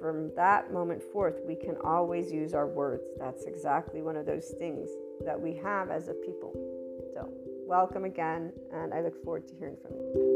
from 0.00 0.30
that 0.36 0.72
moment 0.72 1.02
forth, 1.02 1.40
we 1.46 1.54
can 1.54 1.76
always 1.84 2.32
use 2.32 2.54
our 2.54 2.66
words. 2.66 3.04
That's 3.18 3.44
exactly 3.44 4.02
one 4.02 4.16
of 4.16 4.26
those 4.26 4.54
things 4.58 4.88
that 5.24 5.40
we 5.40 5.54
have 5.56 5.90
as 5.90 6.08
a 6.08 6.14
people. 6.14 6.52
So, 7.14 7.28
welcome 7.66 8.04
again, 8.04 8.52
and 8.72 8.92
I 8.92 9.00
look 9.00 9.22
forward 9.24 9.46
to 9.48 9.54
hearing 9.54 9.76
from 9.82 9.92
you. 9.96 10.34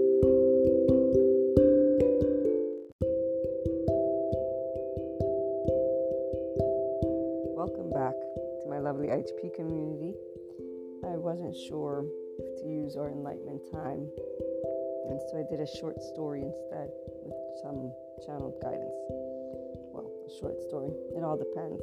Welcome 7.57 7.90
back 7.90 8.14
to 8.14 8.71
my 8.71 8.78
lovely 8.78 9.09
HP 9.09 9.55
community. 9.55 10.14
I 11.05 11.17
wasn't 11.17 11.57
sure 11.57 12.05
if 12.38 12.62
to 12.62 12.69
use 12.69 12.97
our 12.97 13.11
enlightenment 13.11 13.62
time, 13.73 14.09
and 15.09 15.21
so 15.31 15.38
I 15.38 15.45
did 15.50 15.61
a 15.61 15.67
short 15.67 16.00
story 16.02 16.43
instead 16.43 16.90
with 17.25 17.35
some 17.62 17.93
channeled 18.25 18.61
guidance. 18.62 19.28
Short 20.29 20.61
story, 20.61 20.93
it 21.17 21.25
all 21.25 21.39
depends. 21.39 21.81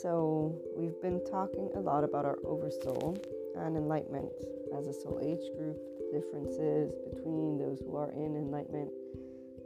So, 0.00 0.56
we've 0.74 0.98
been 1.02 1.20
talking 1.30 1.68
a 1.76 1.80
lot 1.80 2.02
about 2.02 2.24
our 2.24 2.38
oversoul 2.44 3.18
and 3.56 3.76
enlightenment 3.76 4.32
as 4.74 4.86
a 4.86 4.94
soul 4.94 5.20
age 5.22 5.52
group, 5.54 5.76
the 5.98 6.18
differences 6.18 6.94
between 7.12 7.58
those 7.58 7.80
who 7.80 7.96
are 7.96 8.10
in 8.12 8.36
enlightenment, 8.36 8.90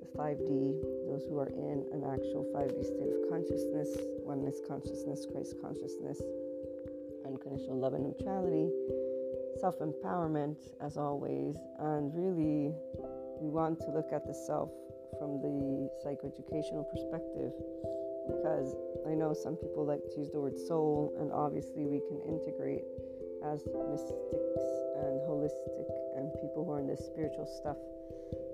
the 0.01 0.19
5D, 0.19 0.83
those 1.07 1.23
who 1.31 1.39
are 1.39 1.49
in 1.55 1.87
an 1.95 2.03
actual 2.03 2.45
5D 2.51 2.83
state 2.83 3.15
of 3.15 3.31
consciousness, 3.31 3.89
oneness 4.27 4.59
consciousness, 4.67 5.25
Christ 5.31 5.55
consciousness, 5.63 6.21
unconditional 7.25 7.79
love 7.79 7.95
and 7.95 8.03
neutrality, 8.03 8.69
self 9.61 9.79
empowerment, 9.79 10.57
as 10.81 10.97
always, 10.97 11.57
and 11.79 12.13
really 12.15 12.75
we 13.39 13.49
want 13.49 13.79
to 13.81 13.91
look 13.91 14.13
at 14.13 14.27
the 14.27 14.35
self 14.35 14.71
from 15.23 15.39
the 15.39 15.87
psychoeducational 16.03 16.83
perspective 16.91 17.55
because 18.27 18.75
I 19.07 19.15
know 19.15 19.33
some 19.33 19.55
people 19.55 19.87
like 19.87 20.03
to 20.11 20.19
use 20.19 20.31
the 20.31 20.41
word 20.41 20.59
soul, 20.59 21.15
and 21.21 21.31
obviously 21.31 21.87
we 21.87 22.03
can 22.11 22.19
integrate 22.27 22.83
as 23.47 23.63
mystics 23.87 24.67
and 24.99 25.23
holistic 25.23 25.87
and 26.19 26.27
people 26.43 26.67
who 26.67 26.73
are 26.73 26.81
in 26.81 26.89
this 26.89 27.07
spiritual 27.07 27.47
stuff 27.47 27.77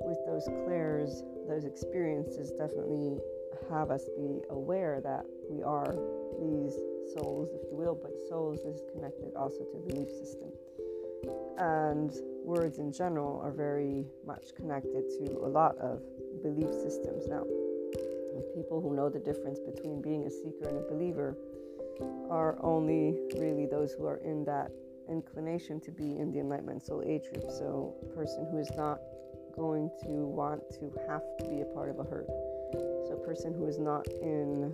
with 0.05 0.19
those 0.27 0.45
clairs, 0.65 1.25
those 1.49 1.65
experiences 1.65 2.51
definitely 2.51 3.17
have 3.71 3.91
us 3.91 4.05
be 4.17 4.41
aware 4.51 5.01
that 5.01 5.25
we 5.49 5.63
are 5.63 5.97
these 6.37 6.77
souls, 7.17 7.49
if 7.57 7.65
you 7.71 7.77
will, 7.77 7.95
but 7.95 8.13
souls 8.29 8.61
is 8.69 8.83
connected 8.93 9.33
also 9.37 9.65
to 9.73 9.77
belief 9.89 10.11
system. 10.11 10.53
And 11.57 12.13
words 12.45 12.79
in 12.79 12.93
general 12.93 13.41
are 13.43 13.53
very 13.53 14.05
much 14.27 14.55
connected 14.55 15.09
to 15.19 15.39
a 15.45 15.49
lot 15.49 15.77
of 15.79 16.03
belief 16.39 16.71
systems. 16.73 17.29
Now, 17.29 17.45
people 18.55 18.81
who 18.81 18.95
know 18.95 19.09
the 19.09 19.19
difference 19.19 19.59
between 19.61 20.01
being 20.01 20.25
a 20.25 20.31
seeker 20.31 20.69
and 20.69 20.79
a 20.79 20.89
believer 20.89 21.37
are 22.31 22.57
only 22.63 23.19
really 23.39 23.67
those 23.67 23.93
who 23.93 24.07
are 24.07 24.19
in 24.19 24.45
that 24.45 24.71
inclination 25.09 25.81
to 25.81 25.91
be 25.91 26.19
in 26.19 26.31
the 26.33 26.39
enlightenment 26.39 26.85
soul 26.85 27.03
age. 27.05 27.25
So, 27.49 27.95
a 28.03 28.07
person 28.15 28.47
who 28.51 28.59
is 28.59 28.71
not 28.77 29.01
going 29.57 29.91
to 30.03 30.27
want 30.27 30.63
to 30.79 30.93
have 31.09 31.23
to 31.39 31.45
be 31.49 31.63
a 31.63 31.65
part 31.75 31.89
of 31.91 31.99
a 31.99 32.05
herd. 32.05 32.27
So, 33.07 33.19
a 33.21 33.27
person 33.27 33.55
who 33.55 33.67
is 33.67 33.79
not 33.79 34.07
in 34.23 34.73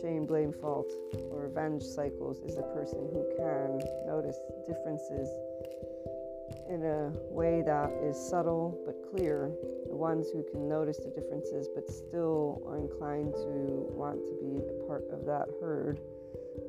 shame, 0.00 0.26
blame, 0.26 0.52
fault, 0.52 0.90
or 1.30 1.48
revenge 1.48 1.82
cycles 1.82 2.40
is 2.40 2.56
a 2.56 2.62
person 2.74 3.08
who 3.12 3.24
can 3.36 3.80
notice 4.06 4.36
differences 4.66 5.28
in 6.68 6.84
a 6.84 7.12
way 7.30 7.62
that 7.62 7.90
is 8.02 8.16
subtle 8.16 8.78
but 8.84 8.96
clear. 9.10 9.52
The 9.88 9.96
ones 9.96 10.28
who 10.32 10.44
can 10.50 10.68
notice 10.68 10.98
the 10.98 11.10
differences 11.10 11.68
but 11.74 11.88
still 11.88 12.62
are 12.66 12.78
inclined 12.78 13.34
to 13.34 13.86
want 13.94 14.24
to 14.26 14.34
be 14.40 14.58
a 14.58 14.86
part 14.86 15.04
of 15.12 15.24
that 15.26 15.46
herd. 15.60 16.00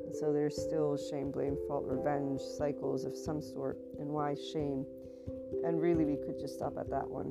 And 0.06 0.14
so 0.14 0.32
there's 0.32 0.56
still 0.56 0.96
shame, 0.96 1.30
blame, 1.30 1.56
fault, 1.66 1.84
revenge 1.86 2.40
cycles 2.40 3.04
of 3.04 3.16
some 3.16 3.42
sort. 3.42 3.78
And 3.98 4.08
why 4.08 4.34
shame? 4.52 4.86
And 5.64 5.80
really, 5.80 6.04
we 6.04 6.16
could 6.16 6.38
just 6.38 6.54
stop 6.54 6.78
at 6.78 6.88
that 6.90 7.08
one. 7.08 7.28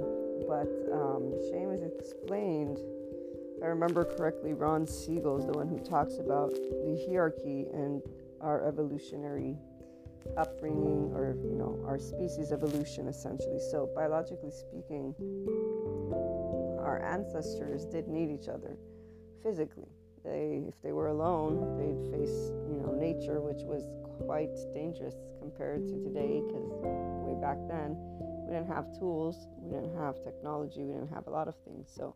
But 0.47 0.69
um, 0.91 1.33
shame 1.50 1.71
is 1.71 1.83
explained 1.83 2.77
if 3.57 3.63
I 3.63 3.67
remember 3.67 4.05
correctly, 4.05 4.53
Ron 4.53 4.86
Siegel 4.86 5.39
is 5.39 5.47
the 5.47 5.53
one 5.53 5.67
who 5.67 5.79
talks 5.79 6.19
about 6.19 6.51
the 6.51 7.05
hierarchy 7.09 7.65
and 7.74 8.03
our 8.39 8.63
evolutionary 8.67 9.57
upbringing 10.38 11.12
or, 11.13 11.38
you 11.43 11.55
know, 11.55 11.84
our 11.86 12.00
species 12.00 12.52
evolution 12.52 13.08
essentially. 13.08 13.60
So, 13.71 13.89
biologically 13.95 14.52
speaking, 14.52 15.15
our 16.80 17.02
ancestors 17.04 17.86
did 17.86 18.08
need 18.08 18.30
each 18.30 18.47
other 18.47 18.78
physically. 19.43 19.88
They, 20.23 20.63
if 20.67 20.82
they 20.82 20.91
were 20.91 21.08
alone, 21.08 21.78
they'd 21.78 22.17
face, 22.17 22.52
you 22.69 22.82
know, 22.84 22.91
nature, 22.91 23.39
which 23.39 23.63
was 23.63 23.84
quite 24.25 24.56
dangerous 24.73 25.15
compared 25.39 25.88
to 25.88 26.04
today 26.04 26.41
because 26.45 26.67
way 27.23 27.39
back 27.39 27.58
then 27.69 27.95
we 28.47 28.54
didn't 28.54 28.67
have 28.67 28.97
tools, 28.97 29.47
we 29.62 29.69
didn't 29.69 29.95
have 29.97 30.23
technology, 30.23 30.84
we 30.84 30.93
didn't 30.93 31.13
have 31.13 31.28
a 31.28 31.30
lot 31.30 31.47
of 31.47 31.56
things. 31.65 31.91
So, 31.93 32.15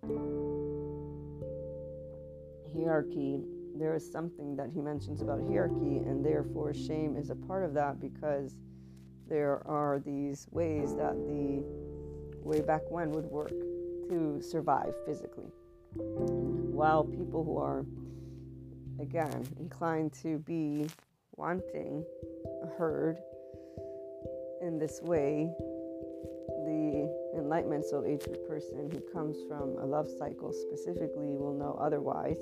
hierarchy, 2.74 3.40
there 3.82 3.96
is 3.96 4.10
something 4.10 4.56
that 4.56 4.70
he 4.74 4.82
mentions 4.82 5.22
about 5.22 5.42
hierarchy, 5.48 5.98
and 5.98 6.24
therefore 6.24 6.74
shame 6.74 7.16
is 7.18 7.30
a 7.30 7.36
part 7.36 7.64
of 7.64 7.74
that 7.74 8.00
because 8.00 8.56
there 9.28 9.66
are 9.68 10.00
these 10.00 10.48
ways 10.52 10.94
that 10.96 11.16
the 11.28 11.64
way 12.44 12.62
back 12.62 12.82
when 12.90 13.12
would 13.12 13.26
work 13.26 13.54
to 14.10 14.42
survive 14.42 14.94
physically. 15.06 15.52
While 15.96 17.04
people 17.04 17.44
who 17.44 17.58
are, 17.58 17.86
again, 19.00 19.48
inclined 19.60 20.14
to 20.22 20.38
be 20.40 20.88
wanting 21.36 22.06
a 22.64 22.68
herd 22.78 23.18
in 24.62 24.78
this 24.78 25.02
way, 25.02 25.50
the 26.48 27.21
enlightenment 27.36 27.86
soul 27.86 28.06
age 28.06 28.26
person 28.48 28.90
who 28.92 29.00
comes 29.14 29.38
from 29.48 29.78
a 29.78 29.86
love 29.86 30.08
cycle 30.20 30.52
specifically 30.52 31.38
will 31.38 31.54
know 31.54 31.78
otherwise. 31.80 32.38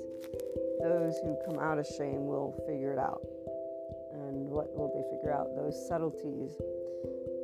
Those 0.82 1.14
who 1.22 1.36
come 1.46 1.58
out 1.58 1.78
of 1.78 1.86
shame 1.86 2.26
will 2.26 2.52
figure 2.66 2.92
it 2.92 2.98
out. 2.98 3.22
And 4.12 4.48
what 4.48 4.74
will 4.76 4.90
they 4.94 5.04
figure 5.16 5.32
out? 5.32 5.54
Those 5.56 5.76
subtleties. 5.88 6.56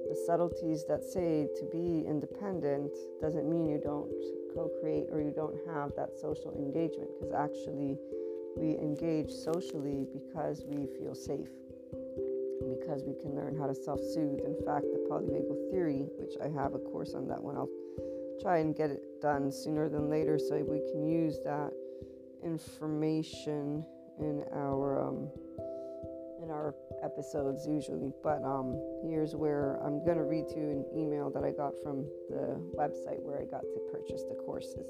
The 0.08 0.16
subtleties 0.26 0.84
that 0.86 1.02
say 1.02 1.48
to 1.58 1.64
be 1.70 2.06
independent 2.06 2.92
doesn't 3.20 3.48
mean 3.48 3.66
you 3.66 3.80
don't 3.82 4.10
co 4.54 4.70
create 4.80 5.06
or 5.10 5.20
you 5.20 5.32
don't 5.34 5.56
have 5.66 5.92
that 5.96 6.18
social 6.18 6.52
engagement, 6.54 7.10
because 7.18 7.34
actually, 7.34 7.98
we 8.56 8.78
engage 8.78 9.30
socially 9.30 10.06
because 10.12 10.64
we 10.66 10.86
feel 10.98 11.14
safe 11.14 11.50
because 12.60 13.04
we 13.04 13.14
can 13.14 13.34
learn 13.34 13.56
how 13.58 13.66
to 13.66 13.74
self 13.74 14.00
soothe. 14.00 14.40
In 14.44 14.56
fact, 14.64 14.86
the 14.92 15.06
polyvagal 15.10 15.70
theory, 15.70 16.06
which 16.16 16.34
I 16.42 16.48
have 16.48 16.74
a 16.74 16.78
course 16.78 17.14
on 17.14 17.28
that 17.28 17.42
one, 17.42 17.56
I'll 17.56 17.68
try 18.40 18.58
and 18.58 18.74
get 18.74 18.90
it 18.90 19.02
done 19.20 19.50
sooner 19.50 19.88
than 19.88 20.08
later 20.08 20.38
so 20.38 20.56
we 20.56 20.80
can 20.92 21.06
use 21.06 21.38
that 21.44 21.72
information 22.44 23.84
in 24.18 24.44
our 24.54 25.08
um, 25.08 25.28
in 26.42 26.50
our 26.50 26.74
episodes 27.02 27.66
usually. 27.66 28.12
But 28.22 28.42
um, 28.44 28.80
here's 29.04 29.34
where 29.34 29.78
i'm 29.84 30.04
going 30.04 30.16
to 30.16 30.24
read 30.24 30.48
to 30.48 30.56
you 30.56 30.70
an 30.70 30.84
email 30.96 31.30
that 31.30 31.44
i 31.44 31.50
got 31.50 31.72
from 31.82 32.04
the 32.28 32.60
website 32.76 33.20
where 33.22 33.40
i 33.40 33.44
got 33.44 33.62
to 33.62 33.80
purchase 33.92 34.22
the 34.28 34.34
courses. 34.34 34.86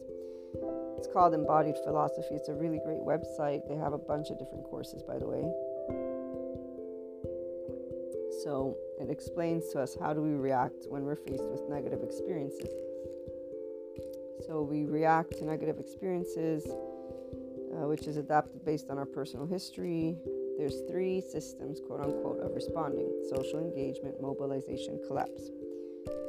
It's 0.97 1.09
called 1.13 1.35
embodied 1.35 1.77
philosophy. 1.85 2.35
It's 2.35 2.49
a 2.49 2.55
really 2.55 2.81
great 2.83 3.01
website. 3.01 3.69
They 3.69 3.77
have 3.77 3.93
a 3.93 3.99
bunch 3.99 4.31
of 4.31 4.39
different 4.39 4.65
courses 4.65 5.03
by 5.03 5.19
the 5.19 5.27
way 5.27 5.45
so 8.47 8.77
it 9.01 9.11
explains 9.11 9.71
to 9.73 9.81
us 9.81 9.97
how 10.01 10.15
do 10.15 10.23
we 10.23 10.35
react 10.35 10.87
when 10.89 11.03
we're 11.03 11.17
faced 11.17 11.43
with 11.51 11.69
negative 11.69 12.05
experiences. 12.05 12.71
So 14.47 14.63
we 14.63 14.85
react 14.85 15.37
to 15.39 15.45
negative 15.45 15.81
experiences, 15.81 16.65
uh, 16.65 17.89
which 17.89 18.07
is 18.07 18.19
adapted 18.19 18.65
based 18.65 18.89
on 18.89 18.99
our 18.99 19.05
personal 19.05 19.47
history. 19.47 20.17
There's 20.59 20.83
three 20.89 21.21
systems, 21.21 21.81
quote 21.89 22.01
unquote, 22.01 22.39
of 22.39 22.55
responding 22.55 23.11
social 23.29 23.59
engagement, 23.59 24.23
mobilization, 24.23 25.01
collapse. 25.09 25.51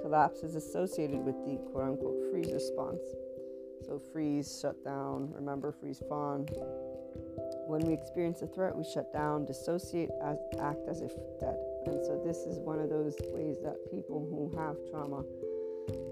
Collapse 0.01 0.41
is 0.41 0.55
associated 0.55 1.19
with 1.19 1.35
the 1.45 1.61
quote 1.71 1.83
unquote 1.83 2.17
freeze 2.31 2.51
response. 2.51 3.03
So, 3.85 4.01
freeze, 4.11 4.59
shut 4.59 4.83
down, 4.83 5.31
remember, 5.35 5.71
freeze, 5.71 6.01
fawn. 6.09 6.47
When 7.67 7.85
we 7.85 7.93
experience 7.93 8.41
a 8.41 8.47
threat, 8.47 8.75
we 8.75 8.83
shut 8.91 9.13
down, 9.13 9.45
dissociate, 9.45 10.09
act 10.23 10.87
as 10.89 11.01
if 11.01 11.11
dead. 11.39 11.66
And 11.87 12.03
so, 12.05 12.21
this 12.25 12.39
is 12.43 12.59
one 12.59 12.79
of 12.79 12.89
those 12.89 13.15
ways 13.31 13.57
that 13.63 13.77
people 13.89 14.27
who 14.27 14.51
have 14.59 14.75
trauma 14.91 15.23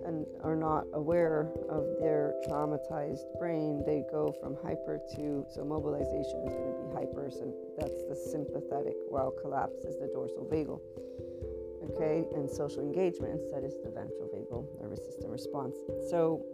and 0.05 0.25
are 0.43 0.55
not 0.55 0.85
aware 0.93 1.51
of 1.67 1.83
their 1.99 2.33
traumatized 2.47 3.25
brain, 3.39 3.83
they 3.85 4.03
go 4.11 4.33
from 4.39 4.55
hyper 4.63 4.99
to 5.15 5.45
so 5.53 5.65
mobilization 5.65 6.45
is 6.47 6.53
going 6.53 6.71
to 6.71 6.79
be 6.87 6.95
hyper, 6.95 7.29
so 7.29 7.53
that's 7.77 8.03
the 8.07 8.15
sympathetic, 8.15 8.95
while 9.09 9.31
collapse 9.41 9.83
is 9.83 9.97
the 9.97 10.07
dorsal 10.13 10.47
vagal. 10.49 10.79
Okay, 11.91 12.25
and 12.33 12.49
social 12.49 12.81
engagement 12.81 13.33
instead 13.33 13.63
is 13.63 13.75
the 13.83 13.89
ventral 13.89 14.29
vagal 14.33 14.65
nervous 14.81 15.03
system 15.05 15.29
response. 15.29 15.75
So, 16.09 16.45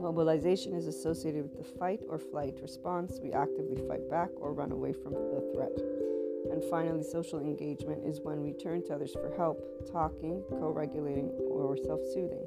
mobilization 0.00 0.74
is 0.74 0.86
associated 0.86 1.42
with 1.42 1.56
the 1.56 1.78
fight 1.78 2.00
or 2.08 2.18
flight 2.18 2.54
response. 2.60 3.20
We 3.22 3.32
actively 3.32 3.82
fight 3.86 4.08
back 4.10 4.30
or 4.36 4.52
run 4.52 4.72
away 4.72 4.92
from 4.92 5.12
the 5.12 5.52
threat. 5.54 6.05
And 6.50 6.62
finally, 6.64 7.02
social 7.02 7.38
engagement 7.38 8.06
is 8.06 8.20
when 8.20 8.42
we 8.42 8.52
turn 8.52 8.84
to 8.86 8.94
others 8.94 9.12
for 9.12 9.34
help, 9.36 9.58
talking, 9.90 10.42
co 10.50 10.70
regulating, 10.70 11.28
or 11.50 11.76
self 11.76 12.00
soothing. 12.12 12.46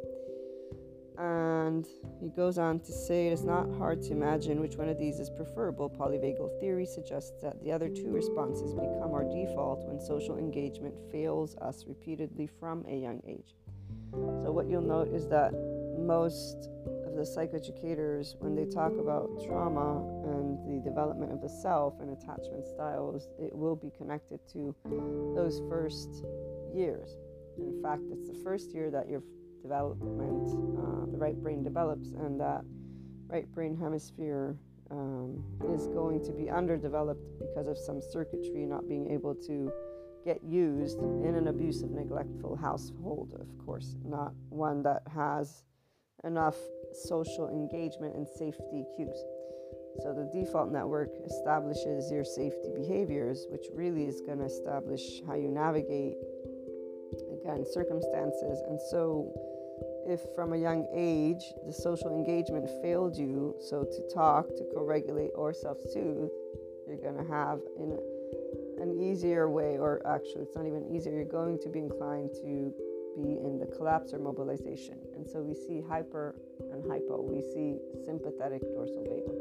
And 1.18 1.86
he 2.22 2.30
goes 2.30 2.58
on 2.58 2.80
to 2.80 2.92
say 2.94 3.28
it 3.28 3.34
is 3.34 3.44
not 3.44 3.70
hard 3.78 4.02
to 4.04 4.12
imagine 4.12 4.62
which 4.62 4.78
one 4.78 4.88
of 4.88 4.98
these 4.98 5.20
is 5.20 5.30
preferable. 5.30 5.90
Polyvagal 5.90 6.60
theory 6.62 6.86
suggests 6.86 7.34
that 7.42 7.62
the 7.62 7.74
other 7.74 7.90
two 7.90 8.10
responses 8.10 8.74
become 8.74 9.12
our 9.12 9.26
default 9.26 9.86
when 9.86 10.00
social 10.00 10.38
engagement 10.38 10.96
fails 11.12 11.58
us 11.58 11.84
repeatedly 11.86 12.48
from 12.48 12.86
a 12.88 12.96
young 12.96 13.22
age. 13.28 13.54
So, 14.14 14.52
what 14.52 14.70
you'll 14.70 14.82
note 14.82 15.10
is 15.10 15.28
that 15.28 15.52
most 16.00 16.70
the 17.20 17.26
psychoeducators, 17.26 18.36
when 18.40 18.56
they 18.56 18.64
talk 18.64 18.94
about 18.98 19.30
trauma 19.46 19.98
and 20.24 20.58
the 20.66 20.82
development 20.90 21.34
of 21.34 21.42
the 21.42 21.50
self 21.50 22.00
and 22.00 22.12
attachment 22.12 22.66
styles, 22.66 23.28
it 23.38 23.54
will 23.54 23.76
be 23.76 23.92
connected 23.98 24.40
to 24.48 24.74
those 25.36 25.62
first 25.70 26.24
years. 26.74 27.18
In 27.58 27.82
fact, 27.84 28.04
it's 28.10 28.30
the 28.30 28.40
first 28.42 28.74
year 28.74 28.90
that 28.90 29.10
your 29.10 29.22
development, 29.62 30.48
uh, 30.80 31.12
the 31.12 31.18
right 31.18 31.36
brain 31.44 31.62
develops, 31.62 32.12
and 32.12 32.40
that 32.40 32.64
right 33.28 33.54
brain 33.54 33.76
hemisphere 33.76 34.56
um, 34.90 35.44
is 35.74 35.88
going 35.88 36.24
to 36.24 36.32
be 36.32 36.50
underdeveloped 36.50 37.38
because 37.38 37.68
of 37.68 37.78
some 37.78 38.02
circuitry 38.02 38.66
not 38.66 38.88
being 38.88 39.12
able 39.12 39.36
to 39.36 39.70
get 40.24 40.42
used 40.42 41.00
in 41.00 41.36
an 41.36 41.50
abusive, 41.50 41.92
neglectful 41.92 42.56
household, 42.56 43.34
of 43.42 43.66
course, 43.66 43.98
not 44.06 44.32
one 44.48 44.82
that 44.84 45.02
has 45.14 45.66
enough 46.24 46.56
social 46.94 47.50
engagement 47.50 48.16
and 48.16 48.28
safety 48.28 48.86
cues. 48.96 49.24
So 50.02 50.14
the 50.14 50.30
default 50.34 50.72
network 50.72 51.10
establishes 51.26 52.12
your 52.12 52.24
safety 52.24 52.72
behaviors, 52.76 53.48
which 53.50 53.66
really 53.74 54.06
is 54.06 54.22
going 54.22 54.40
to 54.40 54.46
establish 54.46 55.02
how 55.28 55.36
you 55.36 55.50
navigate 55.50 56.16
again 57.34 57.66
circumstances. 57.72 58.62
And 58.68 58.80
so 58.90 59.34
if 60.08 60.22
from 60.36 60.54
a 60.54 60.58
young 60.58 60.88
age 60.96 61.44
the 61.66 61.74
social 61.74 62.10
engagement 62.10 62.70
failed 62.82 63.18
you, 63.18 63.56
so 63.60 63.84
to 63.84 64.14
talk, 64.14 64.48
to 64.48 64.64
co-regulate 64.74 65.32
or 65.36 65.54
self-soothe, 65.54 66.30
you're 66.88 67.02
going 67.02 67.18
to 67.18 67.30
have 67.32 67.60
in 67.78 67.98
an 68.82 69.00
easier 69.00 69.50
way, 69.50 69.78
or 69.78 70.02
actually 70.08 70.44
it's 70.44 70.56
not 70.56 70.66
even 70.66 70.88
easier, 70.96 71.14
you're 71.14 71.26
going 71.26 71.60
to 71.60 71.70
be 71.70 71.80
inclined 71.80 72.32
to 72.34 72.74
be 73.22 73.38
in 73.44 73.60
the 73.60 73.66
collapse 73.76 74.14
or 74.14 74.20
mobilization. 74.20 74.98
And 75.16 75.28
so 75.28 75.42
we 75.42 75.54
see 75.54 75.82
hyper 75.82 76.36
and 76.72 76.84
hypo. 76.90 77.22
We 77.22 77.42
see 77.42 77.78
sympathetic 78.06 78.62
dorsal 78.62 79.04
vagal. 79.04 79.36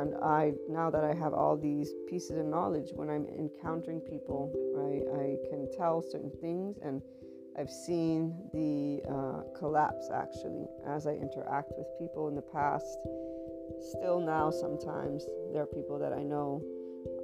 And 0.00 0.14
I, 0.22 0.52
now 0.68 0.90
that 0.90 1.04
I 1.04 1.14
have 1.14 1.34
all 1.34 1.56
these 1.56 1.92
pieces 2.08 2.38
of 2.38 2.46
knowledge, 2.46 2.90
when 2.94 3.10
I'm 3.10 3.26
encountering 3.38 4.00
people, 4.00 4.50
I, 4.76 5.20
I 5.20 5.36
can 5.50 5.68
tell 5.76 6.02
certain 6.02 6.32
things, 6.40 6.78
and 6.82 7.02
I've 7.58 7.70
seen 7.70 8.34
the 8.52 9.02
uh, 9.08 9.42
collapse 9.56 10.08
actually 10.12 10.66
as 10.86 11.06
I 11.06 11.12
interact 11.12 11.72
with 11.76 11.86
people 11.98 12.28
in 12.28 12.34
the 12.34 12.42
past. 12.42 12.98
Still 13.90 14.20
now, 14.20 14.50
sometimes 14.50 15.26
there 15.52 15.62
are 15.62 15.66
people 15.66 15.98
that 15.98 16.12
I 16.12 16.22
know 16.22 16.62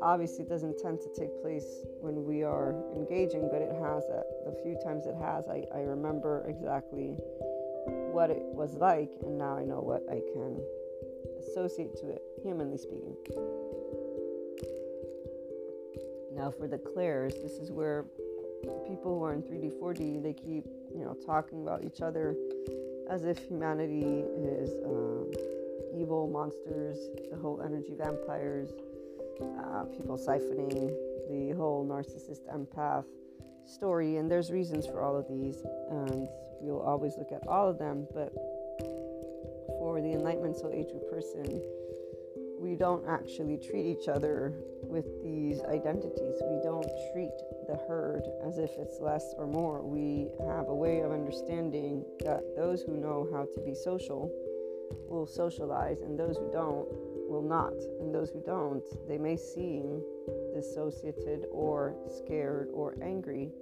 obviously 0.02 0.44
it 0.44 0.48
doesn't 0.48 0.78
tend 0.78 1.00
to 1.00 1.08
take 1.18 1.40
place 1.40 1.84
when 2.00 2.24
we 2.24 2.42
are 2.42 2.74
engaging, 2.94 3.48
but 3.50 3.62
it 3.62 3.72
has 3.72 4.04
at 4.10 4.26
the 4.44 4.52
few 4.62 4.76
times 4.82 5.06
it 5.06 5.14
has, 5.16 5.48
I, 5.48 5.64
I 5.74 5.82
remember 5.82 6.44
exactly 6.46 7.16
what 8.12 8.31
it 8.31 8.42
was 8.42 8.74
like, 8.74 9.11
and 9.22 9.38
now 9.38 9.57
I 9.57 9.64
know 9.64 9.81
what 9.81 10.05
I 10.11 10.20
can 10.33 10.61
associate 11.38 11.96
to 12.00 12.11
it, 12.11 12.22
humanly 12.42 12.76
speaking. 12.76 13.16
Now, 16.35 16.50
for 16.50 16.66
the 16.66 16.79
clairs, 16.79 17.35
this 17.42 17.53
is 17.53 17.70
where 17.70 18.07
people 18.87 19.18
who 19.18 19.24
are 19.24 19.35
in 19.35 19.42
3D, 19.42 19.72
4D, 19.81 20.22
they 20.22 20.33
keep, 20.33 20.64
you 20.94 21.05
know, 21.05 21.14
talking 21.26 21.62
about 21.62 21.85
each 21.85 22.00
other 22.00 22.37
as 23.11 23.24
if 23.24 23.38
humanity 23.38 24.24
is 24.37 24.70
um, 24.85 25.31
evil 25.94 26.29
monsters, 26.29 26.96
the 27.31 27.37
whole 27.37 27.61
energy 27.62 27.94
vampires 27.96 28.70
uh, 29.42 29.85
people 29.85 30.18
siphoning 30.18 30.92
the 31.29 31.55
whole 31.57 31.87
narcissist 31.87 32.42
empath 32.55 33.05
story. 33.66 34.16
And 34.16 34.31
there's 34.31 34.50
reasons 34.50 34.87
for 34.87 35.00
all 35.00 35.16
of 35.16 35.26
these, 35.29 35.62
and 35.90 36.29
we'll 36.60 36.80
always 36.80 37.16
look 37.16 37.32
at 37.32 37.46
all 37.46 37.68
of 37.68 37.78
them. 37.78 38.06
But 38.14 38.32
for 39.78 40.00
the 40.00 40.12
Enlightenment 40.12 40.56
Soul 40.56 40.72
Age 40.72 40.92
person, 41.10 41.62
we 42.60 42.76
don't 42.76 43.04
actually 43.08 43.56
treat 43.56 43.86
each 43.86 44.08
other 44.08 44.52
with 44.82 45.06
these 45.22 45.62
identities. 45.62 46.36
We 46.42 46.60
don't 46.62 46.86
treat 47.12 47.32
the 47.66 47.78
herd 47.88 48.22
as 48.46 48.58
if 48.58 48.70
it's 48.78 49.00
less 49.00 49.34
or 49.38 49.46
more. 49.46 49.82
We 49.82 50.28
have 50.46 50.68
a 50.68 50.74
way 50.74 51.00
of 51.00 51.12
understanding 51.12 52.04
that 52.20 52.42
those 52.56 52.82
who 52.82 52.96
know 52.96 53.28
how 53.32 53.46
to 53.54 53.60
be 53.64 53.74
social 53.74 54.30
will 55.08 55.26
socialize, 55.26 56.02
and 56.02 56.18
those 56.18 56.36
who 56.36 56.50
don't 56.52 56.86
will 57.30 57.42
not. 57.42 57.72
And 58.00 58.14
those 58.14 58.30
who 58.30 58.42
don't, 58.44 58.84
they 59.08 59.16
may 59.16 59.36
seem 59.36 60.02
dissociated 60.52 61.46
or 61.50 61.94
scared 62.18 62.68
or 62.74 62.96
angry, 63.00 63.52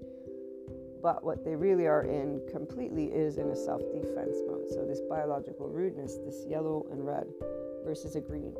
but 1.02 1.24
what 1.24 1.44
they 1.44 1.54
really 1.54 1.87
are 1.87 2.04
in 2.04 2.40
completely 2.50 3.06
is 3.06 3.38
in 3.38 3.48
a 3.48 3.56
self 3.56 3.82
defense 3.92 4.37
mode. 4.46 4.68
So, 4.70 4.84
this 4.84 5.00
biological 5.08 5.68
rudeness, 5.68 6.18
this 6.24 6.44
yellow 6.46 6.87
and 6.90 7.06
red 7.06 7.26
versus 7.84 8.16
a 8.16 8.20
green. 8.20 8.54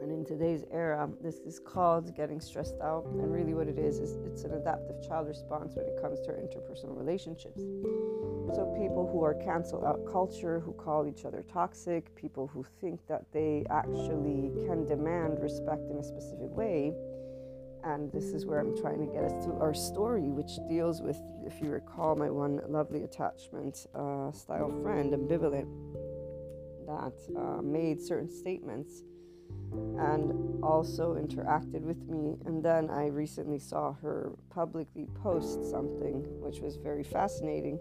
And 0.00 0.12
in 0.12 0.24
today's 0.24 0.64
era, 0.70 1.08
this 1.20 1.38
is 1.40 1.58
called 1.58 2.14
getting 2.14 2.40
stressed 2.40 2.76
out. 2.80 3.06
And 3.06 3.32
really, 3.32 3.54
what 3.54 3.66
it 3.66 3.78
is, 3.78 3.98
is 3.98 4.16
it's 4.24 4.44
an 4.44 4.52
adaptive 4.52 5.02
child 5.02 5.26
response 5.26 5.74
when 5.74 5.86
it 5.86 6.00
comes 6.00 6.20
to 6.20 6.28
our 6.28 6.36
interpersonal 6.36 6.96
relationships. 6.96 7.62
So, 8.54 8.72
people 8.78 9.08
who 9.10 9.24
are 9.24 9.34
cancel 9.34 9.84
out 9.84 10.06
culture, 10.06 10.60
who 10.60 10.72
call 10.74 11.08
each 11.08 11.24
other 11.24 11.44
toxic, 11.52 12.14
people 12.14 12.46
who 12.46 12.64
think 12.80 13.00
that 13.08 13.24
they 13.32 13.64
actually 13.70 14.52
can 14.66 14.86
demand 14.86 15.40
respect 15.40 15.90
in 15.90 15.96
a 15.96 16.04
specific 16.04 16.50
way. 16.50 16.94
And 17.86 18.10
this 18.10 18.24
is 18.32 18.44
where 18.44 18.58
I'm 18.58 18.76
trying 18.76 18.98
to 18.98 19.12
get 19.12 19.22
us 19.22 19.44
to 19.46 19.52
our 19.52 19.72
story, 19.72 20.28
which 20.30 20.58
deals 20.68 21.02
with, 21.02 21.16
if 21.46 21.62
you 21.62 21.70
recall, 21.70 22.16
my 22.16 22.28
one 22.28 22.60
lovely 22.68 23.04
attachment 23.04 23.86
uh, 23.94 24.32
style 24.32 24.72
friend, 24.82 25.12
ambivalent, 25.12 25.68
that 26.86 27.14
uh, 27.38 27.62
made 27.62 28.02
certain 28.02 28.28
statements 28.28 29.04
and 29.98 30.64
also 30.64 31.14
interacted 31.14 31.82
with 31.82 32.08
me. 32.08 32.36
And 32.44 32.60
then 32.60 32.90
I 32.90 33.06
recently 33.06 33.60
saw 33.60 33.92
her 33.94 34.32
publicly 34.50 35.06
post 35.22 35.64
something, 35.70 36.24
which 36.40 36.58
was 36.60 36.76
very 36.76 37.04
fascinating 37.04 37.78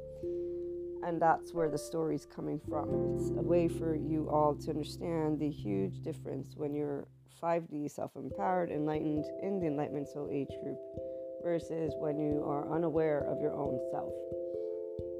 and 1.06 1.22
that's 1.22 1.54
where 1.54 1.70
the 1.70 1.78
story's 1.78 2.26
coming 2.26 2.60
from. 2.68 3.15
It's 3.15 3.30
a 3.30 3.44
way 3.44 3.68
for 3.68 3.96
you 3.96 4.28
all 4.30 4.56
to 4.56 4.72
understand 4.72 5.39
the 5.39 5.50
huge 5.50 6.02
difference 6.02 6.56
when 6.56 6.74
you're 6.74 7.08
5D 7.41 7.91
self 7.91 8.12
empowered, 8.15 8.71
enlightened 8.71 9.26
in 9.41 9.60
the 9.60 9.67
Enlightenment 9.67 10.08
Soul 10.08 10.30
Age 10.32 10.52
group 10.63 10.80
versus 11.43 11.93
when 12.00 12.17
you 12.17 12.43
are 12.45 12.74
unaware 12.74 13.21
of 13.30 13.39
your 13.41 13.54
own 13.54 13.80
self 13.91 14.13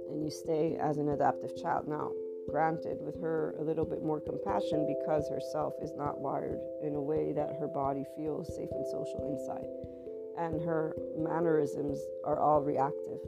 and 0.10 0.24
you 0.24 0.32
stay 0.32 0.78
as 0.82 0.98
an 0.98 1.10
adaptive 1.10 1.56
child. 1.62 1.88
Now, 1.88 2.12
granted, 2.50 2.98
with 3.02 3.20
her 3.22 3.56
a 3.60 3.64
little 3.64 3.86
bit 3.86 4.04
more 4.04 4.20
compassion 4.20 4.88
because 4.88 5.28
her 5.30 5.42
self 5.52 5.74
is 5.82 5.92
not 5.98 6.20
wired 6.20 6.60
in 6.84 6.96
a 6.96 7.02
way 7.02 7.34
that 7.34 7.58
her 7.60 7.68
body 7.68 8.06
feels 8.16 8.48
safe 8.56 8.70
and 8.72 8.86
social 8.88 9.28
inside. 9.28 9.68
And 10.38 10.62
her 10.64 10.96
mannerisms 11.18 12.00
are 12.26 12.40
all 12.40 12.62
reactive 12.62 13.20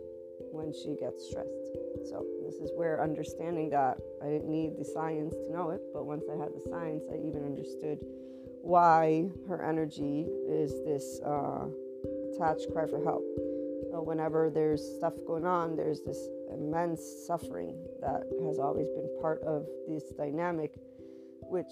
when 0.51 0.71
she 0.71 0.95
gets 0.99 1.27
stressed. 1.29 1.71
So, 2.09 2.25
this 2.43 2.55
is 2.55 2.71
where 2.75 3.03
understanding 3.03 3.69
that 3.71 3.97
I 4.23 4.27
didn't 4.27 4.49
need 4.49 4.77
the 4.77 4.85
science 4.85 5.33
to 5.35 5.51
know 5.51 5.71
it, 5.71 5.81
but 5.93 6.05
once 6.05 6.25
I 6.31 6.37
had 6.37 6.49
the 6.49 6.63
science, 6.69 7.03
I 7.11 7.15
even 7.27 7.43
understood 7.43 7.99
why 8.61 9.29
her 9.47 9.63
energy 9.63 10.27
is 10.47 10.71
this 10.85 11.19
uh, 11.25 11.65
attached 12.33 12.71
cry 12.71 12.85
for 12.85 13.03
help. 13.03 13.23
So, 13.91 14.01
whenever 14.03 14.49
there's 14.49 14.83
stuff 14.97 15.13
going 15.25 15.45
on, 15.45 15.75
there's 15.75 16.01
this 16.01 16.27
immense 16.51 17.01
suffering 17.25 17.77
that 18.01 18.23
has 18.45 18.59
always 18.59 18.87
been 18.89 19.09
part 19.21 19.41
of 19.43 19.65
this 19.87 20.03
dynamic, 20.17 20.73
which 21.41 21.71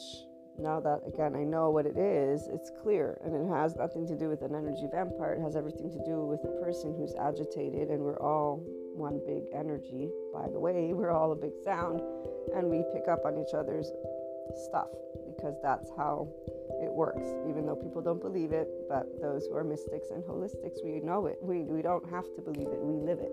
now 0.57 0.79
that 0.79 1.01
again 1.05 1.35
I 1.35 1.43
know 1.43 1.69
what 1.69 1.85
it 1.85 1.97
is, 1.97 2.47
it's 2.47 2.71
clear 2.81 3.19
and 3.23 3.35
it 3.35 3.53
has 3.53 3.75
nothing 3.75 4.07
to 4.07 4.15
do 4.15 4.29
with 4.29 4.41
an 4.41 4.55
energy 4.55 4.87
vampire. 4.91 5.33
It 5.33 5.41
has 5.41 5.55
everything 5.55 5.91
to 5.91 5.99
do 6.05 6.25
with 6.25 6.39
a 6.45 6.63
person 6.63 6.95
who's 6.95 7.13
agitated, 7.15 7.89
and 7.89 8.01
we're 8.01 8.19
all 8.19 8.63
one 8.95 9.19
big 9.27 9.43
energy. 9.53 10.09
By 10.33 10.47
the 10.47 10.59
way, 10.59 10.93
we're 10.93 11.11
all 11.11 11.33
a 11.33 11.35
big 11.35 11.51
sound, 11.63 12.01
and 12.55 12.69
we 12.69 12.83
pick 12.93 13.09
up 13.09 13.25
on 13.25 13.37
each 13.37 13.53
other's 13.53 13.91
stuff 14.65 14.89
because 15.35 15.55
that's 15.61 15.89
how 15.97 16.27
it 16.81 16.91
works. 16.91 17.29
Even 17.49 17.65
though 17.65 17.75
people 17.75 18.01
don't 18.01 18.21
believe 18.21 18.51
it, 18.51 18.67
but 18.89 19.05
those 19.21 19.47
who 19.47 19.55
are 19.55 19.63
mystics 19.63 20.09
and 20.11 20.23
holistics, 20.23 20.83
we 20.83 20.99
know 20.99 21.25
it. 21.27 21.37
We, 21.41 21.63
we 21.63 21.81
don't 21.81 22.07
have 22.09 22.25
to 22.35 22.41
believe 22.41 22.67
it, 22.67 22.79
we 22.79 22.99
live 23.05 23.19
it. 23.19 23.31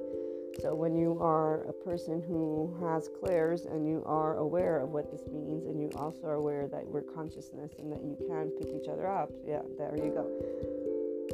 So, 0.60 0.74
when 0.74 0.94
you 0.94 1.18
are 1.18 1.64
a 1.64 1.72
person 1.72 2.22
who 2.28 2.76
has 2.82 3.08
clairs 3.20 3.64
and 3.64 3.88
you 3.88 4.02
are 4.04 4.36
aware 4.36 4.80
of 4.80 4.90
what 4.90 5.10
this 5.10 5.22
means, 5.32 5.64
and 5.64 5.80
you 5.80 5.90
also 5.96 6.26
are 6.26 6.34
aware 6.34 6.68
that 6.68 6.86
we're 6.86 7.00
consciousness 7.02 7.72
and 7.78 7.90
that 7.90 8.02
you 8.02 8.18
can 8.28 8.50
pick 8.58 8.68
each 8.68 8.88
other 8.88 9.08
up, 9.08 9.30
yeah, 9.46 9.62
there 9.78 9.96
you 9.96 10.12
go. 10.12 10.81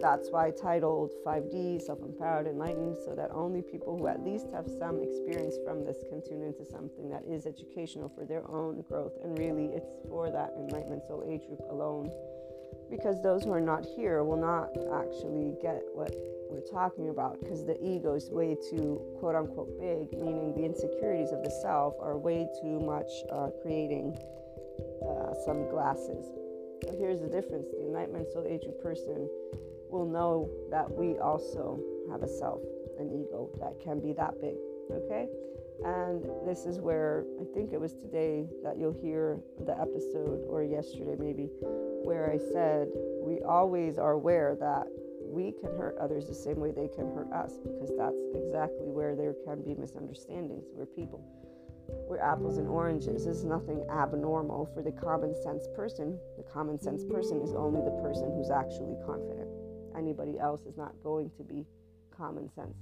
That's 0.01 0.31
why 0.31 0.47
I 0.47 0.51
titled 0.51 1.13
5D 1.25 1.83
Self 1.83 2.01
Empowered 2.03 2.47
Enlightened, 2.47 2.97
so 3.05 3.15
that 3.15 3.31
only 3.33 3.63
people 3.63 3.99
who 3.99 4.07
at 4.07 4.25
least 4.25 4.47
have 4.53 4.67
some 4.79 5.03
experience 5.03 5.57
from 5.65 5.85
this 5.85 5.97
can 6.09 6.23
tune 6.23 6.43
into 6.43 6.65
something 6.65 7.09
that 7.11 7.25
is 7.29 7.47
educational 7.47 8.09
for 8.09 8.25
their 8.25 8.49
own 8.51 8.83
growth. 8.89 9.13
And 9.23 9.39
really, 9.39 9.67
it's 9.67 9.91
for 10.09 10.31
that 10.31 10.55
Enlightenment 10.57 11.03
Soul 11.07 11.25
Age 11.29 11.47
group 11.47 11.61
alone. 11.71 12.11
Because 12.91 13.23
those 13.23 13.45
who 13.45 13.53
are 13.53 13.61
not 13.61 13.85
here 13.97 14.25
will 14.25 14.41
not 14.41 14.71
actually 14.95 15.55
get 15.61 15.83
what 15.93 16.13
we're 16.49 16.65
talking 16.73 17.11
about 17.11 17.39
because 17.41 17.65
the 17.65 17.77
ego 17.85 18.15
is 18.15 18.31
way 18.31 18.57
too 18.71 19.01
quote 19.21 19.35
unquote 19.35 19.79
big, 19.79 20.19
meaning 20.19 20.55
the 20.55 20.65
insecurities 20.65 21.31
of 21.31 21.43
the 21.45 21.51
self 21.63 21.95
are 22.01 22.17
way 22.17 22.49
too 22.63 22.81
much 22.81 23.09
uh, 23.31 23.51
creating 23.63 24.17
uh, 25.05 25.35
some 25.45 25.69
glasses. 25.69 26.25
So 26.85 26.97
here's 26.97 27.21
the 27.21 27.29
difference 27.29 27.69
the 27.73 27.85
Enlightenment 27.85 28.33
Soul 28.33 28.47
Age 28.49 28.63
group 28.63 28.83
person 28.83 29.29
will 29.91 30.07
know 30.07 30.49
that 30.71 30.91
we 30.91 31.19
also 31.19 31.81
have 32.11 32.23
a 32.23 32.29
self, 32.29 32.61
an 32.99 33.09
ego 33.09 33.51
that 33.61 33.75
can 33.83 34.01
be 34.01 34.13
that 34.15 34.41
big. 34.41 34.57
Okay? 34.91 35.27
And 35.85 36.25
this 36.45 36.67
is 36.67 36.81
where 36.81 37.25
I 37.41 37.45
think 37.55 37.73
it 37.73 37.81
was 37.81 37.93
today 37.93 38.49
that 38.65 38.79
you'll 38.79 38.99
hear 39.01 39.39
the 39.65 39.79
episode, 39.79 40.45
or 40.49 40.65
yesterday 40.65 41.15
maybe, 41.19 41.49
where 42.03 42.31
I 42.31 42.39
said 42.53 42.89
we 43.23 43.41
always 43.43 43.99
are 43.99 44.13
aware 44.13 44.57
that 44.59 44.87
we 45.23 45.53
can 45.53 45.71
hurt 45.77 45.97
others 46.01 46.27
the 46.27 46.35
same 46.35 46.59
way 46.59 46.73
they 46.73 46.89
can 46.89 47.07
hurt 47.15 47.31
us 47.33 47.59
because 47.63 47.93
that's 47.97 48.17
exactly 48.35 48.89
where 48.89 49.15
there 49.15 49.35
can 49.45 49.63
be 49.63 49.75
misunderstandings. 49.75 50.65
We're 50.75 50.87
people. 50.87 51.23
We're 52.09 52.21
apples 52.21 52.59
and 52.59 52.67
oranges. 52.69 53.25
There's 53.25 53.45
nothing 53.45 53.85
abnormal 53.91 54.71
for 54.75 54.83
the 54.83 54.93
common 54.93 55.35
sense 55.43 55.69
person. 55.77 56.19
The 56.37 56.45
common 56.45 56.79
sense 56.81 57.05
person 57.05 57.41
is 57.41 57.55
only 57.55 57.81
the 57.83 57.97
person 58.03 58.33
who's 58.35 58.51
actually 58.51 58.97
confident. 59.07 59.49
Anybody 59.99 60.39
else 60.39 60.63
is 60.67 60.77
not 60.77 60.93
going 61.03 61.31
to 61.37 61.43
be 61.43 61.67
common 62.17 62.49
sense. 62.55 62.77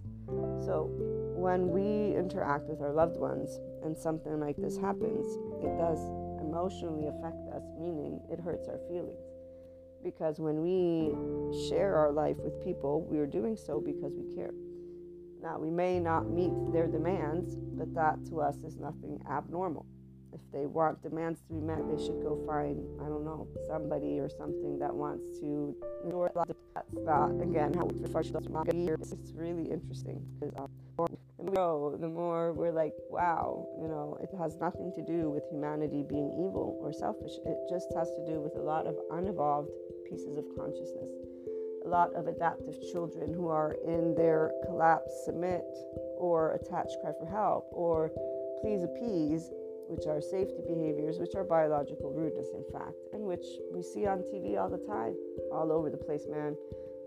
So 0.65 0.91
when 1.35 1.71
we 1.71 2.15
interact 2.17 2.65
with 2.69 2.81
our 2.83 2.93
loved 2.93 3.17
ones 3.17 3.59
and 3.85 3.97
something 3.97 4.39
like 4.39 4.57
this 4.57 4.77
happens, 4.77 5.27
it 5.65 5.77
does 5.79 6.01
emotionally 6.41 7.09
affect 7.09 7.49
us, 7.55 7.63
meaning 7.81 8.21
it 8.31 8.39
hurts 8.39 8.69
our 8.69 8.79
feelings 8.89 9.19
because 10.07 10.39
when 10.39 10.63
we 10.63 11.11
share 11.69 11.97
our 11.97 12.13
life 12.13 12.37
with 12.39 12.65
people, 12.65 13.03
we 13.11 13.19
are 13.19 13.27
doing 13.27 13.57
so 13.57 13.81
because 13.81 14.13
we 14.15 14.37
care. 14.37 14.53
Now, 15.43 15.59
we 15.59 15.69
may 15.69 15.99
not 15.99 16.31
meet 16.31 16.53
their 16.73 16.87
demands, 16.87 17.57
but 17.57 17.93
that 17.95 18.25
to 18.31 18.41
us 18.41 18.57
is 18.65 18.77
nothing 18.77 19.21
abnormal. 19.29 19.85
If 20.37 20.53
they 20.53 20.67
want 20.67 21.03
demands 21.03 21.41
to 21.41 21.55
be 21.55 21.61
met, 21.61 21.81
they 21.89 21.97
should 21.97 22.21
go 22.21 22.37
find, 22.47 22.77
I 23.01 23.09
don't 23.09 23.25
know, 23.25 23.49
somebody 23.67 24.21
or 24.21 24.29
something 24.29 24.79
that 24.79 24.95
wants 24.95 25.25
to 25.41 25.75
lot 26.37 26.51
of 26.51 26.57
that. 26.75 26.85
That's 26.93 27.43
again, 27.43 27.73
how 27.73 27.89
it's 29.13 29.33
really 29.33 29.71
interesting 29.71 30.21
because 30.39 30.55
um, 30.59 30.69
the 31.39 31.51
more 31.51 31.97
the 31.97 32.09
more 32.09 32.53
we're 32.53 32.73
like, 32.73 32.93
wow, 33.09 33.67
you 33.81 33.89
know, 33.89 34.19
it 34.23 34.29
has 34.37 34.57
nothing 34.61 34.93
to 34.97 35.03
do 35.03 35.31
with 35.31 35.45
humanity 35.51 36.05
being 36.07 36.29
evil 36.33 36.77
or 36.83 36.93
selfish. 36.93 37.33
It 37.47 37.57
just 37.71 37.89
has 37.97 38.09
to 38.11 38.27
do 38.27 38.41
with 38.41 38.57
a 38.57 38.63
lot 38.63 38.87
of 38.87 38.95
unevolved 39.11 39.71
pieces 40.09 40.37
of 40.37 40.45
consciousness. 40.57 41.09
A 41.85 41.89
lot 41.89 42.13
of 42.15 42.27
adaptive 42.27 42.75
children 42.93 43.33
who 43.33 43.49
are 43.49 43.77
in 43.87 44.15
their 44.17 44.53
collapse, 44.67 45.13
submit, 45.25 45.65
or 46.19 46.53
attach, 46.53 46.89
cry 47.01 47.13
for 47.19 47.27
help, 47.27 47.69
or 47.71 48.11
please 48.61 48.83
appease, 48.83 49.51
which 49.89 50.07
are 50.07 50.21
safety 50.21 50.63
behaviors, 50.67 51.19
which 51.19 51.35
are 51.35 51.45
biological 51.45 52.11
rudeness, 52.13 52.49
in 52.55 52.65
fact, 52.73 52.97
and 53.13 53.23
which 53.23 53.47
we 53.73 53.83
see 53.83 54.07
on 54.07 54.19
TV 54.33 54.59
all 54.61 54.69
the 54.69 54.83
time, 54.87 55.15
all 55.53 55.73
over 55.73 55.91
the 55.91 55.97
place, 55.97 56.27
man, 56.29 56.57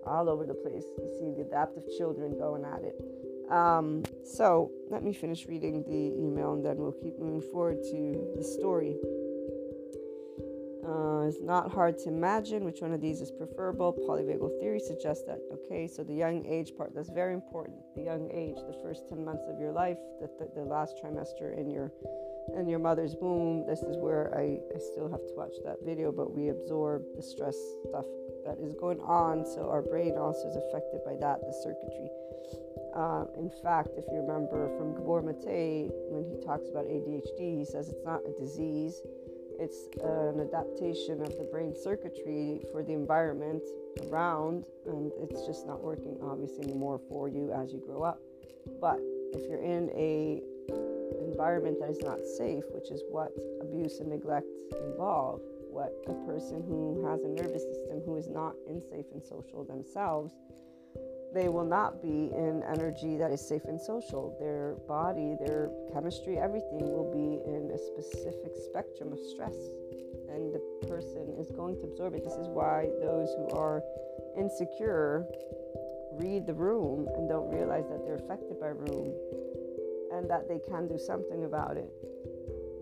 all 0.05 0.29
over 0.29 0.45
the 0.45 0.53
place. 0.53 0.85
You 0.97 1.11
see 1.17 1.31
the 1.31 1.47
adaptive 1.47 1.83
children 1.97 2.37
going 2.37 2.65
at 2.65 2.83
it. 2.83 2.95
Um, 3.51 4.03
so 4.23 4.71
let 4.89 5.03
me 5.03 5.11
finish 5.11 5.47
reading 5.47 5.83
the 5.83 6.23
email 6.23 6.53
and 6.53 6.63
then 6.63 6.77
we'll 6.77 6.91
keep 6.91 7.17
moving 7.17 7.41
forward 7.51 7.81
to 7.91 8.33
the 8.37 8.43
story. 8.43 8.95
Uh, 10.89 11.27
it's 11.27 11.41
not 11.41 11.71
hard 11.71 11.97
to 11.99 12.09
imagine 12.09 12.63
which 12.63 12.81
one 12.81 12.93
of 12.93 13.01
these 13.01 13.21
is 13.21 13.31
preferable. 13.31 13.93
Polyvagal 14.07 14.59
theory 14.59 14.79
suggests 14.79 15.23
that. 15.25 15.39
Okay, 15.53 15.87
so 15.87 16.03
the 16.03 16.13
young 16.13 16.45
age 16.45 16.75
part, 16.75 16.95
that's 16.95 17.09
very 17.09 17.33
important. 17.33 17.77
The 17.95 18.01
young 18.01 18.29
age, 18.31 18.55
the 18.55 18.77
first 18.81 19.07
10 19.09 19.23
months 19.23 19.45
of 19.47 19.59
your 19.59 19.71
life, 19.71 19.97
the, 20.19 20.29
the, 20.39 20.49
the 20.55 20.65
last 20.65 20.95
trimester 21.03 21.55
in 21.57 21.69
your 21.69 21.91
in 22.57 22.67
your 22.67 22.79
mother's 22.79 23.15
womb. 23.19 23.65
This 23.65 23.81
is 23.81 23.97
where 23.97 24.33
I, 24.35 24.59
I 24.75 24.79
still 24.79 25.09
have 25.09 25.25
to 25.27 25.33
watch 25.35 25.53
that 25.65 25.77
video, 25.83 26.11
but 26.11 26.35
we 26.35 26.49
absorb 26.49 27.03
the 27.15 27.21
stress 27.21 27.57
stuff 27.87 28.05
that 28.45 28.57
is 28.59 28.75
going 28.75 28.99
on. 29.01 29.45
So 29.45 29.69
our 29.69 29.81
brain 29.81 30.17
also 30.17 30.47
is 30.47 30.55
affected 30.55 31.01
by 31.05 31.15
that, 31.19 31.41
the 31.41 31.53
circuitry. 31.63 32.09
Uh, 32.95 33.25
in 33.37 33.51
fact, 33.61 33.89
if 33.97 34.05
you 34.11 34.19
remember 34.19 34.69
from 34.77 34.95
Gabor 34.95 35.21
Mate, 35.21 35.91
when 36.09 36.25
he 36.25 36.43
talks 36.43 36.69
about 36.69 36.85
ADHD, 36.85 37.59
he 37.59 37.65
says 37.65 37.89
it's 37.89 38.05
not 38.05 38.21
a 38.25 38.33
disease, 38.39 39.01
it's 39.59 39.87
an 40.01 40.39
adaptation 40.39 41.21
of 41.21 41.37
the 41.37 41.47
brain 41.51 41.75
circuitry 41.75 42.61
for 42.71 42.81
the 42.81 42.93
environment 42.93 43.61
around, 44.07 44.65
and 44.87 45.11
it's 45.19 45.45
just 45.45 45.67
not 45.67 45.83
working 45.83 46.17
obviously 46.23 46.63
anymore 46.63 46.99
for 47.09 47.27
you 47.27 47.51
as 47.51 47.71
you 47.71 47.79
grow 47.85 48.03
up. 48.03 48.19
But 48.81 48.99
if 49.33 49.47
you're 49.47 49.61
in 49.61 49.89
a 49.91 50.41
environment 51.29 51.77
that 51.79 51.89
is 51.89 52.01
not 52.01 52.19
safe, 52.37 52.63
which 52.71 52.91
is 52.91 53.01
what 53.09 53.31
abuse 53.61 53.99
and 53.99 54.09
neglect 54.09 54.47
involve, 54.85 55.41
what 55.69 55.93
a 56.07 56.13
person 56.25 56.63
who 56.67 57.05
has 57.07 57.23
a 57.23 57.27
nervous 57.27 57.63
system 57.63 58.01
who 58.05 58.17
is 58.17 58.27
not 58.27 58.53
in 58.67 58.81
safe 58.81 59.05
and 59.13 59.23
social 59.23 59.63
themselves 59.63 60.33
they 61.33 61.47
will 61.47 61.65
not 61.65 62.01
be 62.01 62.31
in 62.33 62.63
energy 62.67 63.17
that 63.17 63.31
is 63.31 63.47
safe 63.47 63.65
and 63.65 63.79
social. 63.79 64.35
Their 64.39 64.75
body, 64.87 65.35
their 65.39 65.69
chemistry, 65.93 66.37
everything 66.37 66.81
will 66.81 67.11
be 67.13 67.37
in 67.45 67.69
a 67.69 67.77
specific 67.77 68.53
spectrum 68.65 69.13
of 69.13 69.19
stress. 69.31 69.53
And 70.29 70.53
the 70.53 70.61
person 70.87 71.35
is 71.39 71.51
going 71.51 71.75
to 71.77 71.83
absorb 71.83 72.15
it. 72.15 72.23
This 72.23 72.33
is 72.33 72.47
why 72.47 72.89
those 73.01 73.29
who 73.37 73.49
are 73.55 73.83
insecure 74.37 75.25
read 76.13 76.47
the 76.47 76.53
room 76.53 77.07
and 77.15 77.29
don't 77.29 77.49
realize 77.49 77.85
that 77.89 78.03
they're 78.05 78.15
affected 78.15 78.59
by 78.59 78.67
room 78.67 79.13
and 80.19 80.29
that 80.29 80.47
they 80.47 80.59
can 80.69 80.87
do 80.87 80.99
something 80.99 81.45
about 81.45 81.77
it 81.77 81.89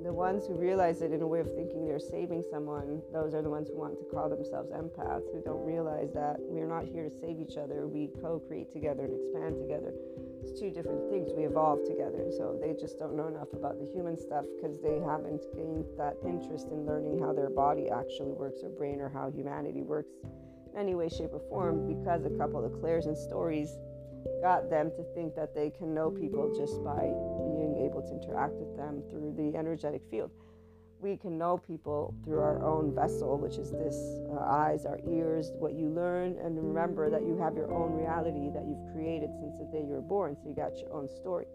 the 0.08 0.14
ones 0.14 0.48
who 0.48 0.54
realize 0.54 1.02
it 1.02 1.12
in 1.12 1.22
a 1.22 1.28
way 1.28 1.42
of 1.42 1.54
thinking 1.54 1.86
they're 1.86 2.00
saving 2.00 2.42
someone, 2.50 3.02
those 3.12 3.34
are 3.34 3.42
the 3.42 3.50
ones 3.50 3.68
who 3.68 3.76
want 3.76 4.00
to 4.00 4.06
call 4.06 4.30
themselves 4.30 4.72
empaths, 4.72 5.28
who 5.36 5.42
don't 5.44 5.66
realize 5.68 6.14
that 6.14 6.38
we're 6.40 6.66
not 6.66 6.86
here 6.86 7.04
to 7.04 7.12
save 7.20 7.42
each 7.42 7.58
other. 7.58 7.86
We 7.88 8.08
co 8.22 8.40
create 8.40 8.72
together 8.72 9.04
and 9.04 9.20
expand 9.20 9.60
together. 9.60 9.92
It's 10.40 10.58
two 10.58 10.72
different 10.72 11.12
things. 11.12 11.36
We 11.36 11.44
evolve 11.44 11.84
together. 11.84 12.32
So 12.32 12.56
they 12.56 12.72
just 12.80 12.98
don't 12.98 13.18
know 13.18 13.28
enough 13.28 13.52
about 13.52 13.84
the 13.84 13.90
human 13.92 14.16
stuff 14.16 14.46
because 14.56 14.80
they 14.80 14.96
haven't 15.04 15.44
gained 15.52 15.84
that 16.00 16.16
interest 16.24 16.72
in 16.72 16.88
learning 16.88 17.20
how 17.20 17.34
their 17.34 17.50
body 17.50 17.92
actually 17.92 18.32
works, 18.32 18.64
or 18.64 18.70
brain, 18.70 19.02
or 19.02 19.10
how 19.10 19.30
humanity 19.30 19.84
works 19.84 20.16
in 20.72 20.80
any 20.80 20.96
way, 20.96 21.10
shape, 21.10 21.36
or 21.36 21.44
form 21.52 21.84
because 21.84 22.24
a 22.24 22.32
couple 22.40 22.64
of 22.64 22.80
clairs 22.80 23.08
and 23.08 23.18
stories 23.18 23.76
got 24.42 24.70
them 24.70 24.92
to 24.92 25.04
think 25.14 25.36
that 25.36 25.54
they 25.56 25.70
can 25.70 25.94
know 25.94 26.10
people 26.10 26.54
just 26.56 26.84
by 26.84 27.02
being 27.02 27.84
able 27.86 28.02
to 28.02 28.14
interact 28.14 28.54
with 28.54 28.76
them 28.78 29.04
through 29.10 29.34
the 29.38 29.58
energetic 29.58 30.02
field. 30.10 30.32
We 31.00 31.16
can 31.16 31.38
know 31.38 31.60
people 31.60 32.16
through 32.24 32.40
our 32.40 32.64
own 32.64 32.94
vessel, 32.96 33.38
which 33.38 33.58
is 33.58 33.72
this 33.72 33.96
our 34.32 34.44
eyes, 34.44 34.86
our 34.86 35.00
ears, 35.08 35.52
what 35.60 35.74
you 35.74 35.90
learn, 35.90 36.38
and 36.44 36.58
remember 36.58 37.10
that 37.12 37.22
you 37.22 37.38
have 37.38 37.56
your 37.56 37.72
own 37.72 37.94
reality 37.94 38.50
that 38.54 38.66
you've 38.66 38.94
created 38.94 39.30
since 39.40 39.54
the 39.60 39.66
day 39.66 39.86
you 39.86 39.94
were 39.94 40.02
born. 40.02 40.36
So 40.36 40.50
you 40.50 40.56
got 40.56 40.76
your 40.80 40.92
own 40.92 41.08
story. 41.08 41.46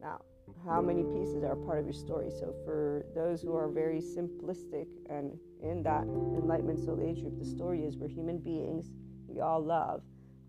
Now, 0.00 0.20
how 0.64 0.80
many 0.80 1.02
pieces 1.02 1.42
are 1.42 1.56
part 1.56 1.78
of 1.78 1.86
your 1.86 1.94
story? 1.94 2.30
So, 2.30 2.54
for 2.64 3.04
those 3.14 3.42
who 3.42 3.54
are 3.56 3.68
very 3.68 4.00
simplistic 4.00 4.86
and 5.08 5.38
in 5.60 5.82
that 5.82 6.02
enlightenment 6.02 6.78
soul 6.84 7.00
age 7.02 7.20
group, 7.20 7.38
the 7.38 7.44
story 7.44 7.84
is 7.84 7.96
we're 7.96 8.08
human 8.08 8.38
beings, 8.38 8.90
we 9.28 9.40
all 9.40 9.62
love, 9.62 10.02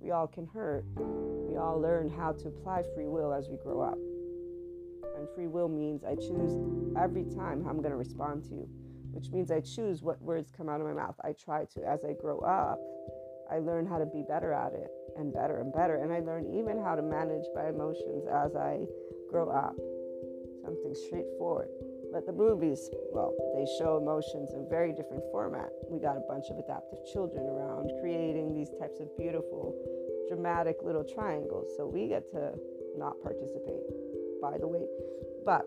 we 0.04 0.12
all 0.12 0.28
can 0.28 0.46
hurt. 0.46 0.84
We 0.98 1.56
all 1.56 1.80
learn 1.80 2.10
how 2.10 2.34
to 2.34 2.48
apply 2.50 2.84
free 2.94 3.08
will 3.08 3.34
as 3.34 3.48
we 3.48 3.58
grow 3.58 3.82
up. 3.82 3.98
And 5.18 5.28
free 5.34 5.48
will 5.48 5.70
means 5.70 6.04
I 6.04 6.16
choose 6.16 6.60
every 7.00 7.24
time 7.24 7.64
how 7.64 7.70
I'm 7.70 7.78
going 7.78 7.92
to 7.92 7.98
respond 7.98 8.44
to 8.50 8.50
you, 8.50 8.68
which 9.12 9.30
means 9.30 9.50
I 9.50 9.62
choose 9.62 10.02
what 10.02 10.22
words 10.22 10.52
come 10.56 10.68
out 10.68 10.82
of 10.82 10.88
my 10.88 10.94
mouth. 10.94 11.16
I 11.24 11.32
try 11.34 11.66
to, 11.76 11.88
as 11.88 12.04
I 12.04 12.14
grow 12.20 12.40
up, 12.40 12.80
I 13.50 13.60
learn 13.60 13.86
how 13.86 13.98
to 13.98 14.06
be 14.06 14.24
better 14.28 14.52
at 14.52 14.74
it 14.74 14.90
and 15.18 15.34
better 15.34 15.62
and 15.62 15.72
better. 15.72 15.96
And 15.96 16.12
I 16.12 16.20
learn 16.20 16.52
even 16.54 16.84
how 16.84 16.96
to 16.96 17.02
manage 17.02 17.46
my 17.56 17.70
emotions 17.70 18.26
as 18.28 18.56
I 18.56 18.84
grow 19.30 19.50
up. 19.50 19.76
Something 20.64 20.96
straightforward. 21.08 21.70
But 22.14 22.28
the 22.28 22.32
movies, 22.32 22.92
well, 23.12 23.34
they 23.56 23.66
show 23.80 23.98
emotions 23.98 24.54
in 24.54 24.70
very 24.70 24.94
different 24.94 25.24
format. 25.32 25.72
We 25.90 26.00
got 26.00 26.16
a 26.16 26.22
bunch 26.30 26.46
of 26.52 26.60
adaptive 26.60 27.00
children 27.12 27.48
around 27.48 27.90
creating 28.00 28.54
these 28.54 28.70
types 28.80 29.00
of 29.00 29.10
beautiful, 29.18 29.74
dramatic 30.30 30.78
little 30.84 31.04
triangles. 31.04 31.74
So 31.76 31.88
we 31.88 32.08
get 32.08 32.30
to 32.32 32.54
not 32.96 33.20
participate, 33.24 33.82
by 34.40 34.60
the 34.60 34.68
way. 34.68 34.86
But 35.44 35.66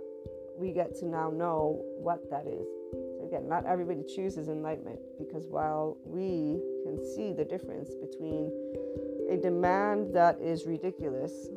we 0.57 0.73
get 0.73 0.95
to 1.01 1.07
now 1.07 1.31
know 1.31 1.83
what 1.99 2.31
that 2.31 2.47
is. 2.47 2.67
So 3.19 3.27
again, 3.27 3.49
not 3.49 3.67
everybody 3.67 4.05
chooses 4.05 4.49
enlightenment 4.49 5.01
because 5.19 5.47
while 5.49 5.99
we 6.05 6.63
can 6.85 7.03
see 7.17 7.33
the 7.33 7.45
difference 7.45 7.91
between 7.97 8.53
a 9.29 9.37
demand 9.37 10.15
that 10.15 10.41
is 10.41 10.65
ridiculous 10.65 11.49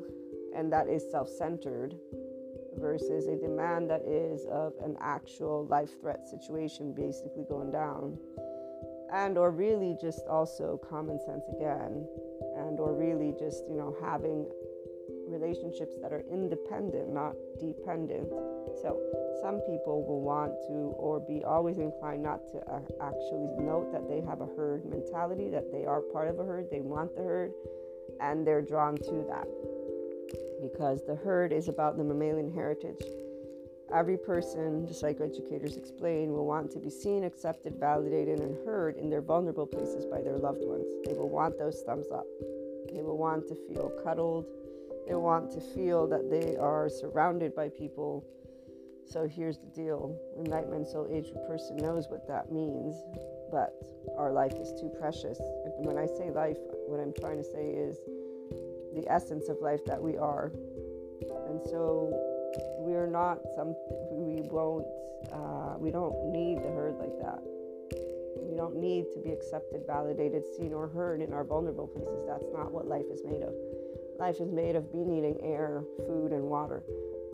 and 0.56 0.74
that 0.74 0.88
is 0.88 1.04
self 1.12 1.30
centered 1.30 1.96
versus 2.80 3.28
a 3.28 3.36
demand 3.36 3.90
that 3.90 4.02
is 4.08 4.46
of 4.52 4.74
an 4.84 4.98
actual 5.02 5.66
life 5.68 6.00
threat 6.02 6.28
situation 6.28 6.94
basically 6.94 7.46
going 7.48 7.72
down. 7.72 8.18
And 9.12 9.38
or 9.38 9.52
really 9.52 9.98
just 10.00 10.26
also 10.28 10.80
common 10.90 11.20
sense 11.20 11.46
again. 11.56 12.08
And 12.58 12.80
or 12.80 12.94
really 12.94 13.34
just 13.38 13.64
you 13.70 13.78
know 13.78 13.96
having 14.02 14.48
relationships 15.28 15.96
that 16.02 16.12
are 16.12 16.24
independent 16.32 17.14
not 17.14 17.34
dependent. 17.60 18.30
So 18.82 18.98
some 19.42 19.62
people 19.62 20.04
will 20.06 20.22
want 20.22 20.54
to 20.68 20.94
or 20.98 21.20
be 21.20 21.44
always 21.44 21.78
inclined 21.78 22.24
not 22.24 22.48
to 22.52 22.60
actually 23.02 23.48
note 23.60 23.92
that 23.92 24.08
they 24.10 24.22
have 24.22 24.42
a 24.42 24.48
herd 24.58 24.86
mentality 24.86 25.50
that 25.50 25.72
they 25.72 25.86
are 25.86 26.02
part 26.02 26.28
of 26.28 26.40
a 26.40 26.44
herd 26.44 26.68
they 26.70 26.82
want 26.82 27.16
the 27.16 27.22
herd 27.22 27.52
and 28.22 28.46
they're 28.46 28.62
drawn 28.62 28.96
to 28.98 29.26
that 29.30 29.48
because 30.62 31.06
the 31.06 31.16
herd 31.16 31.52
is 31.52 31.68
about 31.68 31.98
the 31.98 32.04
mammalian 32.04 32.54
heritage 32.54 33.02
Every 33.92 34.18
person, 34.18 34.86
the 34.86 34.94
psychoeducators 34.94 35.76
explain, 35.76 36.32
will 36.32 36.46
want 36.46 36.70
to 36.74 36.80
be 36.80 36.92
seen, 36.92 37.24
accepted, 37.24 37.80
validated, 37.80 38.40
and 38.40 38.56
heard 38.64 38.98
in 38.98 39.10
their 39.10 39.22
vulnerable 39.22 39.66
places 39.66 40.06
by 40.06 40.22
their 40.22 40.38
loved 40.38 40.62
ones. 40.62 40.86
They 41.06 41.14
will 41.14 41.30
want 41.30 41.58
those 41.58 41.82
thumbs 41.88 42.06
up. 42.14 42.26
They 42.94 43.02
will 43.02 43.18
want 43.18 43.48
to 43.48 43.56
feel 43.68 43.92
cuddled. 44.04 44.46
They 45.08 45.16
want 45.16 45.52
to 45.54 45.60
feel 45.60 46.08
that 46.08 46.30
they 46.30 46.56
are 46.56 46.88
surrounded 46.88 47.56
by 47.56 47.70
people. 47.70 48.24
So 49.08 49.28
here's 49.28 49.58
the 49.58 49.72
deal 49.74 50.16
Enlightenment 50.38 50.88
soul 50.88 51.08
age 51.10 51.32
person 51.48 51.78
knows 51.78 52.08
what 52.10 52.28
that 52.28 52.52
means, 52.52 52.94
but 53.50 53.74
our 54.20 54.32
life 54.32 54.54
is 54.54 54.72
too 54.80 54.92
precious. 55.00 55.40
And 55.40 55.84
when 55.84 55.98
I 55.98 56.06
say 56.06 56.30
life, 56.30 56.58
what 56.86 57.00
I'm 57.00 57.14
trying 57.20 57.38
to 57.38 57.44
say 57.44 57.70
is 57.70 57.98
the 58.96 59.10
essence 59.12 59.50
of 59.50 59.58
life 59.62 59.84
that 59.86 60.02
we 60.02 60.18
are. 60.18 60.52
And 61.50 61.62
so 61.66 62.10
we're 62.80 63.08
not 63.08 63.40
some 63.56 63.76
we 64.12 64.42
won't 64.50 64.86
uh, 65.34 65.78
we 65.78 65.92
don't 65.92 66.16
need 66.32 66.58
the 66.58 66.72
herd 66.72 66.96
like 66.98 67.14
that. 67.22 67.40
We 68.50 68.56
don't 68.56 68.78
need 68.78 69.06
to 69.14 69.20
be 69.20 69.32
accepted 69.32 69.84
validated 69.86 70.44
seen 70.58 70.74
or 70.74 70.88
heard 70.88 71.22
in 71.22 71.34
our 71.34 71.44
vulnerable 71.44 71.88
places. 71.88 72.26
That's 72.28 72.46
not 72.54 72.72
what 72.72 72.88
life 72.88 73.06
is 73.12 73.22
made 73.24 73.44
of. 73.44 73.54
Life 74.18 74.40
is 74.40 74.52
made 74.52 74.76
of 74.76 74.92
me 74.94 75.04
needing 75.04 75.38
air 75.42 75.84
food 76.08 76.32
and 76.32 76.44
water. 76.44 76.84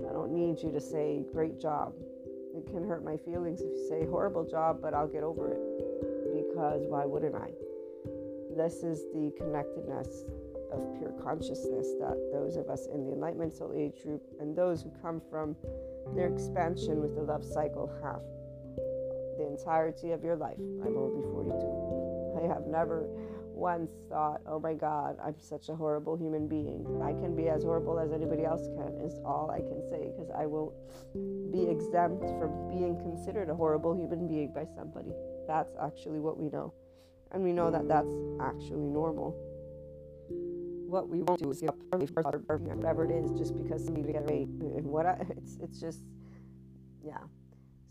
I 0.07 0.11
don't 0.11 0.31
need 0.31 0.61
you 0.61 0.71
to 0.71 0.81
say 0.81 1.23
great 1.31 1.59
job. 1.59 1.93
It 2.55 2.67
can 2.67 2.87
hurt 2.87 3.03
my 3.03 3.17
feelings 3.17 3.61
if 3.61 3.67
you 3.67 3.87
say 3.87 4.05
horrible 4.05 4.45
job 4.45 4.81
but 4.81 4.93
i'll 4.93 5.07
get 5.07 5.23
over 5.23 5.53
it. 5.53 5.61
Because 6.35 6.83
why 6.87 7.05
wouldn't 7.05 7.35
i? 7.35 7.49
This 8.55 8.83
is 8.83 9.03
the 9.13 9.31
connectedness 9.37 10.25
of 10.71 10.97
pure 10.97 11.11
consciousness 11.23 11.87
that 11.99 12.17
those 12.31 12.55
of 12.55 12.69
us 12.69 12.87
in 12.93 13.05
the 13.05 13.13
Enlightenment 13.13 13.53
Soul 13.53 13.73
Age 13.75 14.03
group 14.03 14.23
and 14.39 14.55
those 14.55 14.81
who 14.81 14.91
come 15.01 15.21
from 15.29 15.55
their 16.15 16.27
expansion 16.27 17.01
with 17.01 17.15
the 17.15 17.21
love 17.21 17.43
cycle 17.43 17.91
have 18.03 18.21
the 19.37 19.47
entirety 19.47 20.11
of 20.11 20.23
your 20.23 20.35
life. 20.35 20.57
I'm 20.57 20.97
only 20.97 21.21
42. 21.31 22.41
I 22.43 22.53
have 22.53 22.67
never 22.67 23.07
once 23.55 23.91
thought, 24.09 24.41
oh 24.45 24.59
my 24.59 24.73
God, 24.73 25.17
I'm 25.23 25.35
such 25.39 25.69
a 25.69 25.75
horrible 25.75 26.15
human 26.17 26.47
being. 26.47 26.85
I 27.01 27.13
can 27.13 27.35
be 27.35 27.47
as 27.47 27.63
horrible 27.63 27.97
as 27.99 28.11
anybody 28.11 28.43
else 28.43 28.67
can, 28.75 28.99
is 29.01 29.17
all 29.25 29.49
I 29.49 29.59
can 29.59 29.81
say, 29.89 30.11
because 30.11 30.29
I 30.37 30.45
won't 30.45 30.73
be 31.51 31.69
exempt 31.69 32.25
from 32.37 32.67
being 32.69 32.97
considered 32.99 33.49
a 33.49 33.55
horrible 33.55 33.95
human 33.95 34.27
being 34.27 34.51
by 34.53 34.65
somebody. 34.75 35.13
That's 35.47 35.73
actually 35.81 36.19
what 36.19 36.37
we 36.37 36.49
know. 36.49 36.73
And 37.31 37.43
we 37.43 37.53
know 37.53 37.71
that 37.71 37.87
that's 37.87 38.13
actually 38.41 38.87
normal 38.87 39.35
what 40.87 41.09
we 41.09 41.21
won't 41.21 41.41
do 41.41 41.49
is 41.51 41.61
give 41.61 41.69
up 41.69 41.77
early 41.93 42.05
for 42.07 42.23
whatever 42.23 43.05
it 43.05 43.11
is 43.11 43.31
just 43.31 43.55
because 43.55 43.85
somebody 43.85 44.13
get 44.13 44.29
rate 44.29 44.47
and 44.47 44.85
what 44.85 45.05
I, 45.05 45.17
it's 45.37 45.57
it's 45.61 45.79
just 45.79 46.03
yeah. 47.03 47.17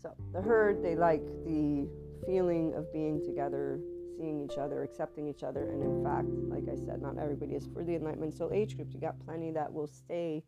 So 0.01 0.13
the 0.33 0.41
herd 0.41 0.83
they 0.83 0.95
like 0.95 1.25
the 1.45 1.87
feeling 2.25 2.73
of 2.75 2.91
being 2.93 3.23
together 3.23 3.79
seeing 4.17 4.47
each 4.49 4.57
other 4.57 4.83
accepting 4.83 5.27
each 5.27 5.43
other 5.43 5.71
and 5.71 5.83
in 5.83 6.03
fact 6.03 6.27
like 6.47 6.63
i 6.71 6.75
said 6.85 7.01
not 7.01 7.17
everybody 7.17 7.53
is 7.53 7.67
for 7.73 7.83
the 7.83 7.95
enlightenment. 7.95 8.33
Soul 8.33 8.49
age 8.53 8.75
group 8.77 8.89
you 8.93 8.99
got 8.99 9.19
plenty 9.25 9.51
that 9.51 9.71
will 9.71 9.87
stay 9.87 10.43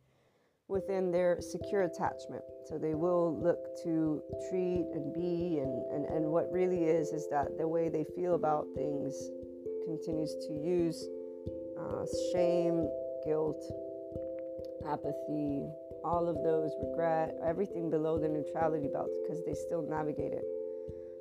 within 0.67 1.11
their 1.11 1.37
secure 1.39 1.83
attachment. 1.83 2.43
So 2.65 2.77
they 2.77 2.93
will 2.93 3.39
look 3.41 3.57
to 3.83 4.21
treat 4.49 4.85
and 4.93 5.13
be 5.13 5.59
and, 5.59 5.83
and 5.93 6.05
and 6.05 6.25
what 6.25 6.51
really 6.51 6.83
is 6.83 7.09
is 7.09 7.27
that 7.29 7.57
the 7.57 7.67
way 7.67 7.89
they 7.89 8.05
feel 8.15 8.35
about 8.35 8.67
things 8.75 9.15
continues 9.85 10.35
to 10.47 10.53
use 10.53 11.07
uh, 11.79 12.05
shame, 12.31 12.89
guilt, 13.23 13.63
apathy, 14.87 15.67
all 16.03 16.27
of 16.27 16.41
those, 16.43 16.71
regret, 16.81 17.35
everything 17.45 17.89
below 17.89 18.17
the 18.17 18.27
neutrality 18.27 18.87
belt 18.87 19.09
because 19.23 19.43
they 19.45 19.53
still 19.53 19.81
navigate 19.81 20.33
it. 20.33 20.45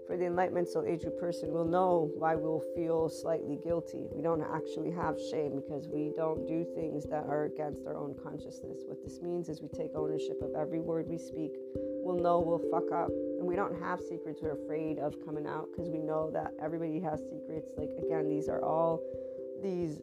For 0.06 0.16
the 0.16 0.26
enlightenment 0.26 0.68
soul 0.68 0.84
age 0.86 1.04
person, 1.18 1.50
we'll 1.50 1.64
know 1.64 2.12
why 2.16 2.36
we'll 2.36 2.62
feel 2.76 3.08
slightly 3.08 3.58
guilty. 3.64 4.06
We 4.12 4.22
don't 4.22 4.40
actually 4.40 4.92
have 4.92 5.18
shame 5.18 5.56
because 5.56 5.88
we 5.88 6.12
don't 6.14 6.46
do 6.46 6.64
things 6.76 7.04
that 7.06 7.24
are 7.26 7.46
against 7.46 7.84
our 7.86 7.96
own 7.96 8.14
consciousness. 8.22 8.84
What 8.86 9.02
this 9.02 9.20
means 9.20 9.48
is 9.48 9.60
we 9.60 9.68
take 9.68 9.96
ownership 9.96 10.40
of 10.42 10.54
every 10.54 10.78
word 10.78 11.08
we 11.08 11.18
speak. 11.18 11.50
We'll 11.74 12.22
know 12.22 12.38
we'll 12.38 12.62
fuck 12.70 12.92
up. 12.94 13.10
And 13.38 13.48
we 13.48 13.56
don't 13.56 13.76
have 13.82 14.00
secrets 14.00 14.38
we're 14.40 14.52
afraid 14.52 15.00
of 15.00 15.16
coming 15.24 15.46
out 15.46 15.66
because 15.72 15.90
we 15.90 15.98
know 15.98 16.30
that 16.30 16.52
everybody 16.62 17.00
has 17.00 17.18
secrets. 17.28 17.72
Like, 17.76 17.90
again, 17.98 18.28
these 18.28 18.48
are 18.48 18.62
all 18.62 19.02
these 19.60 20.02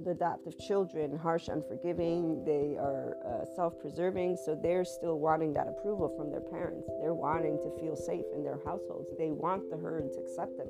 the 0.00 0.10
adaptive 0.10 0.58
children 0.58 1.16
harsh, 1.16 1.48
unforgiving, 1.48 2.44
they 2.44 2.76
are 2.78 3.16
uh, 3.24 3.44
self 3.54 3.78
preserving, 3.78 4.36
so 4.36 4.58
they're 4.60 4.84
still 4.84 5.18
wanting 5.18 5.52
that 5.54 5.68
approval 5.68 6.08
from 6.16 6.30
their 6.30 6.40
parents. 6.40 6.88
They're 7.00 7.14
wanting 7.14 7.58
to 7.62 7.70
feel 7.80 7.96
safe 7.96 8.24
in 8.34 8.42
their 8.42 8.58
households. 8.64 9.10
They 9.18 9.30
want 9.30 9.70
the 9.70 9.76
herd 9.76 10.12
to 10.12 10.18
accept 10.18 10.56
them. 10.56 10.68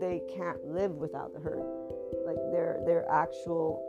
They 0.00 0.22
can't 0.34 0.64
live 0.64 0.92
without 0.92 1.32
the 1.32 1.40
herd. 1.40 1.64
Like 2.24 2.38
their 2.52 2.80
their 2.86 3.08
actual 3.10 3.84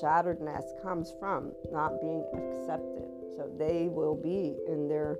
shatteredness 0.00 0.80
comes 0.82 1.12
from 1.18 1.52
not 1.72 2.00
being 2.00 2.24
accepted. 2.34 3.08
So 3.36 3.50
they 3.58 3.88
will 3.88 4.14
be 4.14 4.56
in 4.68 4.88
their 4.88 5.16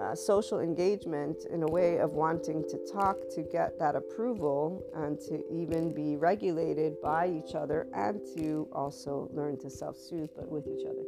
uh, 0.00 0.14
social 0.14 0.60
engagement 0.60 1.46
in 1.50 1.62
a 1.62 1.66
way 1.66 1.98
of 1.98 2.10
wanting 2.12 2.62
to 2.68 2.78
talk 2.92 3.16
to 3.34 3.42
get 3.42 3.78
that 3.78 3.96
approval 3.96 4.84
and 4.94 5.18
to 5.20 5.42
even 5.50 5.94
be 5.94 6.16
regulated 6.16 7.00
by 7.02 7.28
each 7.28 7.54
other 7.54 7.86
and 7.94 8.20
to 8.36 8.68
also 8.72 9.28
learn 9.32 9.58
to 9.58 9.70
self 9.70 9.96
soothe 9.96 10.30
but 10.36 10.48
with 10.50 10.66
each 10.66 10.84
other. 10.84 11.02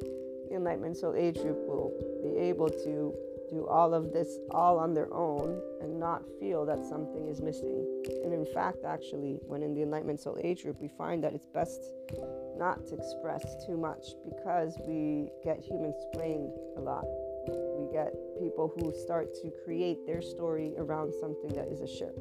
The 0.48 0.56
Enlightenment 0.56 0.96
Soul 0.96 1.14
Age 1.14 1.36
group 1.36 1.58
will 1.66 1.92
be 2.22 2.40
able 2.40 2.70
to 2.70 3.14
do 3.50 3.66
all 3.66 3.94
of 3.94 4.12
this 4.12 4.38
all 4.50 4.78
on 4.78 4.94
their 4.94 5.12
own 5.12 5.60
and 5.80 5.98
not 5.98 6.22
feel 6.38 6.66
that 6.66 6.84
something 6.84 7.28
is 7.28 7.40
missing. 7.40 7.86
And 8.24 8.32
in 8.32 8.46
fact, 8.54 8.78
actually, 8.86 9.38
when 9.46 9.62
in 9.62 9.74
the 9.74 9.82
Enlightenment 9.82 10.20
Soul 10.20 10.38
Age 10.42 10.62
group, 10.62 10.80
we 10.80 10.88
find 10.88 11.22
that 11.24 11.34
it's 11.34 11.46
best 11.46 11.80
not 12.56 12.86
to 12.86 12.94
express 12.94 13.44
too 13.66 13.76
much 13.76 14.14
because 14.24 14.78
we 14.86 15.28
get 15.44 15.60
human 15.60 15.94
splained 16.10 16.52
a 16.76 16.80
lot 16.80 17.04
get 17.92 18.14
people 18.38 18.72
who 18.76 18.92
start 18.92 19.34
to 19.42 19.50
create 19.64 20.06
their 20.06 20.22
story 20.22 20.74
around 20.78 21.12
something 21.20 21.52
that 21.54 21.68
is 21.68 21.80
a 21.80 21.88
share. 21.88 22.14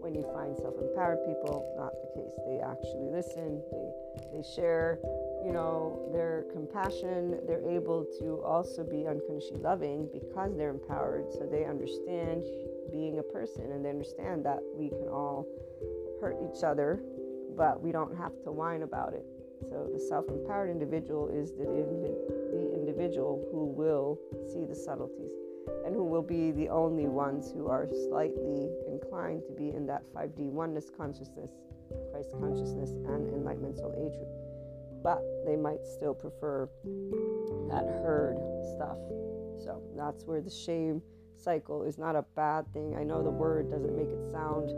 When 0.00 0.14
you 0.14 0.22
find 0.32 0.56
self-empowered 0.56 1.26
people, 1.26 1.66
not 1.76 1.92
the 2.00 2.08
case. 2.14 2.34
They 2.46 2.60
actually 2.60 3.10
listen. 3.10 3.62
They 3.70 4.08
they 4.32 4.42
share, 4.42 4.98
you 5.44 5.52
know, 5.52 6.08
their 6.12 6.44
compassion. 6.52 7.40
They're 7.46 7.66
able 7.68 8.04
to 8.20 8.42
also 8.42 8.84
be 8.84 9.06
unconditionally 9.06 9.62
loving 9.62 10.08
because 10.12 10.56
they're 10.56 10.70
empowered. 10.70 11.32
So 11.32 11.46
they 11.50 11.64
understand 11.64 12.44
being 12.90 13.18
a 13.18 13.22
person 13.22 13.72
and 13.72 13.84
they 13.84 13.90
understand 13.90 14.44
that 14.44 14.60
we 14.74 14.88
can 14.88 15.08
all 15.08 15.46
hurt 16.20 16.36
each 16.42 16.62
other, 16.64 17.00
but 17.56 17.82
we 17.82 17.92
don't 17.92 18.16
have 18.16 18.32
to 18.44 18.52
whine 18.52 18.82
about 18.82 19.14
it. 19.14 19.24
So 19.68 19.88
the 19.92 19.98
self-empowered 19.98 20.70
individual 20.70 21.28
is 21.28 21.52
the 21.52 21.64
the 21.64 22.74
individual 22.74 23.46
who 23.50 23.66
will 23.66 24.18
see 24.52 24.64
the 24.64 24.74
subtleties 24.74 25.32
and 25.84 25.94
who 25.94 26.04
will 26.04 26.22
be 26.22 26.50
the 26.50 26.68
only 26.68 27.06
ones 27.06 27.52
who 27.52 27.68
are 27.68 27.86
slightly 28.08 28.68
inclined 28.88 29.42
to 29.46 29.52
be 29.52 29.70
in 29.70 29.86
that 29.86 30.02
5D 30.14 30.50
oneness 30.50 30.90
consciousness, 30.94 31.50
Christ 32.10 32.32
consciousness, 32.40 32.90
and 32.90 33.28
enlightenment 33.34 33.76
soul 33.76 33.94
age. 33.96 34.18
But 35.02 35.22
they 35.46 35.56
might 35.56 35.86
still 35.86 36.14
prefer 36.14 36.68
that 37.70 37.84
herd 38.02 38.36
stuff. 38.74 38.98
So 39.62 39.82
that's 39.96 40.24
where 40.24 40.40
the 40.40 40.50
shame 40.50 41.02
cycle 41.36 41.84
is 41.84 41.98
not 41.98 42.16
a 42.16 42.24
bad 42.34 42.72
thing. 42.72 42.96
I 42.96 43.04
know 43.04 43.22
the 43.22 43.30
word 43.30 43.70
doesn't 43.70 43.94
make 43.94 44.08
it 44.08 44.30
sound 44.30 44.70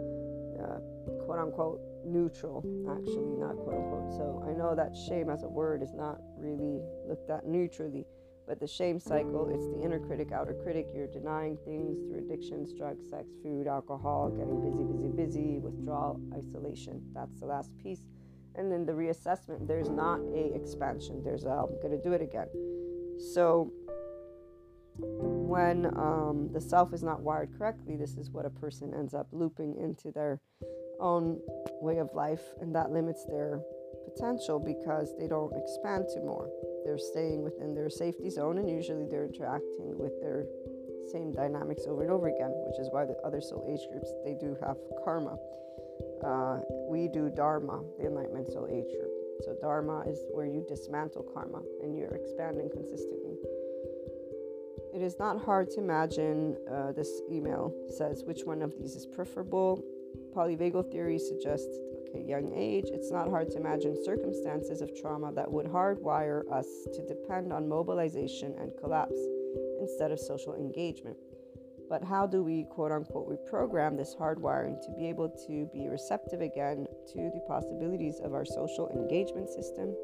uh, 0.60 0.78
quote 1.24 1.38
unquote 1.38 1.80
neutral, 2.04 2.64
actually, 2.90 3.36
not 3.38 3.56
quote 3.56 3.76
unquote. 3.76 4.12
So 4.12 4.44
I 4.48 4.52
know 4.52 4.74
that 4.74 4.96
shame 4.96 5.30
as 5.30 5.42
a 5.42 5.48
word 5.48 5.82
is 5.82 5.92
not 5.94 6.18
really 6.38 6.80
looked 7.08 7.30
at 7.30 7.46
neutrally, 7.46 8.06
But 8.50 8.58
the 8.58 8.66
shame 8.66 8.98
cycle, 8.98 9.48
it's 9.48 9.68
the 9.68 9.80
inner 9.80 10.00
critic, 10.00 10.32
outer 10.32 10.54
critic. 10.54 10.88
You're 10.92 11.06
denying 11.06 11.56
things 11.64 12.00
through 12.08 12.18
addictions, 12.18 12.72
drugs, 12.72 13.08
sex, 13.08 13.28
food, 13.44 13.68
alcohol, 13.68 14.30
getting 14.30 14.60
busy, 14.60 14.82
busy, 14.82 15.08
busy, 15.08 15.58
withdrawal, 15.60 16.20
isolation. 16.36 17.00
That's 17.14 17.38
the 17.38 17.46
last 17.46 17.70
piece. 17.78 18.00
And 18.56 18.72
then 18.72 18.84
the 18.84 18.92
reassessment, 18.92 19.68
there's 19.68 19.88
not 19.88 20.18
a 20.34 20.52
expansion. 20.52 21.22
There's 21.22 21.44
a, 21.44 21.50
I'm 21.50 21.80
going 21.80 21.92
to 21.96 22.02
do 22.02 22.12
it 22.12 22.22
again. 22.22 22.48
So 23.32 23.72
when 24.98 25.86
um, 25.96 26.50
the 26.52 26.60
self 26.60 26.92
is 26.92 27.04
not 27.04 27.20
wired 27.20 27.56
correctly, 27.56 27.94
this 27.96 28.16
is 28.16 28.30
what 28.30 28.46
a 28.46 28.50
person 28.50 28.92
ends 28.92 29.14
up 29.14 29.28
looping 29.30 29.76
into 29.76 30.10
their 30.10 30.40
own 31.00 31.40
way 31.80 31.98
of 31.98 32.14
life, 32.14 32.42
and 32.60 32.74
that 32.74 32.90
limits 32.90 33.24
their 33.24 33.60
potential 34.04 34.58
because 34.58 35.14
they 35.18 35.26
don't 35.26 35.52
expand 35.56 36.06
to 36.14 36.20
more. 36.20 36.50
They're 36.84 36.98
staying 36.98 37.42
within 37.42 37.74
their 37.74 37.90
safety 37.90 38.30
zone, 38.30 38.58
and 38.58 38.68
usually 38.68 39.06
they're 39.06 39.26
interacting 39.26 39.98
with 39.98 40.20
their 40.20 40.46
same 41.10 41.32
dynamics 41.32 41.84
over 41.88 42.02
and 42.02 42.10
over 42.10 42.28
again, 42.28 42.52
which 42.66 42.78
is 42.78 42.88
why 42.90 43.04
the 43.04 43.16
other 43.24 43.40
soul 43.40 43.66
age 43.68 43.86
groups 43.90 44.12
they 44.24 44.34
do 44.34 44.56
have 44.64 44.76
karma. 45.04 45.36
Uh, 46.24 46.60
we 46.88 47.08
do 47.08 47.30
dharma, 47.30 47.82
the 47.98 48.06
enlightenment 48.06 48.46
soul 48.46 48.68
age 48.70 48.90
group. 48.96 49.10
So 49.44 49.56
dharma 49.60 50.04
is 50.06 50.18
where 50.32 50.46
you 50.46 50.64
dismantle 50.68 51.26
karma 51.34 51.62
and 51.82 51.96
you're 51.96 52.14
expanding 52.14 52.68
consistently. 52.70 53.36
It 54.94 55.02
is 55.02 55.18
not 55.18 55.42
hard 55.42 55.70
to 55.70 55.80
imagine, 55.80 56.56
uh, 56.70 56.92
this 56.92 57.22
email 57.30 57.72
says, 57.88 58.24
which 58.24 58.44
one 58.44 58.60
of 58.60 58.76
these 58.76 58.96
is 58.96 59.06
preferable. 59.06 59.82
Polyvagal 60.34 60.90
theory 60.90 61.18
suggests 61.18 61.74
okay, 62.10 62.22
young 62.22 62.52
age. 62.54 62.86
It's 62.92 63.10
not 63.10 63.28
hard 63.28 63.50
to 63.50 63.58
imagine 63.58 63.96
circumstances 64.04 64.80
of 64.80 64.90
trauma 65.00 65.32
that 65.32 65.50
would 65.50 65.66
hardwire 65.66 66.50
us 66.52 66.66
to 66.92 67.06
depend 67.06 67.52
on 67.52 67.68
mobilization 67.68 68.54
and 68.58 68.72
collapse 68.80 69.18
instead 69.80 70.10
of 70.10 70.18
social 70.18 70.54
engagement. 70.54 71.16
But 71.88 72.04
how 72.04 72.26
do 72.26 72.44
we, 72.44 72.66
quote 72.70 72.92
unquote, 72.92 73.28
reprogram 73.28 73.96
this 73.96 74.14
hardwiring 74.14 74.80
to 74.82 74.92
be 74.96 75.08
able 75.08 75.28
to 75.46 75.68
be 75.72 75.88
receptive 75.88 76.40
again 76.40 76.86
to 77.12 77.30
the 77.34 77.42
possibilities 77.48 78.20
of 78.22 78.32
our 78.32 78.44
social 78.44 78.88
engagement 78.90 79.50
system? 79.50 79.94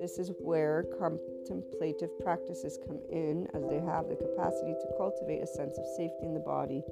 This 0.00 0.18
is 0.18 0.32
where 0.40 0.84
contemplative 0.98 2.10
practices 2.20 2.78
come 2.86 2.98
in, 3.10 3.46
as 3.54 3.62
they 3.68 3.78
have 3.78 4.08
the 4.08 4.16
capacity 4.16 4.72
to 4.72 4.96
cultivate 4.96 5.42
a 5.42 5.46
sense 5.46 5.76
of 5.78 5.84
safety 5.96 6.24
in 6.24 6.34
the 6.34 6.40
body 6.40 6.82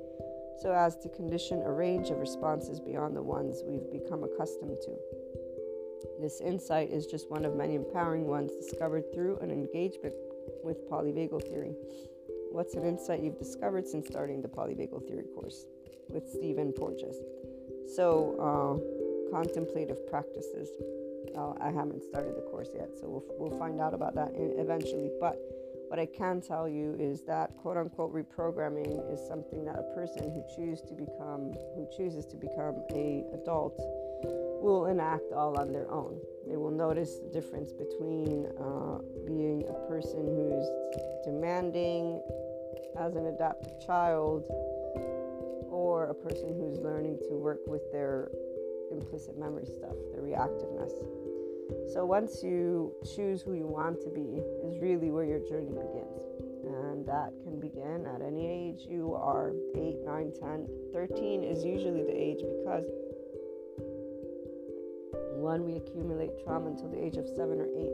so 0.61 0.73
as 0.73 0.97
to 0.99 1.09
condition 1.09 1.63
a 1.63 1.73
range 1.73 2.11
of 2.11 2.19
responses 2.19 2.81
beyond 2.81 3.17
the 3.17 3.23
ones 3.23 3.63
we've 3.65 3.91
become 3.91 4.25
accustomed 4.25 4.79
to. 4.83 4.97
This 6.21 6.41
insight 6.41 6.91
is 6.91 7.07
just 7.07 7.31
one 7.31 7.45
of 7.45 7.57
many 7.57 7.75
empowering 7.75 8.27
ones 8.27 8.53
discovered 8.53 9.05
through 9.13 9.39
an 9.39 9.51
engagement 9.51 10.15
with 10.63 10.89
polyvagal 10.91 11.49
theory. 11.49 11.75
What's 12.53 12.75
an 12.75 12.85
insight 12.85 13.23
you've 13.23 13.39
discovered 13.39 13.87
since 13.87 14.07
starting 14.07 14.43
the 14.43 14.49
polyvagal 14.49 15.07
theory 15.07 15.25
course 15.35 15.65
with 16.09 16.29
Stephen 16.29 16.73
Porges? 16.73 17.17
So, 17.95 18.37
uh, 18.39 19.31
contemplative 19.31 20.07
practices. 20.09 20.69
I 21.61 21.71
haven't 21.71 22.03
started 22.03 22.37
the 22.37 22.43
course 22.51 22.69
yet, 22.75 22.91
so 23.01 23.09
we'll, 23.09 23.25
we'll 23.39 23.59
find 23.59 23.81
out 23.81 23.95
about 23.95 24.15
that 24.17 24.33
eventually. 24.35 25.11
But 25.21 25.39
what 25.91 25.99
I 25.99 26.07
can 26.07 26.41
tell 26.41 26.69
you 26.69 26.95
is 27.01 27.25
that 27.25 27.51
quote 27.57 27.77
unquote 27.77 28.15
reprogramming 28.15 29.13
is 29.13 29.19
something 29.27 29.65
that 29.65 29.75
a 29.75 29.83
person 29.93 30.31
who 30.31 30.45
chooses 30.55 30.87
to 30.87 30.95
become 30.95 31.51
who 31.75 31.89
chooses 31.97 32.27
to 32.27 32.37
become 32.37 32.85
a 32.95 33.25
adult 33.35 33.75
will 34.63 34.87
enact 34.87 35.33
all 35.35 35.59
on 35.59 35.73
their 35.73 35.91
own. 35.91 36.17
They 36.47 36.57
will 36.57 36.71
notice 36.71 37.19
the 37.19 37.29
difference 37.29 37.73
between 37.73 38.47
uh, 38.55 38.99
being 39.27 39.65
a 39.69 39.89
person 39.91 40.31
who's 40.31 40.69
demanding 41.25 42.23
as 42.97 43.17
an 43.17 43.27
adaptive 43.27 43.85
child 43.85 44.45
or 45.75 46.07
a 46.11 46.15
person 46.15 46.55
who's 46.55 46.79
learning 46.79 47.19
to 47.29 47.35
work 47.35 47.67
with 47.67 47.83
their 47.91 48.31
implicit 48.93 49.37
memory 49.37 49.67
stuff, 49.67 49.97
their 50.13 50.23
reactiveness. 50.23 50.95
So 51.93 52.05
once 52.05 52.43
you 52.43 52.93
choose 53.15 53.43
who 53.43 53.55
you 53.55 53.67
want 53.67 54.01
to 54.03 54.11
be, 54.11 54.43
is 54.67 54.79
really 54.81 55.11
where 55.11 55.25
your 55.25 55.41
journey 55.41 55.71
begins. 55.71 56.23
And 56.65 57.07
that 57.07 57.33
can 57.43 57.59
begin 57.59 58.07
at 58.07 58.23
any 58.23 58.47
age 58.47 58.87
you 58.89 59.15
are 59.15 59.53
8, 59.75 59.97
9, 60.05 60.33
10. 60.41 60.69
13 60.93 61.43
is 61.43 61.65
usually 61.65 62.03
the 62.03 62.15
age 62.15 62.39
because 62.39 62.85
one, 65.41 65.65
we 65.65 65.77
accumulate 65.77 66.31
trauma 66.45 66.69
until 66.69 66.89
the 66.89 67.03
age 67.03 67.17
of 67.17 67.27
7 67.27 67.59
or 67.59 67.67
8. 67.67 67.91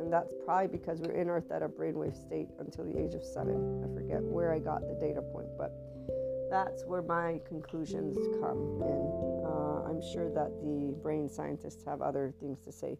And 0.00 0.12
that's 0.12 0.32
probably 0.44 0.66
because 0.66 1.00
we're 1.00 1.12
in 1.12 1.30
our 1.30 1.40
theta 1.40 1.68
brainwave 1.68 2.16
state 2.16 2.48
until 2.58 2.84
the 2.84 2.98
age 2.98 3.14
of 3.14 3.24
7. 3.24 3.84
I 3.84 3.94
forget 3.94 4.22
where 4.22 4.52
I 4.52 4.58
got 4.58 4.82
the 4.82 4.94
data 4.94 5.22
point, 5.22 5.48
but 5.56 5.72
that's 6.50 6.84
where 6.84 7.02
my 7.02 7.40
conclusions 7.46 8.16
come 8.40 8.82
in. 8.82 9.44
Uh, 9.44 9.88
I'm 9.88 10.02
sure 10.12 10.32
that 10.34 10.50
the 10.60 10.94
brain 11.02 11.28
scientists 11.28 11.84
have 11.84 12.02
other 12.02 12.34
things 12.40 12.60
to 12.60 12.72
say. 12.72 12.98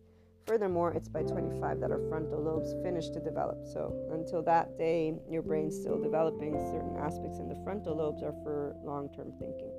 Furthermore, 0.48 0.94
it's 0.94 1.10
by 1.10 1.22
25 1.24 1.78
that 1.80 1.90
our 1.90 2.00
frontal 2.08 2.42
lobes 2.42 2.72
finish 2.82 3.10
to 3.10 3.20
develop. 3.20 3.66
So, 3.66 3.92
until 4.10 4.42
that 4.44 4.78
day, 4.78 5.12
your 5.28 5.42
brain's 5.42 5.76
still 5.76 6.00
developing. 6.02 6.54
Certain 6.72 6.96
aspects 6.96 7.38
in 7.38 7.50
the 7.50 7.60
frontal 7.62 7.94
lobes 7.94 8.22
are 8.22 8.32
for 8.42 8.74
long 8.82 9.10
term 9.14 9.30
thinking. 9.38 9.70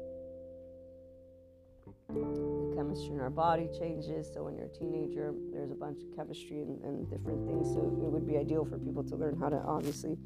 The 2.09 2.75
chemistry 2.75 3.15
in 3.15 3.19
our 3.19 3.31
body 3.31 3.67
changes. 3.79 4.29
So, 4.31 4.43
when 4.43 4.55
you're 4.55 4.67
a 4.67 4.77
teenager, 4.77 5.33
there's 5.51 5.71
a 5.71 5.75
bunch 5.75 6.03
of 6.03 6.15
chemistry 6.15 6.61
and, 6.61 6.79
and 6.83 7.09
different 7.09 7.47
things. 7.47 7.73
So, 7.73 7.79
it 8.05 8.11
would 8.11 8.27
be 8.27 8.37
ideal 8.37 8.63
for 8.63 8.77
people 8.77 9.03
to 9.05 9.15
learn 9.15 9.39
how 9.39 9.49
to 9.49 9.57
obviously 9.65 10.19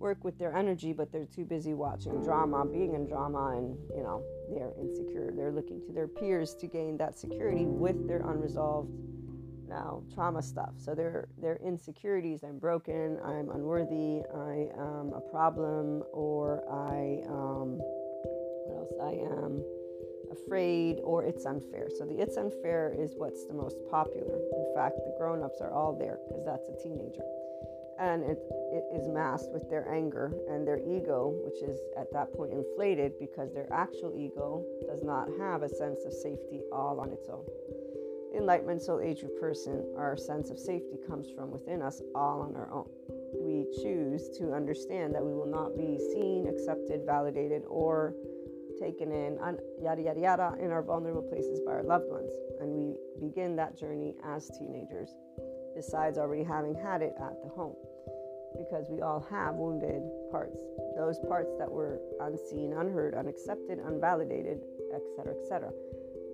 work 0.00 0.24
with 0.24 0.36
their 0.40 0.56
energy, 0.56 0.92
but 0.92 1.12
they're 1.12 1.24
too 1.24 1.44
busy 1.44 1.72
watching 1.72 2.20
drama, 2.24 2.66
being 2.66 2.94
in 2.94 3.06
drama, 3.06 3.56
and 3.56 3.78
you 3.94 4.02
know, 4.02 4.24
they're 4.50 4.72
insecure. 4.76 5.30
They're 5.36 5.52
looking 5.52 5.80
to 5.86 5.92
their 5.92 6.08
peers 6.08 6.52
to 6.56 6.66
gain 6.66 6.96
that 6.96 7.16
security 7.16 7.64
with 7.64 8.08
their 8.08 8.28
unresolved 8.28 8.90
now 9.74 10.02
trauma 10.14 10.42
stuff. 10.42 10.74
So 10.76 10.94
their 10.94 11.28
their 11.40 11.58
insecurities. 11.64 12.44
I'm 12.44 12.58
broken 12.58 13.18
i'm 13.24 13.48
unworthy 13.50 14.22
i 14.52 14.68
am 14.78 15.12
a 15.14 15.22
problem 15.30 16.02
or 16.12 16.62
i 16.70 17.22
um, 17.28 17.78
what 18.64 18.76
else? 18.80 18.94
I 19.02 19.14
am 19.38 19.62
afraid 20.32 20.98
or 21.02 21.24
it's 21.24 21.44
unfair. 21.46 21.88
So 21.96 22.04
the 22.04 22.20
it's 22.20 22.36
unfair 22.36 22.94
is 22.98 23.14
what's 23.16 23.46
the 23.46 23.54
most 23.54 23.76
popular. 23.90 24.36
In 24.36 24.72
fact 24.74 24.96
the 25.04 25.14
grown-ups 25.18 25.60
are 25.60 25.72
all 25.72 25.96
there 25.96 26.18
because 26.26 26.44
that's 26.44 26.68
a 26.68 26.76
teenager. 26.82 27.26
And 28.00 28.24
it, 28.24 28.38
it 28.72 28.84
is 28.98 29.06
masked 29.06 29.52
with 29.52 29.70
their 29.70 29.86
anger 29.88 30.32
and 30.50 30.66
their 30.66 30.80
ego 30.80 31.18
which 31.44 31.62
is 31.62 31.78
at 31.96 32.12
that 32.12 32.32
point 32.34 32.52
inflated 32.52 33.12
because 33.20 33.52
their 33.54 33.70
actual 33.72 34.12
ego 34.16 34.64
does 34.86 35.02
not 35.02 35.28
have 35.38 35.62
a 35.62 35.68
sense 35.68 36.04
of 36.04 36.12
safety 36.12 36.60
all 36.72 36.98
on 36.98 37.12
its 37.12 37.28
own 37.28 37.46
enlightenment 38.36 38.82
soul 38.82 39.00
age 39.00 39.22
of 39.22 39.30
person, 39.40 39.84
our 39.96 40.16
sense 40.16 40.50
of 40.50 40.58
safety 40.58 40.98
comes 41.06 41.28
from 41.34 41.50
within 41.50 41.82
us 41.82 42.02
all 42.14 42.42
on 42.42 42.56
our 42.56 42.72
own. 42.72 42.88
We 43.40 43.66
choose 43.82 44.30
to 44.38 44.52
understand 44.52 45.14
that 45.14 45.24
we 45.24 45.34
will 45.34 45.50
not 45.50 45.76
be 45.76 45.98
seen, 46.12 46.46
accepted, 46.48 47.02
validated, 47.06 47.62
or 47.66 48.14
taken 48.80 49.12
in, 49.12 49.38
yada, 49.82 50.02
yada, 50.02 50.20
yada, 50.20 50.54
in 50.60 50.70
our 50.70 50.82
vulnerable 50.82 51.22
places 51.22 51.60
by 51.64 51.72
our 51.72 51.82
loved 51.82 52.08
ones. 52.08 52.32
And 52.60 52.70
we 52.70 52.96
begin 53.20 53.56
that 53.56 53.78
journey 53.78 54.14
as 54.24 54.50
teenagers, 54.58 55.10
besides 55.74 56.18
already 56.18 56.44
having 56.44 56.74
had 56.74 57.02
it 57.02 57.14
at 57.20 57.42
the 57.42 57.48
home. 57.48 57.76
Because 58.58 58.86
we 58.88 59.00
all 59.00 59.26
have 59.30 59.54
wounded 59.56 60.02
parts, 60.30 60.56
those 60.96 61.18
parts 61.26 61.50
that 61.58 61.70
were 61.70 62.00
unseen, 62.20 62.72
unheard, 62.72 63.14
unaccepted, 63.14 63.78
unvalidated, 63.78 64.62
etc., 64.94 65.34
etc. 65.40 65.70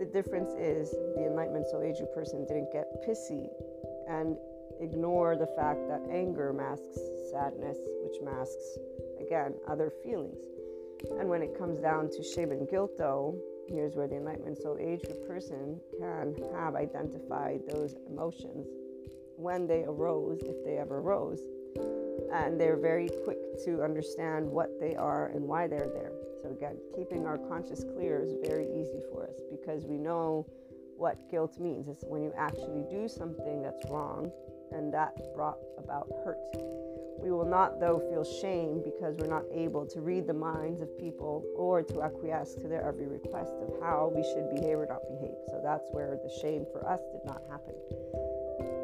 The 0.00 0.06
difference 0.06 0.52
is 0.58 0.92
the 1.14 1.26
Enlightenment 1.26 1.68
Soul 1.68 1.82
Age 1.82 2.00
person 2.14 2.46
didn't 2.46 2.72
get 2.72 2.88
pissy 3.06 3.50
and 4.08 4.34
ignore 4.80 5.36
the 5.36 5.48
fact 5.58 5.86
that 5.88 6.00
anger 6.10 6.54
masks 6.54 6.98
sadness, 7.30 7.76
which 8.02 8.16
masks, 8.22 8.78
again, 9.20 9.52
other 9.68 9.92
feelings. 10.02 10.40
And 11.18 11.28
when 11.28 11.42
it 11.42 11.58
comes 11.58 11.80
down 11.80 12.08
to 12.12 12.22
shame 12.22 12.50
and 12.50 12.66
guilt, 12.66 12.92
though, 12.96 13.38
here's 13.68 13.94
where 13.94 14.08
the 14.08 14.16
Enlightenment 14.16 14.56
Soul 14.56 14.78
Age 14.80 15.04
person 15.28 15.78
can 15.98 16.34
have 16.54 16.76
identified 16.76 17.60
those 17.68 17.94
emotions 18.08 18.68
when 19.36 19.66
they 19.66 19.84
arose, 19.84 20.40
if 20.44 20.64
they 20.64 20.78
ever 20.78 21.00
arose. 21.00 21.42
And 22.32 22.58
they're 22.58 22.80
very 22.80 23.10
quick 23.24 23.38
to 23.66 23.82
understand 23.82 24.48
what 24.48 24.80
they 24.80 24.96
are 24.96 25.26
and 25.26 25.44
why 25.44 25.66
they're 25.66 25.90
there. 25.92 26.12
So, 26.42 26.50
again, 26.50 26.76
keeping 26.96 27.26
our 27.26 27.38
conscious 27.38 27.84
clear 27.84 28.22
is 28.22 28.34
very 28.46 28.66
easy 28.66 29.00
for 29.12 29.24
us 29.24 29.40
because 29.50 29.84
we 29.84 29.96
know 29.96 30.46
what 30.96 31.30
guilt 31.30 31.58
means. 31.58 31.88
It's 31.88 32.04
when 32.04 32.22
you 32.22 32.32
actually 32.36 32.84
do 32.90 33.08
something 33.08 33.62
that's 33.62 33.82
wrong 33.90 34.30
and 34.72 34.92
that 34.94 35.16
brought 35.34 35.58
about 35.78 36.08
hurt. 36.24 36.38
We 37.20 37.30
will 37.30 37.44
not, 37.44 37.80
though, 37.80 37.98
feel 37.98 38.24
shame 38.24 38.82
because 38.82 39.16
we're 39.18 39.28
not 39.28 39.44
able 39.52 39.84
to 39.86 40.00
read 40.00 40.26
the 40.26 40.34
minds 40.34 40.80
of 40.80 40.88
people 40.98 41.44
or 41.54 41.82
to 41.82 42.02
acquiesce 42.02 42.54
to 42.54 42.68
their 42.68 42.82
every 42.86 43.06
request 43.06 43.52
of 43.60 43.80
how 43.82 44.10
we 44.14 44.22
should 44.22 44.48
behave 44.54 44.78
or 44.78 44.86
not 44.86 45.02
behave. 45.06 45.36
So 45.48 45.60
that's 45.62 45.84
where 45.92 46.16
the 46.16 46.32
shame 46.40 46.64
for 46.72 46.86
us 46.88 47.00
did 47.12 47.20
not 47.26 47.42
happen. 47.50 47.74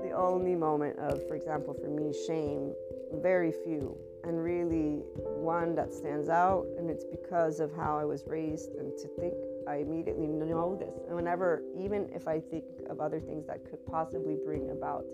The 0.04 0.12
only 0.12 0.54
moment 0.54 0.98
of, 0.98 1.26
for 1.28 1.34
example, 1.34 1.72
for 1.72 1.88
me, 1.88 2.12
shame 2.26 2.74
very 3.22 3.52
few, 3.64 3.96
and 4.26 4.42
really 4.42 5.02
one 5.22 5.74
that 5.74 5.92
stands 5.92 6.28
out, 6.28 6.66
and 6.78 6.90
it's 6.90 7.04
because 7.04 7.60
of 7.60 7.72
how 7.74 7.98
I 7.98 8.04
was 8.04 8.24
raised 8.26 8.74
and 8.74 8.96
to 8.98 9.08
think 9.18 9.34
I 9.68 9.76
immediately 9.76 10.26
know 10.26 10.76
this. 10.78 10.94
And 11.06 11.16
whenever, 11.16 11.62
even 11.78 12.08
if 12.14 12.28
I 12.28 12.40
think 12.40 12.64
of 12.88 13.00
other 13.00 13.20
things 13.20 13.46
that 13.46 13.68
could 13.68 13.84
possibly 13.86 14.36
bring 14.44 14.70
about 14.70 15.04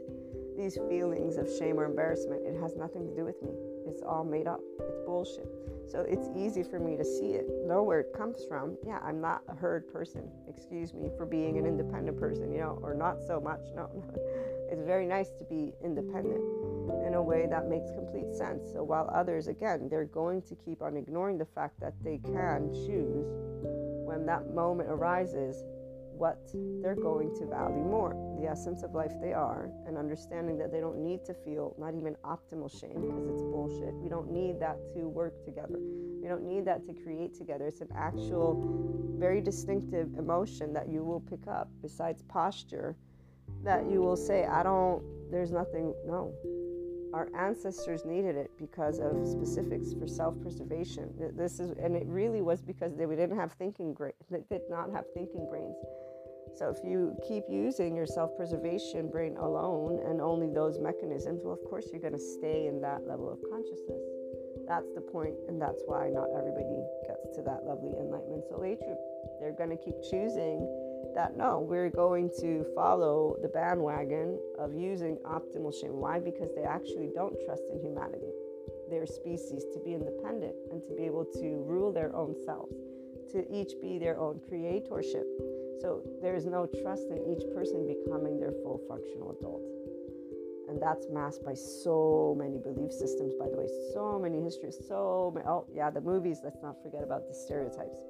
these 0.57 0.77
feelings 0.89 1.37
of 1.37 1.49
shame 1.59 1.81
or 1.81 1.85
embarrassment, 1.85 2.43
it 2.47 2.61
has 2.61 2.77
nothing 2.77 3.07
to 3.07 3.15
do 3.15 3.25
with 3.25 3.41
me. 3.43 3.53
It's 3.87 4.03
all 4.03 4.25
made 4.25 4.47
up. 4.47 4.61
It's 4.81 4.99
bullshit. 5.07 5.49
So 5.93 6.07
it's 6.09 6.31
easy 6.35 6.63
for 6.63 6.79
me 6.79 6.97
to 6.97 7.05
see 7.05 7.35
it, 7.35 7.45
know 7.67 7.83
where 7.83 8.01
it 8.01 8.15
comes 8.17 8.47
from. 8.49 8.79
Yeah, 8.83 8.99
I'm 9.05 9.21
not 9.21 9.43
a 9.47 9.55
herd 9.55 9.93
person. 9.93 10.27
Excuse 10.49 10.95
me 10.95 11.11
for 11.19 11.27
being 11.27 11.59
an 11.59 11.67
independent 11.67 12.19
person, 12.19 12.51
you 12.51 12.61
know, 12.61 12.79
or 12.83 12.95
not 12.95 13.23
so 13.23 13.39
much. 13.39 13.61
No. 13.77 13.91
It's 14.73 14.87
very 14.87 15.05
nice 15.05 15.29
to 15.33 15.45
be 15.45 15.75
independent 15.85 16.41
in 17.07 17.13
a 17.13 17.23
way 17.23 17.47
that 17.47 17.69
makes 17.69 17.91
complete 17.91 18.33
sense. 18.33 18.73
So 18.73 18.83
while 18.83 19.07
others, 19.13 19.47
again, 19.47 19.87
they're 19.91 20.07
going 20.07 20.41
to 20.49 20.55
keep 20.55 20.81
on 20.81 20.97
ignoring 20.97 21.37
the 21.37 21.45
fact 21.45 21.79
that 21.81 21.93
they 22.03 22.17
can 22.25 22.73
choose 22.73 23.27
when 24.07 24.25
that 24.25 24.55
moment 24.55 24.89
arises 24.89 25.63
what 26.17 26.39
they're 26.83 26.95
going 26.95 27.35
to 27.35 27.47
value 27.47 27.85
more 27.85 28.15
the 28.41 28.47
essence 28.47 28.83
of 28.83 28.95
life 28.95 29.13
they 29.21 29.33
are 29.33 29.71
and 29.87 29.97
understanding 29.97 30.59
that 30.59 30.73
they 30.73 30.81
don't 30.81 30.99
need 30.99 31.25
to 31.25 31.35
feel 31.35 31.75
not 31.79 31.95
even 31.95 32.15
optimal 32.25 32.71
shame 32.71 33.01
because 33.01 33.27
it's 33.29 33.43
bullshit 33.43 33.95
we 33.95 34.09
don't 34.09 34.31
need 34.31 34.61
that 34.61 34.77
to 34.95 35.09
work 35.09 35.45
together 35.45 35.79
we 36.21 36.29
don't 36.29 36.45
need 36.45 36.65
that 36.65 36.85
to 36.87 36.93
create 36.93 37.35
together 37.35 37.67
it's 37.67 37.81
an 37.81 37.89
actual 37.97 39.17
very 39.19 39.41
distinctive 39.41 40.09
emotion 40.19 40.73
that 40.73 40.89
you 40.89 41.05
will 41.05 41.21
pick 41.21 41.47
up 41.49 41.69
besides 41.81 42.23
posture 42.23 42.97
that 43.63 43.89
you 43.91 44.01
will 44.01 44.17
say 44.17 44.45
i 44.47 44.63
don't 44.63 45.03
there's 45.31 45.53
nothing 45.53 45.95
no 46.07 46.33
our 47.13 47.29
ancestors 47.39 48.05
needed 48.05 48.37
it 48.37 48.51
because 48.59 48.99
of 48.99 49.27
specifics 49.27 49.93
for 49.93 50.07
self-preservation. 50.07 51.13
This 51.37 51.61
is, 51.61 51.73
and 51.79 51.95
it 51.95 52.07
really 52.07 52.41
was 52.41 52.63
because 52.63 52.97
they 52.97 53.05
didn't 53.05 53.37
have 53.37 53.53
thinking 53.53 53.93
brain. 53.93 54.13
They 54.31 54.41
did 54.51 54.63
not 54.71 54.91
have 54.93 55.05
thinking 55.15 55.47
brains. 55.51 55.77
So 56.55 56.69
if 56.69 56.85
you 56.85 57.17
keep 57.27 57.45
using 57.49 57.97
your 57.97 58.07
self-preservation 58.07 59.09
brain 59.09 59.37
alone 59.39 60.01
and 60.07 60.21
only 60.21 60.53
those 60.53 60.79
mechanisms, 60.79 61.41
well, 61.43 61.55
of 61.55 61.65
course 61.65 61.87
you're 61.91 62.01
going 62.01 62.13
to 62.13 62.19
stay 62.39 62.67
in 62.67 62.81
that 62.83 63.07
level 63.07 63.33
of 63.33 63.39
consciousness. 63.51 64.03
That's 64.69 64.93
the 64.95 65.01
point, 65.01 65.35
and 65.49 65.61
that's 65.61 65.83
why 65.87 66.09
not 66.11 66.29
everybody 66.37 66.85
gets 67.07 67.35
to 67.37 67.43
that 67.43 67.65
lovely 67.65 67.93
enlightenment 67.99 68.45
soul 68.49 68.65
age. 68.65 68.79
They're 69.41 69.57
going 69.57 69.71
to 69.71 69.77
keep 69.77 69.97
choosing 70.09 70.69
that 71.15 71.37
no, 71.37 71.61
we're 71.61 71.91
going 71.91 72.31
to 72.41 72.65
follow 72.75 73.37
the 73.43 73.49
bandwagon 73.49 74.39
of 74.59 74.75
using 74.75 75.19
optimal 75.27 75.75
shame. 75.79 75.97
Why? 75.97 76.21
Because 76.21 76.51
they 76.55 76.63
actually 76.63 77.11
don't 77.15 77.35
trust 77.45 77.63
in 77.73 77.81
humanity, 77.81 78.33
their 78.89 79.07
species, 79.07 79.65
to 79.75 79.81
be 79.85 79.95
independent 79.95 80.55
and 80.71 80.83
to 80.85 80.95
be 80.95 81.05
able 81.05 81.25
to 81.25 81.65
rule 81.67 81.93
their 81.93 82.15
own 82.15 82.35
selves, 82.47 82.77
to 83.33 83.45
each 83.53 83.73
be 83.81 83.99
their 83.99 84.19
own 84.19 84.41
creatorship. 84.49 85.27
So 85.81 86.03
there 86.21 86.35
is 86.35 86.47
no 86.47 86.67
trust 86.83 87.09
in 87.11 87.19
each 87.31 87.43
person 87.55 87.87
becoming 87.87 88.39
their 88.39 88.53
full 88.63 88.81
functional 88.89 89.37
adult. 89.39 89.63
And 90.69 90.81
that's 90.81 91.07
masked 91.11 91.45
by 91.45 91.55
so 91.55 92.35
many 92.39 92.59
belief 92.59 92.93
systems, 92.93 93.35
by 93.39 93.49
the 93.51 93.57
way, 93.57 93.69
so 93.93 94.19
many 94.19 94.43
histories, 94.43 94.79
so 94.89 95.33
many. 95.35 95.47
Oh, 95.47 95.67
yeah, 95.73 95.91
the 95.91 96.01
movies, 96.01 96.41
let's 96.43 96.63
not 96.63 96.83
forget 96.83 97.03
about 97.03 97.29
the 97.29 97.35
stereotypes. 97.35 98.05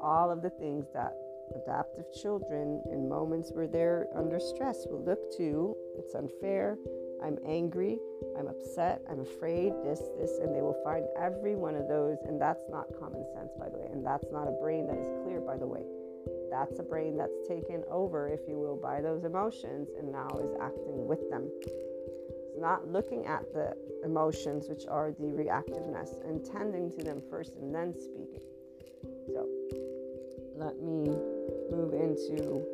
All 0.00 0.30
of 0.30 0.42
the 0.42 0.50
things 0.50 0.86
that 0.94 1.14
adaptive 1.54 2.04
children 2.12 2.82
in 2.90 3.08
moments 3.08 3.50
where 3.52 3.66
they're 3.66 4.06
under 4.14 4.40
stress 4.40 4.86
will 4.90 5.02
look 5.04 5.18
to 5.36 5.76
it's 5.96 6.14
unfair 6.14 6.76
i'm 7.22 7.38
angry 7.46 7.98
i'm 8.38 8.48
upset 8.48 9.00
i'm 9.10 9.20
afraid 9.20 9.72
this 9.84 10.02
this 10.18 10.38
and 10.42 10.54
they 10.54 10.60
will 10.60 10.76
find 10.82 11.04
every 11.18 11.54
one 11.54 11.76
of 11.76 11.86
those 11.88 12.18
and 12.26 12.40
that's 12.40 12.64
not 12.68 12.86
common 12.98 13.24
sense 13.32 13.52
by 13.58 13.68
the 13.68 13.78
way 13.78 13.86
and 13.92 14.04
that's 14.04 14.26
not 14.32 14.48
a 14.48 14.52
brain 14.60 14.86
that 14.86 14.98
is 14.98 15.08
clear 15.22 15.40
by 15.40 15.56
the 15.56 15.66
way 15.66 15.82
that's 16.50 16.78
a 16.78 16.82
brain 16.82 17.16
that's 17.16 17.46
taken 17.48 17.82
over 17.90 18.28
if 18.28 18.40
you 18.48 18.58
will 18.58 18.76
by 18.76 19.00
those 19.00 19.24
emotions 19.24 19.88
and 19.98 20.10
now 20.10 20.28
is 20.42 20.54
acting 20.60 21.06
with 21.06 21.28
them 21.30 21.48
it's 21.62 22.58
not 22.58 22.86
looking 22.88 23.26
at 23.26 23.52
the 23.52 23.74
emotions 24.04 24.68
which 24.68 24.86
are 24.88 25.12
the 25.18 25.26
reactiveness 25.26 26.22
and 26.28 26.44
tending 26.44 26.90
to 26.90 27.02
them 27.02 27.22
first 27.30 27.56
and 27.56 27.74
then 27.74 27.94
speaking 27.94 28.40
so 29.26 29.46
let 30.56 30.80
me 30.80 31.10
move 31.70 31.92
into 31.92 32.64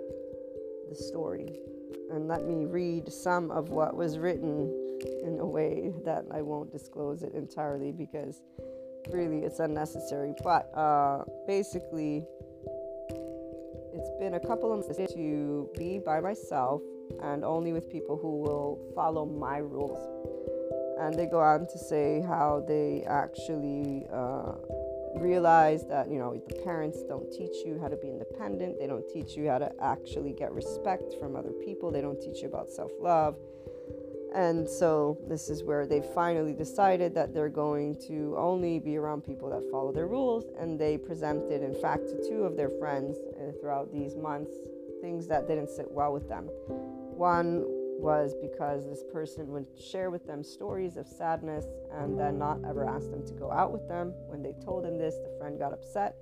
the 0.89 0.95
story 0.95 1.59
and 2.13 2.29
let 2.29 2.45
me 2.45 2.67
read 2.67 3.11
some 3.11 3.51
of 3.51 3.71
what 3.71 3.97
was 3.97 4.19
written 4.19 4.71
in 5.25 5.39
a 5.41 5.47
way 5.47 5.93
that 6.05 6.25
I 6.31 6.43
won't 6.43 6.71
disclose 6.71 7.23
it 7.23 7.33
entirely 7.35 7.91
because 7.91 8.43
really 9.11 9.39
it's 9.39 9.59
unnecessary. 9.59 10.35
But 10.45 10.71
uh, 10.77 11.25
basically, 11.47 12.25
it's 14.03 14.11
been 14.19 14.35
a 14.35 14.41
couple 14.41 14.73
of 14.73 14.85
months 14.85 15.15
to 15.15 15.71
be 15.79 16.01
by 16.01 16.19
myself 16.19 16.83
and 17.23 17.45
only 17.45 17.73
with 17.73 17.89
people 17.89 18.17
who 18.17 18.41
will 18.41 18.81
follow 18.97 19.25
my 19.25 19.59
rules. 19.59 20.01
And 20.99 21.15
they 21.15 21.27
go 21.27 21.39
on 21.39 21.69
to 21.69 21.79
say 21.79 22.21
how 22.21 22.65
they 22.67 23.05
actually 23.07 24.07
uh, 24.13 24.55
realize 25.15 25.87
that 25.87 26.11
you 26.11 26.19
know 26.19 26.43
the 26.49 26.55
parents 26.63 27.03
don't 27.05 27.31
teach 27.31 27.65
you 27.65 27.79
how 27.81 27.89
to 27.89 27.97
be 27.97 28.09
independent. 28.09 28.81
They 28.81 28.89
don't 28.89 29.09
teach 29.09 29.37
you 29.37 29.49
how 29.49 29.59
to 29.59 29.71
actually 29.81 30.33
get 30.33 30.53
respect 30.53 31.15
from 31.21 31.37
other 31.37 31.53
people. 31.65 31.93
They 31.93 32.01
don't 32.01 32.21
teach 32.21 32.43
you 32.43 32.49
about 32.49 32.71
self-love 32.71 33.37
and 34.35 34.69
so 34.69 35.19
this 35.29 35.49
is 35.49 35.63
where 35.63 35.87
they 35.87 36.03
finally 36.15 36.53
decided 36.53 37.15
that 37.15 37.35
they're 37.35 37.49
going 37.49 37.95
to 37.95 38.35
only 38.39 38.79
be 38.79 38.97
around 38.97 39.23
people 39.23 39.49
that 39.51 39.63
follow 39.71 39.93
their 39.93 40.07
rules 40.07 40.45
and 40.59 40.79
they 40.79 40.97
presented 40.97 41.63
in 41.63 41.75
fact 41.75 42.07
to 42.09 42.29
two 42.29 42.45
of 42.45 42.57
their 42.57 42.71
friends 42.79 43.17
uh, 43.19 43.53
throughout 43.61 43.93
these 43.93 44.17
months 44.17 44.53
things 45.01 45.27
that 45.27 45.49
didn't 45.49 45.69
sit 45.69 45.91
well 45.91 46.13
with 46.13 46.29
them 46.29 46.45
one 47.17 47.65
was 48.03 48.35
because 48.43 48.85
this 48.89 49.05
person 49.13 49.53
would 49.53 49.67
share 49.79 50.11
with 50.11 50.27
them 50.27 50.43
stories 50.43 50.97
of 50.97 51.07
sadness 51.07 51.67
and 51.93 52.19
then 52.19 52.37
not 52.37 52.59
ever 52.69 52.85
ask 52.85 53.09
them 53.11 53.25
to 53.25 53.33
go 53.35 53.51
out 53.53 53.73
with 53.73 53.87
them. 53.89 54.13
When 54.27 54.43
they 54.43 54.55
told 54.65 54.85
him 54.85 54.99
this, 54.99 55.15
the 55.15 55.33
friend 55.39 55.59
got 55.59 55.73
upset. 55.73 56.17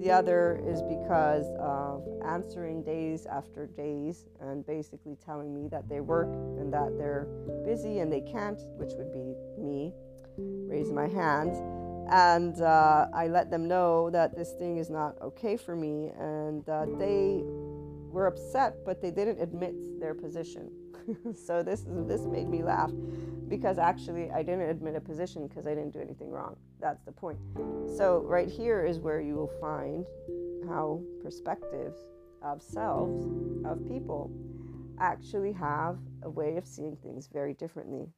The 0.00 0.10
other 0.10 0.60
is 0.66 0.82
because 0.82 1.46
of 1.58 2.02
answering 2.24 2.82
days 2.82 3.26
after 3.26 3.66
days 3.66 4.26
and 4.40 4.64
basically 4.66 5.16
telling 5.24 5.54
me 5.54 5.68
that 5.68 5.88
they 5.88 6.00
work 6.00 6.32
and 6.32 6.72
that 6.72 6.96
they're 6.98 7.26
busy 7.64 7.98
and 7.98 8.12
they 8.12 8.20
can't, 8.20 8.60
which 8.76 8.92
would 8.94 9.12
be 9.12 9.34
me, 9.60 9.92
raising 10.38 10.94
my 10.94 11.08
hand. 11.08 11.56
And 12.10 12.60
uh, 12.60 13.06
I 13.14 13.28
let 13.28 13.50
them 13.50 13.68
know 13.68 14.10
that 14.10 14.36
this 14.36 14.52
thing 14.52 14.78
is 14.78 14.90
not 14.90 15.20
okay 15.22 15.56
for 15.56 15.74
me. 15.74 16.12
And 16.18 16.68
uh, 16.68 16.86
they 16.98 17.42
were 18.12 18.26
upset, 18.26 18.84
but 18.84 19.00
they 19.00 19.10
didn't 19.10 19.40
admit 19.40 19.74
their 20.00 20.14
position. 20.14 20.70
so 21.46 21.62
this 21.62 21.84
this 22.06 22.22
made 22.22 22.48
me 22.48 22.62
laugh 22.62 22.90
because 23.48 23.78
actually 23.78 24.30
I 24.30 24.42
didn't 24.42 24.68
admit 24.68 24.96
a 24.96 25.00
position 25.00 25.46
because 25.46 25.66
I 25.66 25.74
didn't 25.74 25.92
do 25.92 26.00
anything 26.00 26.30
wrong. 26.30 26.56
That's 26.80 27.02
the 27.02 27.12
point. 27.12 27.38
So 27.96 28.22
right 28.26 28.48
here 28.48 28.84
is 28.84 28.98
where 28.98 29.20
you 29.20 29.34
will 29.34 29.52
find 29.60 30.06
how 30.68 31.02
perspectives 31.22 31.98
of 32.42 32.62
selves 32.62 33.26
of 33.64 33.86
people 33.88 34.30
actually 34.98 35.52
have 35.52 35.98
a 36.22 36.30
way 36.30 36.56
of 36.56 36.66
seeing 36.66 36.96
things 36.96 37.28
very 37.32 37.54
differently. 37.54 38.08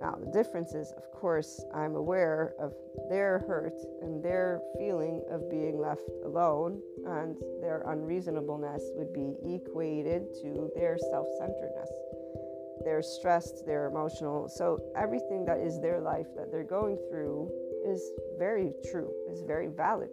Now, 0.00 0.18
the 0.22 0.30
difference 0.30 0.74
is, 0.74 0.92
of 0.96 1.10
course, 1.12 1.64
I'm 1.74 1.96
aware 1.96 2.54
of 2.60 2.74
their 3.08 3.38
hurt 3.46 3.78
and 4.02 4.22
their 4.22 4.60
feeling 4.78 5.22
of 5.30 5.50
being 5.50 5.78
left 5.78 6.08
alone, 6.24 6.80
and 7.06 7.36
their 7.62 7.82
unreasonableness 7.86 8.82
would 8.94 9.12
be 9.12 9.36
equated 9.54 10.26
to 10.42 10.70
their 10.76 10.98
self 10.98 11.26
centeredness. 11.38 11.90
They're 12.84 13.02
stressed, 13.02 13.64
they're 13.66 13.86
emotional. 13.86 14.48
So, 14.48 14.80
everything 14.96 15.44
that 15.46 15.58
is 15.58 15.80
their 15.80 16.00
life 16.00 16.26
that 16.36 16.52
they're 16.52 16.62
going 16.62 16.98
through 17.10 17.50
is 17.86 18.10
very 18.38 18.72
true, 18.90 19.10
is 19.30 19.42
very 19.42 19.68
valid. 19.68 20.10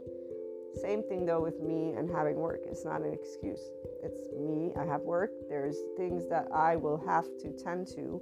Same 0.82 1.04
thing 1.04 1.26
though 1.26 1.42
with 1.42 1.60
me 1.60 1.94
and 1.96 2.10
having 2.10 2.36
work. 2.36 2.62
It's 2.66 2.86
not 2.86 3.02
an 3.02 3.14
excuse. 3.14 3.62
It's 4.02 4.30
me, 4.36 4.72
I 4.76 4.86
have 4.86 5.02
work. 5.02 5.30
There's 5.48 5.78
things 5.98 6.28
that 6.30 6.48
I 6.54 6.76
will 6.76 6.98
have 7.06 7.26
to 7.42 7.52
tend 7.64 7.88
to 7.96 8.22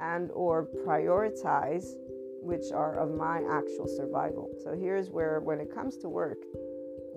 and 0.00 0.30
or 0.32 0.68
prioritize 0.86 1.94
which 2.42 2.70
are 2.72 2.98
of 2.98 3.10
my 3.14 3.42
actual 3.50 3.88
survival. 3.88 4.50
So 4.62 4.76
here's 4.78 5.10
where 5.10 5.40
when 5.40 5.58
it 5.60 5.74
comes 5.74 5.96
to 5.98 6.08
work, 6.08 6.38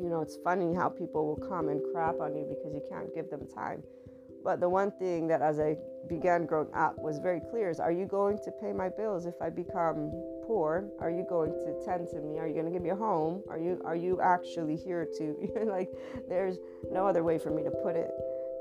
you 0.02 0.10
know, 0.10 0.22
it's 0.22 0.38
funny 0.44 0.74
how 0.74 0.90
people 0.90 1.28
will 1.28 1.48
come 1.48 1.70
and 1.70 1.82
crap 1.94 2.20
on 2.20 2.36
you 2.36 2.46
because 2.50 2.74
you 2.74 2.82
can't 2.90 3.14
give 3.14 3.30
them 3.30 3.46
time. 3.54 3.84
But 4.44 4.60
the 4.60 4.70
one 4.70 4.92
thing 4.92 5.28
that 5.28 5.42
as 5.42 5.60
I 5.60 5.76
began 6.08 6.46
growing 6.46 6.74
up 6.74 6.98
was 6.98 7.20
very 7.20 7.42
clear 7.52 7.70
is 7.70 7.80
are 7.80 7.92
you 7.92 8.06
going 8.06 8.38
to 8.40 8.52
pay 8.52 8.72
my 8.72 8.90
bills 8.90 9.26
if 9.26 9.36
I 9.42 9.50
become 9.50 10.12
poor? 10.48 10.90
Are 11.00 11.12
you 11.12 11.26
going 11.30 11.52
to 11.52 11.86
tend 11.86 12.08
to 12.10 12.22
me? 12.22 12.40
Are 12.40 12.48
you 12.48 12.54
going 12.54 12.66
to 12.66 12.72
give 12.72 12.82
me 12.82 12.90
a 12.90 12.96
home? 12.96 13.44
Are 13.50 13.60
you 13.60 13.82
are 13.86 13.96
you 13.96 14.22
actually 14.22 14.78
here 14.78 15.08
to 15.18 15.66
like 15.68 15.90
there's 16.28 16.58
no 16.92 17.06
other 17.06 17.24
way 17.24 17.38
for 17.38 17.52
me 17.52 17.64
to 17.64 17.72
put 17.72 17.96
it. 17.96 18.10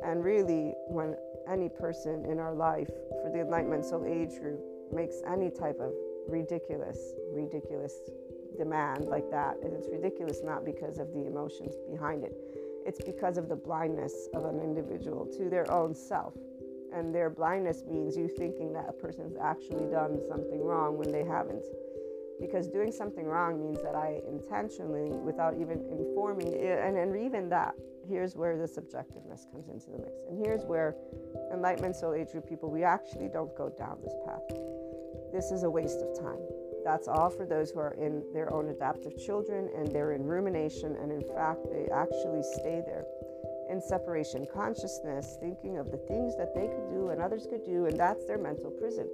And 0.05 0.25
really 0.25 0.75
when 0.89 1.16
any 1.51 1.69
person 1.69 2.25
in 2.25 2.39
our 2.39 2.55
life 2.55 2.91
for 3.23 3.31
the 3.33 3.41
Enlightenment 3.41 3.85
Soul 3.85 4.05
Age 4.07 4.39
group 4.41 4.61
makes 4.93 5.17
any 5.27 5.51
type 5.51 5.79
of 5.81 5.93
ridiculous, 6.29 7.15
ridiculous 7.33 7.95
demand 8.57 9.07
like 9.07 9.31
that. 9.31 9.57
And 9.63 9.73
it's 9.73 9.89
ridiculous 9.89 10.41
not 10.43 10.65
because 10.65 10.99
of 10.99 11.13
the 11.13 11.27
emotions 11.27 11.75
behind 11.91 12.25
it, 12.25 12.33
it's 12.87 13.01
because 13.03 13.39
of 13.39 13.49
the 13.49 13.57
blindness 13.57 14.29
of 14.35 14.45
an 14.45 14.61
individual 14.61 15.27
to 15.39 15.49
their 15.49 15.71
own 15.71 15.95
self. 15.95 16.35
And 16.93 17.15
their 17.15 17.29
blindness 17.29 17.85
means 17.87 18.17
you 18.17 18.29
thinking 18.29 18.73
that 18.73 18.87
a 18.89 18.93
person's 18.93 19.37
actually 19.41 19.91
done 19.91 20.19
something 20.27 20.63
wrong 20.63 20.97
when 20.97 21.13
they 21.13 21.25
haven't. 21.25 21.65
Because 22.41 22.69
doing 22.69 22.93
something 22.93 23.27
wrong 23.27 23.61
means 23.61 23.83
that 23.83 23.95
I 23.95 24.23
intentionally, 24.27 25.11
without 25.11 25.55
even 25.55 25.85
informing, 25.91 26.55
and, 26.55 26.97
and 26.97 27.17
even 27.17 27.49
that, 27.51 27.75
here's 28.09 28.37
where 28.37 28.57
the 28.57 28.65
subjectiveness 28.65 29.51
comes 29.53 29.69
into 29.69 29.91
the 29.91 29.99
mix. 29.99 30.13
And 30.29 30.45
here's 30.45 30.65
where 30.65 30.97
enlightenment 31.53 31.97
soul 31.97 32.15
age 32.15 32.33
group 32.33 32.49
people, 32.49 32.71
we 32.71 32.85
actually 32.85 33.29
don't 33.29 33.55
go 33.57 33.69
down 33.79 33.99
this 34.03 34.15
path. 34.27 34.43
This 35.33 35.51
is 35.51 35.63
a 35.63 35.71
waste 35.71 36.01
of 36.01 36.19
time. 36.19 36.41
That's 36.85 37.09
all 37.09 37.29
for 37.29 37.45
those 37.45 37.71
who 37.71 37.81
are 37.81 37.95
in 37.95 38.23
their 38.33 38.53
own 38.53 38.69
adaptive 38.69 39.19
children 39.19 39.69
and 39.77 39.89
they're 39.89 40.13
in 40.13 40.25
rumination, 40.25 40.97
and 40.97 41.13
in 41.13 41.23
fact, 41.35 41.61
they 41.71 41.89
actually 41.93 42.43
stay 42.43 42.83
there 42.87 43.05
in 43.69 43.83
separation 43.83 44.47
consciousness, 44.53 45.37
thinking 45.41 45.77
of 45.77 45.91
the 45.91 45.99
things 45.99 46.35
that 46.37 46.55
they 46.55 46.67
could 46.67 46.89
do 46.89 47.11
and 47.11 47.21
others 47.21 47.47
could 47.51 47.65
do, 47.65 47.85
and 47.85 48.01
that's 48.01 48.25
their 48.25 48.39
mental 48.39 48.71
prison. 48.71 49.07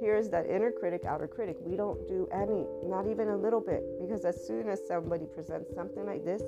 Here's 0.00 0.28
that 0.30 0.46
inner 0.46 0.72
critic, 0.72 1.04
outer 1.06 1.28
critic. 1.28 1.56
We 1.60 1.76
don't 1.76 2.08
do 2.08 2.26
any, 2.32 2.66
not 2.82 3.06
even 3.06 3.28
a 3.28 3.36
little 3.36 3.60
bit, 3.60 3.84
because 4.00 4.24
as 4.24 4.44
soon 4.46 4.68
as 4.68 4.80
somebody 4.88 5.26
presents 5.26 5.72
something 5.74 6.04
like 6.04 6.24
this, 6.24 6.42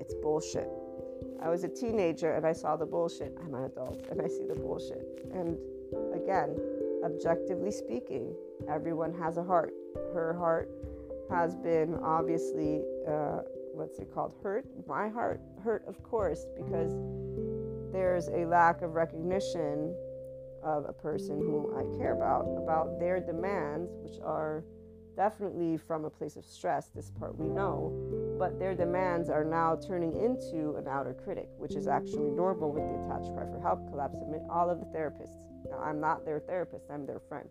it's 0.00 0.14
bullshit. 0.14 0.68
I 1.42 1.48
was 1.48 1.64
a 1.64 1.68
teenager 1.68 2.32
and 2.34 2.46
I 2.46 2.52
saw 2.52 2.76
the 2.76 2.86
bullshit. 2.86 3.36
I'm 3.42 3.54
an 3.54 3.64
adult 3.64 4.06
and 4.10 4.20
I 4.20 4.28
see 4.28 4.44
the 4.46 4.54
bullshit. 4.54 5.26
And 5.32 5.56
again, 6.14 6.56
objectively 7.04 7.70
speaking, 7.70 8.34
everyone 8.68 9.12
has 9.18 9.38
a 9.38 9.42
heart. 9.42 9.72
Her 10.12 10.34
heart 10.38 10.70
has 11.30 11.56
been 11.56 11.94
obviously, 12.02 12.82
uh, 13.08 13.40
what's 13.72 13.98
it 13.98 14.12
called? 14.12 14.34
Hurt. 14.42 14.66
My 14.86 15.08
heart 15.08 15.40
hurt, 15.62 15.84
of 15.86 16.02
course, 16.02 16.44
because 16.56 16.92
there's 17.92 18.28
a 18.28 18.44
lack 18.44 18.82
of 18.82 18.94
recognition 18.94 19.94
of 20.62 20.84
a 20.88 20.92
person 20.92 21.38
who 21.38 21.72
I 21.74 21.98
care 21.98 22.12
about, 22.12 22.42
about 22.62 23.00
their 23.00 23.18
demands, 23.18 23.90
which 24.02 24.20
are 24.22 24.62
definitely 25.16 25.76
from 25.76 26.04
a 26.04 26.10
place 26.10 26.36
of 26.36 26.44
stress. 26.44 26.90
This 26.94 27.10
part 27.10 27.36
we 27.38 27.48
know, 27.48 27.92
but 28.40 28.58
their 28.58 28.74
demands 28.74 29.28
are 29.28 29.44
now 29.44 29.76
turning 29.86 30.16
into 30.16 30.74
an 30.76 30.88
outer 30.88 31.12
critic, 31.12 31.46
which 31.58 31.76
is 31.76 31.86
actually 31.86 32.30
normal 32.30 32.72
with 32.72 32.82
the 32.82 33.04
attached 33.04 33.34
cry 33.34 33.44
for 33.44 33.60
help 33.60 33.86
collapse. 33.90 34.16
Admit 34.22 34.40
all 34.48 34.70
of 34.70 34.80
the 34.80 34.86
therapists. 34.86 35.36
Now, 35.70 35.78
I'm 35.78 36.00
not 36.00 36.24
their 36.24 36.40
therapist, 36.40 36.86
I'm 36.90 37.04
their 37.04 37.20
friend. 37.28 37.46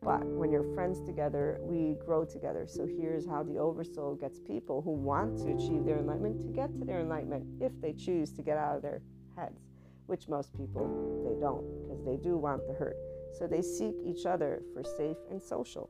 But 0.00 0.24
when 0.24 0.52
you're 0.52 0.72
friends 0.72 1.04
together, 1.04 1.58
we 1.60 1.96
grow 2.06 2.24
together. 2.24 2.64
So 2.68 2.86
here's 2.86 3.26
how 3.26 3.42
the 3.42 3.58
Oversoul 3.58 4.14
gets 4.14 4.38
people 4.38 4.80
who 4.82 4.92
want 4.92 5.36
to 5.38 5.52
achieve 5.52 5.84
their 5.84 5.98
enlightenment 5.98 6.40
to 6.42 6.46
get 6.46 6.78
to 6.78 6.84
their 6.84 7.00
enlightenment 7.00 7.44
if 7.60 7.72
they 7.80 7.92
choose 7.92 8.32
to 8.34 8.42
get 8.42 8.56
out 8.56 8.76
of 8.76 8.82
their 8.82 9.02
heads, 9.36 9.58
which 10.06 10.28
most 10.28 10.56
people 10.56 10.86
they 11.26 11.40
don't 11.40 11.66
because 11.82 12.04
they 12.04 12.16
do 12.16 12.36
want 12.36 12.64
the 12.68 12.74
hurt. 12.74 12.96
So 13.38 13.46
they 13.46 13.62
seek 13.62 13.94
each 14.04 14.26
other 14.26 14.62
for 14.74 14.82
safe 14.82 15.16
and 15.30 15.40
social. 15.40 15.88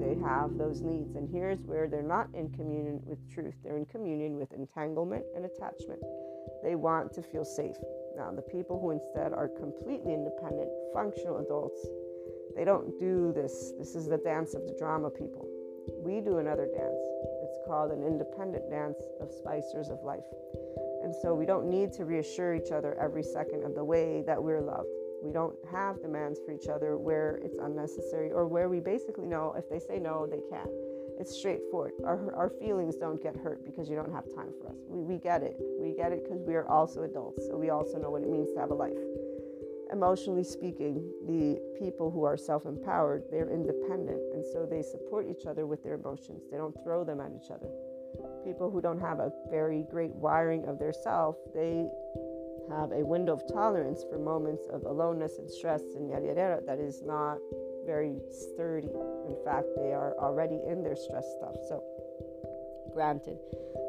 They 0.00 0.20
have 0.22 0.56
those 0.56 0.80
needs. 0.80 1.16
And 1.16 1.28
here's 1.28 1.60
where 1.60 1.88
they're 1.88 2.02
not 2.02 2.28
in 2.34 2.50
communion 2.50 3.00
with 3.04 3.18
truth, 3.32 3.54
they're 3.62 3.76
in 3.76 3.86
communion 3.86 4.36
with 4.36 4.52
entanglement 4.52 5.24
and 5.36 5.44
attachment. 5.44 6.00
They 6.62 6.74
want 6.74 7.12
to 7.14 7.22
feel 7.22 7.44
safe. 7.44 7.76
Now, 8.16 8.32
the 8.32 8.42
people 8.42 8.80
who 8.80 8.90
instead 8.90 9.32
are 9.32 9.48
completely 9.48 10.12
independent, 10.12 10.68
functional 10.92 11.38
adults, 11.38 11.86
they 12.56 12.64
don't 12.64 12.98
do 12.98 13.32
this. 13.32 13.72
This 13.78 13.94
is 13.94 14.08
the 14.08 14.18
dance 14.18 14.54
of 14.54 14.66
the 14.66 14.74
drama 14.78 15.10
people. 15.10 15.46
We 16.02 16.20
do 16.20 16.38
another 16.38 16.66
dance. 16.66 16.98
It's 17.44 17.58
called 17.66 17.92
an 17.92 18.02
independent 18.02 18.68
dance 18.70 18.98
of 19.20 19.30
spicers 19.30 19.90
of 19.90 20.02
life. 20.02 20.26
And 21.02 21.14
so 21.22 21.34
we 21.34 21.46
don't 21.46 21.70
need 21.70 21.92
to 21.94 22.04
reassure 22.04 22.54
each 22.54 22.72
other 22.72 22.98
every 23.00 23.22
second 23.22 23.64
of 23.64 23.74
the 23.74 23.84
way 23.84 24.22
that 24.26 24.42
we're 24.42 24.60
loved. 24.60 24.88
We 25.22 25.32
don't 25.32 25.56
have 25.70 26.00
demands 26.00 26.40
for 26.44 26.52
each 26.52 26.68
other 26.68 26.96
where 26.96 27.40
it's 27.42 27.56
unnecessary 27.60 28.30
or 28.30 28.46
where 28.46 28.68
we 28.68 28.80
basically 28.80 29.26
know 29.26 29.54
if 29.56 29.68
they 29.68 29.78
say 29.78 29.98
no, 29.98 30.26
they 30.26 30.40
can't. 30.50 30.70
It's 31.18 31.36
straightforward. 31.36 31.92
Our, 32.04 32.32
our 32.34 32.48
feelings 32.48 32.94
don't 32.94 33.20
get 33.20 33.36
hurt 33.36 33.64
because 33.64 33.90
you 33.90 33.96
don't 33.96 34.12
have 34.12 34.24
time 34.36 34.52
for 34.60 34.68
us. 34.68 34.76
We, 34.86 35.02
we 35.02 35.18
get 35.18 35.42
it. 35.42 35.56
We 35.80 35.92
get 35.92 36.12
it 36.12 36.22
because 36.22 36.42
we 36.42 36.54
are 36.54 36.68
also 36.68 37.02
adults. 37.02 37.46
So 37.48 37.56
we 37.56 37.70
also 37.70 37.98
know 37.98 38.10
what 38.10 38.22
it 38.22 38.28
means 38.30 38.52
to 38.52 38.60
have 38.60 38.70
a 38.70 38.74
life. 38.74 38.94
Emotionally 39.92 40.44
speaking, 40.44 41.02
the 41.26 41.58
people 41.76 42.10
who 42.10 42.22
are 42.22 42.36
self 42.36 42.66
empowered, 42.66 43.24
they're 43.32 43.50
independent. 43.50 44.20
And 44.32 44.44
so 44.44 44.64
they 44.64 44.82
support 44.82 45.26
each 45.28 45.46
other 45.46 45.66
with 45.66 45.82
their 45.82 45.94
emotions. 45.94 46.42
They 46.52 46.56
don't 46.56 46.76
throw 46.84 47.02
them 47.02 47.20
at 47.20 47.32
each 47.32 47.50
other. 47.50 47.68
People 48.44 48.70
who 48.70 48.80
don't 48.80 49.00
have 49.00 49.18
a 49.18 49.32
very 49.50 49.84
great 49.90 50.14
wiring 50.14 50.66
of 50.66 50.78
their 50.78 50.92
self, 50.92 51.36
they 51.52 51.88
have 52.70 52.92
a 52.92 53.04
window 53.04 53.34
of 53.34 53.42
tolerance 53.52 54.04
for 54.08 54.18
moments 54.18 54.64
of 54.72 54.84
aloneness 54.84 55.38
and 55.38 55.50
stress 55.50 55.82
and 55.96 56.10
yada 56.10 56.26
yada 56.26 56.40
yada 56.40 56.60
that 56.66 56.78
is 56.78 57.02
not 57.02 57.38
very 57.86 58.20
sturdy. 58.30 58.92
In 59.26 59.36
fact, 59.44 59.66
they 59.76 59.92
are 59.92 60.14
already 60.18 60.60
in 60.68 60.82
their 60.82 60.94
stress 60.94 61.24
stuff. 61.38 61.56
So, 61.68 61.82
granted, 62.92 63.38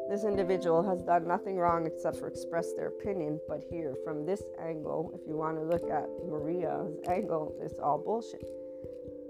this 0.08 0.24
individual 0.24 0.82
has 0.82 1.02
done 1.02 1.28
nothing 1.28 1.56
wrong 1.56 1.86
except 1.86 2.16
for 2.16 2.26
express 2.26 2.72
their 2.72 2.88
opinion. 2.88 3.38
But 3.46 3.62
here, 3.70 3.94
from 4.02 4.24
this 4.24 4.42
angle, 4.58 5.12
if 5.14 5.28
you 5.28 5.36
want 5.36 5.58
to 5.58 5.64
look 5.64 5.90
at 5.90 6.08
Maria's 6.26 6.96
angle, 7.08 7.54
it's 7.60 7.78
all 7.78 7.98
bullshit. 7.98 8.44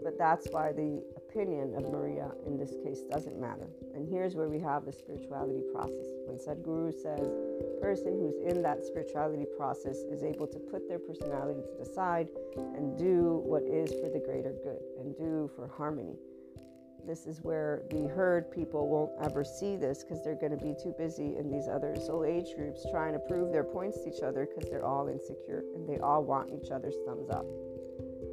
But 0.02 0.16
that's 0.16 0.46
why 0.52 0.72
the 0.72 1.02
opinion 1.30 1.74
of 1.76 1.90
Maria 1.92 2.32
in 2.46 2.58
this 2.58 2.74
case 2.82 3.02
doesn't 3.10 3.40
matter. 3.40 3.68
And 3.94 4.08
here's 4.08 4.34
where 4.34 4.48
we 4.48 4.58
have 4.58 4.84
the 4.84 4.92
spirituality 4.92 5.62
process. 5.72 6.06
When 6.26 6.38
Sadhguru 6.38 6.92
says, 6.92 7.30
person 7.80 8.18
who's 8.18 8.34
in 8.42 8.62
that 8.62 8.84
spirituality 8.84 9.46
process 9.56 9.98
is 10.10 10.24
able 10.24 10.48
to 10.48 10.58
put 10.58 10.88
their 10.88 10.98
personality 10.98 11.60
to 11.62 11.74
the 11.78 11.94
side 11.94 12.28
and 12.56 12.98
do 12.98 13.42
what 13.46 13.62
is 13.62 13.90
for 14.00 14.10
the 14.10 14.18
greater 14.18 14.54
good 14.64 14.82
and 14.98 15.16
do 15.16 15.48
for 15.54 15.68
harmony. 15.68 16.16
This 17.06 17.26
is 17.26 17.40
where 17.42 17.82
the 17.90 18.08
herd 18.08 18.50
people 18.50 18.88
won't 18.88 19.12
ever 19.22 19.44
see 19.44 19.76
this 19.76 20.02
because 20.02 20.22
they're 20.24 20.34
going 20.34 20.56
to 20.56 20.62
be 20.62 20.74
too 20.82 20.94
busy 20.98 21.36
in 21.36 21.48
these 21.48 21.68
other 21.68 21.94
soul 21.96 22.24
age 22.24 22.54
groups 22.56 22.84
trying 22.90 23.12
to 23.14 23.20
prove 23.20 23.52
their 23.52 23.64
points 23.64 24.02
to 24.02 24.14
each 24.14 24.22
other 24.22 24.46
because 24.46 24.68
they're 24.68 24.84
all 24.84 25.08
insecure 25.08 25.62
and 25.74 25.88
they 25.88 25.98
all 25.98 26.24
want 26.24 26.50
each 26.50 26.70
other's 26.70 26.96
thumbs 27.06 27.30
up. 27.30 27.46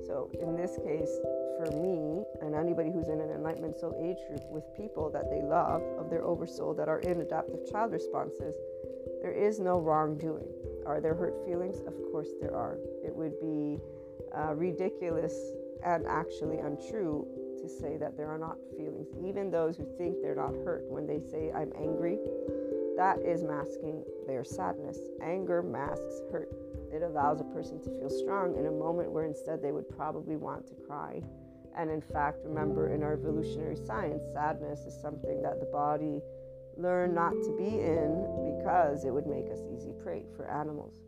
So, 0.06 0.32
in 0.42 0.56
this 0.56 0.78
case, 0.84 1.12
for 1.58 1.72
me 1.72 2.24
and 2.42 2.56
anybody 2.56 2.92
who's 2.92 3.08
in 3.08 3.20
an 3.20 3.32
enlightenment 3.32 3.78
soul 3.80 3.98
age 4.00 4.18
group 4.30 4.44
with 4.50 4.64
people 4.76 5.10
that 5.10 5.30
they 5.30 5.42
love 5.42 5.82
of 5.98 6.10
their 6.10 6.24
oversoul 6.24 6.74
that 6.76 6.88
are 6.88 7.00
in 7.00 7.22
adaptive 7.22 7.60
child 7.70 7.92
responses, 7.92 8.56
there 9.22 9.32
is 9.32 9.60
no 9.60 9.80
wrongdoing. 9.80 10.48
Are 10.86 11.02
there 11.02 11.16
hurt 11.16 11.36
feelings? 11.46 11.80
Of 11.88 11.94
course 12.12 12.30
there 12.40 12.56
are. 12.56 12.78
It 13.04 13.14
would 13.16 13.40
be 13.42 13.80
uh, 14.36 14.54
ridiculous 14.54 15.34
and 15.84 16.06
actually 16.08 16.60
untrue 16.60 17.28
to 17.62 17.68
say 17.68 17.98
that 17.98 18.16
there 18.16 18.28
are 18.28 18.38
not 18.38 18.58
feelings. 18.78 19.08
Even 19.26 19.50
those 19.50 19.78
who 19.78 19.86
think 19.98 20.22
they're 20.22 20.36
not 20.36 20.54
hurt, 20.64 20.84
when 20.88 21.08
they 21.08 21.20
say, 21.20 21.52
I'm 21.52 21.72
angry, 21.76 22.18
that 22.96 23.20
is 23.20 23.44
masking 23.44 24.04
their 24.28 24.44
sadness. 24.44 24.98
Anger 25.22 25.62
masks 25.62 26.22
hurt. 26.32 26.50
It 26.92 27.04
allows 27.04 27.42
a 27.42 27.44
person 27.44 27.82
to 27.84 27.90
feel 27.90 28.10
strong 28.10 28.56
in 28.58 28.68
a 28.68 28.72
moment 28.72 29.12
where 29.12 29.26
instead 29.26 29.62
they 29.62 29.72
would 29.72 29.90
probably 29.90 30.36
want 30.36 30.68
to 30.68 30.76
cry 30.88 31.22
and 31.78 31.92
in 31.92 32.02
fact, 32.02 32.40
remember 32.44 32.94
in 32.94 33.04
our 33.04 33.14
evolutionary 33.14 33.76
science, 33.76 34.24
sadness 34.34 34.80
is 34.86 35.00
something 35.00 35.42
that 35.44 35.60
the 35.60 35.68
body 35.68 36.22
learned 36.76 37.14
not 37.14 37.32
to 37.32 37.56
be 37.58 37.80
in 37.80 38.58
because 38.58 39.06
it 39.06 39.12
would 39.12 39.28
make 39.28 39.46
us 39.52 39.60
easy 39.74 39.94
prey 40.04 40.24
for 40.36 40.50
animals. 40.50 41.07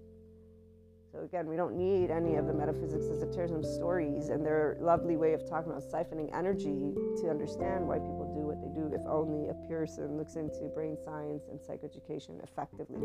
So 1.12 1.22
again, 1.22 1.48
we 1.48 1.56
don't 1.56 1.76
need 1.76 2.12
any 2.12 2.36
of 2.36 2.46
the 2.46 2.54
metaphysics 2.54 3.06
esotericism 3.06 3.64
stories 3.64 4.30
and 4.30 4.46
their 4.46 4.78
lovely 4.80 5.18
way 5.18 5.34
of 5.34 5.48
talking 5.50 5.72
about 5.72 5.84
siphoning 5.84 6.30
energy 6.38 6.94
to 7.22 7.30
understand 7.30 7.88
why 7.88 7.98
people 7.98 8.32
do 8.36 8.46
what 8.46 8.62
they 8.62 8.70
do 8.70 8.94
if 8.94 9.02
only 9.10 9.50
a 9.50 9.56
person 9.68 10.18
looks 10.18 10.36
into 10.36 10.70
brain 10.76 10.96
science 11.04 11.50
and 11.50 11.60
psychoeducation 11.60 12.44
effectively. 12.44 13.02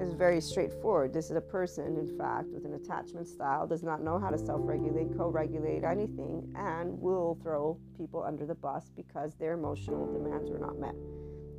It's 0.00 0.14
very 0.14 0.40
straightforward. 0.40 1.12
This 1.12 1.26
is 1.26 1.36
a 1.36 1.40
person, 1.40 1.96
in 1.96 2.16
fact, 2.16 2.46
with 2.48 2.64
an 2.64 2.74
attachment 2.74 3.26
style, 3.26 3.66
does 3.66 3.82
not 3.82 4.02
know 4.02 4.20
how 4.20 4.30
to 4.30 4.38
self-regulate, 4.38 5.16
co-regulate 5.18 5.82
anything, 5.82 6.52
and 6.54 6.96
will 7.00 7.38
throw 7.42 7.76
people 7.98 8.22
under 8.22 8.46
the 8.46 8.54
bus 8.54 8.92
because 8.94 9.34
their 9.34 9.54
emotional 9.54 10.06
demands 10.12 10.48
were 10.48 10.60
not 10.60 10.78
met 10.78 10.94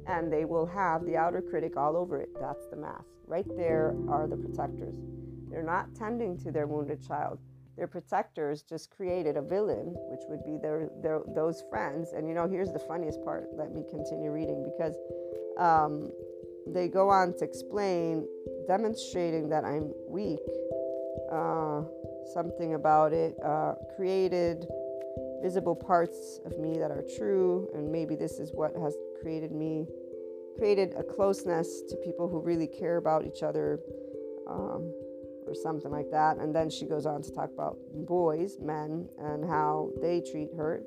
and 0.07 0.31
they 0.31 0.45
will 0.45 0.65
have 0.65 1.05
the 1.05 1.17
outer 1.17 1.41
critic 1.41 1.75
all 1.75 1.97
over 1.97 2.21
it. 2.21 2.29
That's 2.39 2.65
the 2.67 2.77
mask. 2.77 3.03
Right 3.25 3.45
there 3.57 3.93
are 4.07 4.25
the 4.25 4.37
protectors. 4.37 4.95
They're 5.49 5.63
not 5.63 5.95
tending 5.95 6.37
to 6.39 6.51
their 6.51 6.67
wounded 6.67 7.05
child. 7.05 7.39
Their 7.77 7.87
protectors 7.87 8.63
just 8.63 8.89
created 8.89 9.37
a 9.37 9.41
villain, 9.41 9.93
which 10.09 10.21
would 10.29 10.43
be 10.43 10.57
their, 10.61 10.89
their 11.01 11.21
those 11.35 11.63
friends. 11.69 12.13
And 12.13 12.27
you 12.27 12.33
know, 12.33 12.47
here's 12.47 12.71
the 12.71 12.79
funniest 12.79 13.23
part. 13.23 13.45
Let 13.53 13.71
me 13.71 13.83
continue 13.89 14.31
reading 14.31 14.63
because 14.63 14.95
um, 15.59 16.09
they 16.73 16.87
go 16.87 17.09
on 17.09 17.37
to 17.37 17.43
explain, 17.43 18.27
demonstrating 18.67 19.49
that 19.49 19.63
I'm 19.63 19.93
weak. 20.07 20.39
Uh, 21.31 21.83
something 22.33 22.73
about 22.73 23.13
it 23.13 23.35
uh, 23.43 23.73
created 23.95 24.65
visible 25.41 25.75
parts 25.75 26.39
of 26.45 26.57
me 26.59 26.77
that 26.77 26.91
are 26.91 27.03
true, 27.17 27.69
and 27.73 27.91
maybe 27.91 28.15
this 28.15 28.39
is 28.39 28.51
what 28.53 28.75
has 28.75 28.95
created 29.21 29.51
me, 29.51 29.87
created 30.57 30.93
a 30.97 31.03
closeness 31.03 31.83
to 31.89 31.95
people 31.97 32.27
who 32.27 32.39
really 32.39 32.67
care 32.67 32.97
about 32.97 33.25
each 33.25 33.43
other, 33.43 33.79
um, 34.49 34.91
or 35.47 35.55
something 35.55 35.91
like 35.91 36.09
that. 36.11 36.37
And 36.37 36.53
then 36.53 36.69
she 36.69 36.85
goes 36.85 37.05
on 37.05 37.21
to 37.23 37.31
talk 37.31 37.51
about 37.53 37.77
boys, 37.93 38.57
men, 38.61 39.07
and 39.19 39.45
how 39.45 39.91
they 40.01 40.21
treat 40.21 40.49
her 40.55 40.81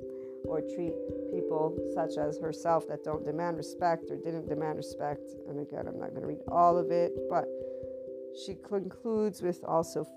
or 0.45 0.61
treat 0.61 0.93
people 1.31 1.77
such 1.93 2.17
as 2.17 2.39
herself 2.39 2.87
that 2.87 3.03
don't 3.03 3.23
demand 3.25 3.57
respect 3.57 4.05
or 4.09 4.17
didn't 4.17 4.47
demand 4.47 4.77
respect. 4.77 5.31
And 5.47 5.59
again, 5.59 5.87
I'm 5.87 5.99
not 5.99 6.09
going 6.09 6.21
to 6.21 6.27
read 6.27 6.41
all 6.47 6.77
of 6.77 6.91
it, 6.91 7.13
but 7.29 7.45
she 8.45 8.55
concludes 8.67 9.41
with 9.41 9.63
also 9.65 10.07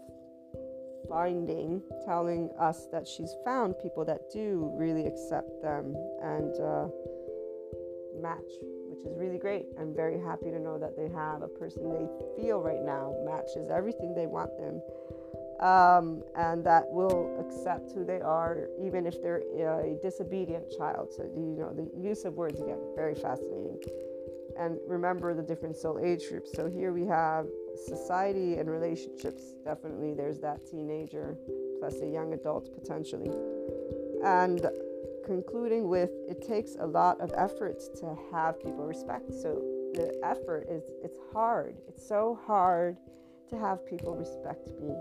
finding, 1.09 1.82
telling 2.07 2.51
us 2.59 2.86
that 2.92 3.07
she's 3.07 3.34
found 3.45 3.74
people 3.82 4.05
that 4.05 4.30
do 4.32 4.72
really 4.76 5.07
accept 5.07 5.61
them 5.62 5.95
and 6.22 6.55
uh, 6.61 6.86
match, 8.20 8.51
which 8.95 9.07
is 9.07 9.18
really 9.18 9.38
great. 9.38 9.66
I'm 9.78 9.95
very 9.95 10.20
happy 10.20 10.51
to 10.51 10.59
know 10.59 10.78
that 10.78 10.97
they 10.97 11.09
have 11.09 11.42
a 11.42 11.49
person 11.49 11.90
they 11.90 12.07
feel 12.40 12.61
right 12.61 12.82
now 12.82 13.14
matches 13.24 13.70
everything 13.70 14.14
they 14.14 14.26
want 14.26 14.51
them. 14.59 14.80
Um, 15.61 16.22
and 16.36 16.64
that 16.64 16.84
will 16.90 17.34
accept 17.40 17.92
who 17.92 18.05
they 18.05 18.20
are, 18.20 18.68
even 18.80 19.07
if 19.07 19.20
they're 19.22 19.42
a 19.59 19.97
disobedient 20.03 20.70
child. 20.76 21.12
So, 21.12 21.22
you 21.22 21.57
know, 21.59 21.72
the 21.72 21.90
use 21.97 22.24
of 22.24 22.34
words 22.34 22.61
again, 22.61 22.78
very 22.95 23.14
fascinating. 23.14 23.80
And 24.59 24.78
remember 24.86 25.34
the 25.34 25.42
different 25.42 25.76
soul 25.76 25.99
age 25.99 26.28
groups. 26.28 26.53
So, 26.55 26.68
here 26.68 26.92
we 26.92 27.07
have 27.07 27.47
society 27.86 28.59
and 28.59 28.70
relationships, 28.70 29.42
definitely 29.64 30.14
there's 30.14 30.38
that 30.40 30.64
teenager 30.66 31.36
plus 31.80 32.01
a 32.01 32.07
young 32.07 32.32
adult 32.32 32.72
potentially. 32.74 33.32
And 34.24 34.66
concluding 35.25 35.89
with 35.89 36.11
it 36.29 36.47
takes 36.47 36.77
a 36.79 36.87
lot 36.87 37.20
of 37.20 37.33
effort 37.37 37.81
to 38.01 38.16
have 38.33 38.61
people 38.62 38.87
respect. 38.87 39.33
So 39.33 39.62
the 39.95 40.12
effort 40.25 40.66
is 40.68 40.83
it's 41.03 41.18
hard. 41.33 41.77
It's 41.89 42.07
so 42.07 42.39
hard 42.47 42.97
to 43.51 43.59
have 43.59 43.87
people 43.87 44.14
respect 44.14 44.68
me. 44.81 44.95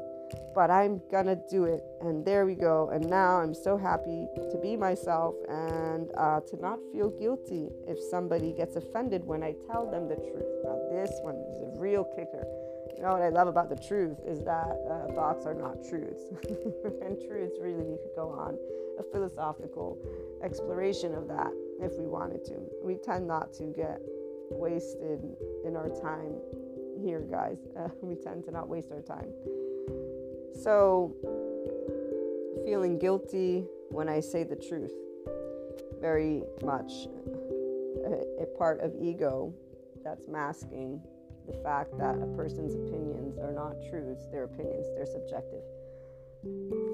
But 0.55 0.71
I'm 0.71 1.01
gonna 1.11 1.38
do 1.49 1.65
it, 1.65 1.84
and 2.01 2.26
there 2.26 2.45
we 2.45 2.55
go. 2.55 2.89
And 2.89 3.07
now 3.07 3.38
I'm 3.38 3.53
so 3.53 3.78
happy 3.78 4.28
to 4.51 4.57
be 4.61 4.76
myself 4.76 5.36
and 5.47 6.09
uh, 6.17 6.39
to 6.41 6.55
not 6.59 6.80
feel 6.91 7.09
guilty 7.09 7.69
if 7.88 7.99
somebody 8.09 8.53
gets 8.53 8.76
offended 8.76 9.26
when 9.26 9.43
I 9.43 9.53
tell 9.69 9.89
them 9.89 10.07
the 10.07 10.15
truth. 10.15 10.49
Now, 10.63 10.80
this 10.91 11.11
one 11.21 11.36
is 11.36 11.61
a 11.61 11.80
real 11.80 12.03
kicker 12.15 12.45
you 12.95 13.03
know 13.03 13.13
what 13.13 13.21
I 13.21 13.29
love 13.29 13.47
about 13.47 13.69
the 13.69 13.75
truth 13.75 14.17
is 14.25 14.39
that 14.43 14.77
uh, 14.89 15.13
thoughts 15.13 15.45
are 15.45 15.53
not 15.53 15.83
truths. 15.87 16.23
and 17.01 17.19
truths, 17.19 17.57
really, 17.59 17.83
we 17.83 17.97
could 17.97 18.15
go 18.15 18.29
on 18.29 18.57
a 18.99 19.03
philosophical 19.11 19.97
exploration 20.43 21.13
of 21.15 21.27
that 21.27 21.51
if 21.81 21.97
we 21.97 22.05
wanted 22.05 22.45
to. 22.45 22.55
We 22.83 22.95
tend 22.95 23.27
not 23.27 23.53
to 23.53 23.65
get 23.65 23.99
wasted 24.51 25.19
in 25.65 25.75
our 25.75 25.89
time 25.89 26.35
here, 27.01 27.21
guys. 27.21 27.57
Uh, 27.75 27.89
we 28.01 28.13
tend 28.13 28.45
to 28.45 28.51
not 28.51 28.69
waste 28.69 28.91
our 28.91 29.01
time. 29.01 29.33
So, 30.61 31.15
feeling 32.63 32.99
guilty 32.99 33.65
when 33.89 34.07
I 34.07 34.19
say 34.19 34.43
the 34.43 34.55
truth, 34.55 34.93
very 35.99 36.43
much 36.63 37.07
a, 38.05 38.43
a 38.43 38.45
part 38.57 38.79
of 38.81 38.93
ego 39.01 39.53
that's 40.03 40.27
masking 40.27 41.01
the 41.47 41.57
fact 41.63 41.97
that 41.97 42.15
a 42.15 42.27
person's 42.35 42.75
opinions 42.75 43.37
are 43.37 43.53
not 43.53 43.75
truths, 43.89 44.27
their 44.31 44.45
opinions, 44.45 44.87
they're 44.95 45.05
subjective. 45.05 45.61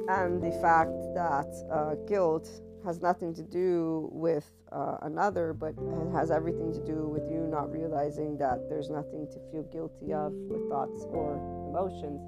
And 0.10 0.42
the 0.42 0.52
fact 0.62 0.92
that 1.16 1.50
uh, 1.72 1.96
guilt 2.08 2.50
has 2.86 3.02
nothing 3.02 3.34
to 3.34 3.44
do 3.44 4.10
with 4.12 4.50
uh, 4.72 4.98
another, 5.02 5.54
but 5.54 5.74
it 5.78 6.12
has 6.14 6.32
everything 6.32 6.72
to 6.74 6.86
do 6.86 7.08
with 7.08 7.30
you 7.30 7.48
not 7.48 7.72
realizing 7.72 8.38
that 8.38 8.70
there's 8.70 8.90
nothing 8.90 9.28
to 9.28 9.40
feel 9.52 9.64
guilty 9.64 10.14
of 10.14 10.32
with 10.34 10.70
thoughts 10.70 11.06
or 11.10 11.36
emotions, 11.70 12.22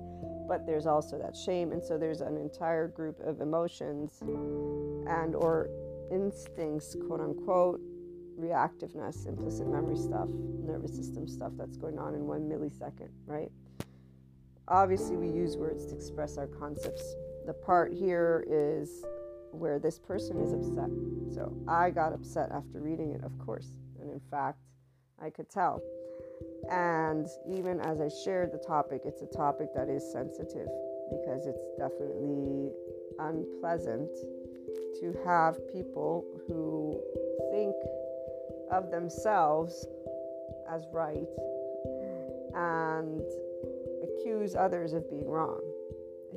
but 0.48 0.66
there's 0.66 0.86
also 0.86 1.18
that 1.18 1.36
shame. 1.36 1.72
And 1.72 1.84
so 1.84 1.98
there's 1.98 2.22
an 2.22 2.38
entire 2.38 2.88
group 2.88 3.20
of 3.22 3.40
emotions 3.40 4.20
and 5.08 5.36
or 5.36 5.70
instincts, 6.12 6.96
quote 7.08 7.22
unquote, 7.22 7.80
reactiveness, 8.42 9.28
implicit 9.28 9.68
memory 9.68 9.98
stuff, 9.98 10.28
nervous 10.66 10.96
system 10.96 11.28
stuff 11.28 11.52
that's 11.58 11.78
going 11.78 12.00
on 12.00 12.16
in 12.16 12.26
one 12.26 12.42
millisecond, 12.42 13.10
right? 13.26 13.52
Obviously, 14.68 15.18
we 15.18 15.28
use 15.28 15.58
words 15.58 15.86
to 15.88 15.96
express 15.96 16.38
our 16.38 16.48
concepts. 16.48 17.16
The 17.46 17.54
part 17.54 17.94
here 17.94 18.46
is 18.48 19.04
where 19.52 19.80
this 19.80 20.00
person 20.00 20.40
is 20.40 20.54
upset. 20.54 20.90
So 21.34 21.54
I 21.68 21.90
got 21.90 22.14
upset 22.14 22.52
after 22.52 22.80
reading 22.80 23.12
it, 23.12 23.24
of 23.24 23.38
course. 23.40 23.72
And 24.00 24.10
in 24.10 24.22
fact, 24.32 24.60
I 25.22 25.30
could 25.30 25.50
tell. 25.50 25.82
And 26.70 27.28
even 27.50 27.80
as 27.82 28.00
I 28.00 28.10
shared 28.24 28.52
the 28.52 28.58
topic, 28.58 29.02
it's 29.06 29.22
a 29.22 29.26
topic 29.26 29.70
that 29.76 29.90
is 29.90 30.10
sensitive 30.12 30.68
because 31.10 31.46
it's 31.48 31.66
definitely 31.78 32.72
unpleasant 33.20 34.10
to 35.00 35.14
have 35.26 35.58
people 35.72 36.26
who 36.48 37.02
think 37.52 37.76
of 38.72 38.90
themselves 38.90 39.86
as 40.70 40.84
right 40.92 41.28
and 42.56 43.22
accuse 44.04 44.56
others 44.56 44.94
of 44.94 45.10
being 45.10 45.28
wrong. 45.28 45.62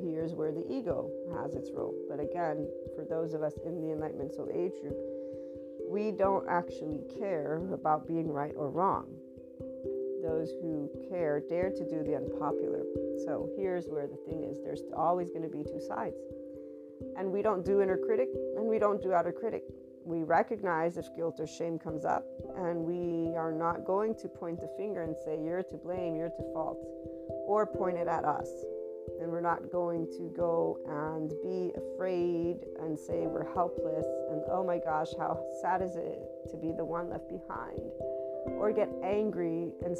Here's 0.01 0.33
where 0.33 0.51
the 0.51 0.65
ego 0.69 1.09
has 1.39 1.55
its 1.55 1.71
role. 1.71 1.95
But 2.09 2.19
again, 2.19 2.67
for 2.95 3.05
those 3.05 3.33
of 3.33 3.43
us 3.43 3.53
in 3.65 3.81
the 3.81 3.91
Enlightenment 3.91 4.33
Soul 4.33 4.49
Age 4.53 4.73
group, 4.81 4.97
we 5.89 6.11
don't 6.11 6.45
actually 6.49 6.99
care 7.17 7.61
about 7.71 8.07
being 8.07 8.29
right 8.29 8.53
or 8.57 8.69
wrong. 8.69 9.05
Those 10.21 10.49
who 10.61 10.89
care 11.07 11.39
dare 11.39 11.69
to 11.69 11.85
do 11.85 12.03
the 12.03 12.15
unpopular. 12.15 12.83
So 13.25 13.49
here's 13.57 13.87
where 13.87 14.07
the 14.07 14.17
thing 14.27 14.43
is 14.43 14.59
there's 14.63 14.81
always 14.95 15.29
going 15.29 15.43
to 15.43 15.49
be 15.49 15.63
two 15.63 15.79
sides. 15.79 16.17
And 17.17 17.31
we 17.31 17.41
don't 17.41 17.63
do 17.63 17.81
inner 17.81 17.97
critic 17.97 18.29
and 18.57 18.65
we 18.65 18.79
don't 18.79 19.01
do 19.01 19.13
outer 19.13 19.31
critic 19.31 19.63
we 20.05 20.23
recognize 20.23 20.97
if 20.97 21.13
guilt 21.15 21.39
or 21.39 21.47
shame 21.47 21.79
comes 21.79 22.05
up, 22.05 22.25
and 22.57 22.85
we 22.85 23.35
are 23.35 23.51
not 23.51 23.85
going 23.85 24.13
to 24.15 24.27
point 24.27 24.61
the 24.61 24.69
finger 24.77 25.01
and 25.01 25.15
say, 25.25 25.39
You're 25.43 25.63
to 25.63 25.77
blame, 25.77 26.15
you're 26.15 26.29
to 26.29 26.53
fault, 26.53 26.77
or 27.47 27.65
point 27.65 27.97
it 27.97 28.07
at 28.07 28.23
us. 28.23 28.47
And 29.19 29.31
we're 29.31 29.41
not 29.41 29.71
going 29.71 30.07
to 30.17 30.31
go 30.35 30.77
and 30.87 31.29
be 31.41 31.71
afraid 31.77 32.57
and 32.81 32.97
say 32.97 33.27
we're 33.27 33.51
helpless 33.53 34.05
and 34.29 34.41
oh 34.49 34.63
my 34.63 34.77
gosh, 34.77 35.09
how 35.17 35.43
sad 35.61 35.81
is 35.81 35.95
it 35.95 36.19
to 36.49 36.57
be 36.57 36.71
the 36.75 36.83
one 36.83 37.09
left 37.09 37.29
behind, 37.29 37.79
or 38.57 38.71
get 38.71 38.89
angry 39.03 39.71
and 39.83 39.97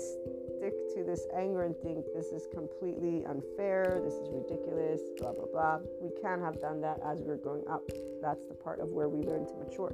stick 0.66 0.96
to 0.96 1.04
this 1.04 1.28
anger 1.36 1.64
and 1.64 1.76
think 1.78 2.06
this 2.16 2.28
is 2.28 2.48
completely 2.54 3.24
unfair, 3.26 4.02
this 4.04 4.14
is 4.14 4.30
ridiculous, 4.32 5.02
blah, 5.18 5.32
blah, 5.32 5.46
blah. 5.52 5.80
We 6.02 6.10
can 6.22 6.42
have 6.42 6.60
done 6.60 6.82
that 6.82 7.00
as 7.06 7.22
we 7.22 7.30
are 7.30 7.38
growing 7.38 7.68
up. 7.68 7.84
That's 8.22 8.46
the 8.48 8.56
part 8.56 8.80
of 8.80 8.90
where 8.90 9.08
we 9.08 9.22
learn 9.22 9.46
to 9.46 9.54
mature. 9.56 9.94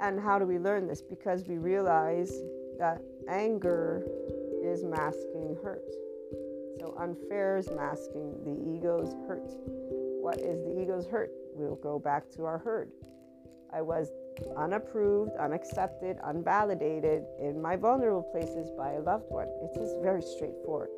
And 0.00 0.18
how 0.18 0.38
do 0.38 0.46
we 0.46 0.58
learn 0.58 0.86
this? 0.86 1.02
Because 1.02 1.44
we 1.46 1.58
realize 1.58 2.32
that 2.78 3.02
anger 3.28 4.04
is 4.62 4.84
masking 4.84 5.56
hurt. 5.62 5.84
So 6.80 6.96
unfair 6.98 7.58
is 7.58 7.68
masking 7.70 8.32
the 8.44 8.74
ego's 8.74 9.12
hurt. 9.26 9.50
What 10.22 10.38
is 10.38 10.64
the 10.64 10.80
ego's 10.80 11.06
hurt? 11.06 11.30
We'll 11.54 11.76
go 11.76 11.98
back 11.98 12.30
to 12.36 12.44
our 12.44 12.58
herd. 12.58 12.90
I 13.72 13.82
was 13.82 14.12
unapproved, 14.56 15.32
unaccepted, 15.36 16.16
unvalidated 16.26 17.24
in 17.40 17.60
my 17.60 17.76
vulnerable 17.76 18.22
places 18.22 18.70
by 18.76 18.92
a 18.92 19.00
loved 19.00 19.28
one. 19.28 19.48
It 19.62 19.70
is 19.70 19.76
just 19.76 20.02
very 20.02 20.22
straightforward. 20.22 20.90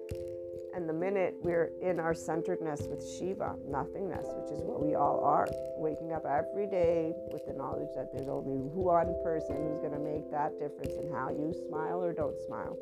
And 0.75 0.89
the 0.89 0.93
minute 0.93 1.35
we're 1.43 1.73
in 1.83 1.99
our 1.99 2.15
centeredness 2.15 2.83
with 2.87 3.03
Shiva, 3.03 3.57
nothingness, 3.67 4.27
which 4.39 4.53
is 4.53 4.63
what 4.63 4.81
we 4.81 4.95
all 4.95 5.21
are, 5.25 5.49
waking 5.77 6.13
up 6.13 6.25
every 6.25 6.67
day 6.67 7.13
with 7.33 7.45
the 7.47 7.53
knowledge 7.55 7.91
that 7.97 8.13
there's 8.13 8.29
only 8.29 8.63
one 8.71 9.15
person 9.25 9.57
who's 9.57 9.81
going 9.81 9.93
to 9.93 9.99
make 9.99 10.31
that 10.31 10.55
difference 10.61 10.95
in 10.95 11.11
how 11.11 11.31
you 11.31 11.53
smile 11.69 12.03
or 12.03 12.13
don't 12.13 12.39
smile 12.47 12.79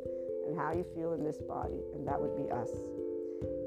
and 0.47 0.59
how 0.59 0.73
you 0.73 0.85
feel 0.95 1.15
in 1.15 1.25
this 1.25 1.39
body, 1.39 1.81
and 1.95 2.07
that 2.07 2.21
would 2.21 2.37
be 2.37 2.51
us. 2.53 2.69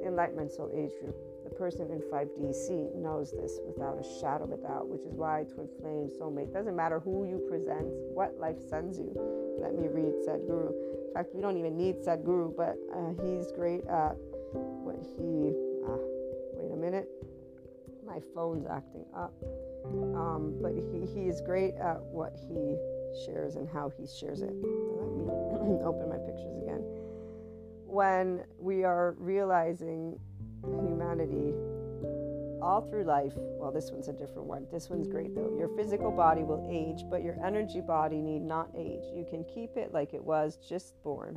Enlightenment 0.05 0.51
Soul 0.51 0.69
Age 0.73 0.91
Group 1.01 1.15
person 1.61 1.91
in 1.91 2.01
5DC 2.09 2.95
knows 2.95 3.31
this 3.31 3.59
without 3.67 3.93
a 3.93 4.19
shadow 4.19 4.45
of 4.45 4.51
a 4.51 4.57
doubt, 4.57 4.87
which 4.89 5.05
is 5.05 5.13
why 5.13 5.45
twin 5.53 5.69
flame, 5.79 6.09
soulmate, 6.09 6.51
doesn't 6.51 6.75
matter 6.75 6.99
who 6.99 7.29
you 7.29 7.37
present, 7.47 7.85
what 8.17 8.33
life 8.39 8.57
sends 8.67 8.97
you. 8.97 9.13
Let 9.61 9.77
me 9.77 9.85
read 9.87 10.17
Sadhguru. 10.25 10.73
In 10.73 11.13
fact, 11.13 11.29
we 11.35 11.39
don't 11.39 11.57
even 11.57 11.77
need 11.77 11.97
Sadhguru, 11.97 12.57
but 12.57 12.81
uh, 12.89 13.13
he's 13.21 13.51
great 13.51 13.85
at 13.85 14.17
what 14.81 14.97
he. 14.97 15.53
Uh, 15.85 16.01
wait 16.57 16.73
a 16.73 16.75
minute, 16.75 17.07
my 18.07 18.17
phone's 18.33 18.65
acting 18.65 19.05
up. 19.15 19.31
Um, 20.17 20.57
but 20.63 20.73
he, 20.73 21.05
he 21.13 21.29
is 21.29 21.41
great 21.41 21.75
at 21.75 22.01
what 22.01 22.33
he 22.49 22.73
shares 23.23 23.55
and 23.55 23.69
how 23.69 23.93
he 23.99 24.07
shares 24.07 24.41
it. 24.41 24.49
Let 24.49 25.61
me 25.61 25.77
open 25.85 26.09
my 26.09 26.17
pictures 26.25 26.57
again. 26.57 26.81
When 27.85 28.45
we 28.57 28.83
are 28.83 29.13
realizing 29.19 30.17
humanity 30.63 31.53
all 32.61 32.81
through 32.81 33.03
life. 33.03 33.33
Well, 33.35 33.71
this 33.71 33.91
one's 33.91 34.07
a 34.07 34.13
different 34.13 34.47
one. 34.47 34.67
This 34.71 34.89
one's 34.89 35.07
great 35.07 35.35
though. 35.35 35.55
Your 35.57 35.69
physical 35.75 36.11
body 36.11 36.43
will 36.43 36.67
age, 36.69 37.03
but 37.09 37.23
your 37.23 37.35
energy 37.45 37.81
body 37.81 38.21
need 38.21 38.41
not 38.41 38.69
age. 38.77 39.03
You 39.13 39.25
can 39.29 39.43
keep 39.43 39.75
it 39.77 39.93
like 39.93 40.13
it 40.13 40.23
was 40.23 40.57
just 40.67 41.01
born. 41.03 41.35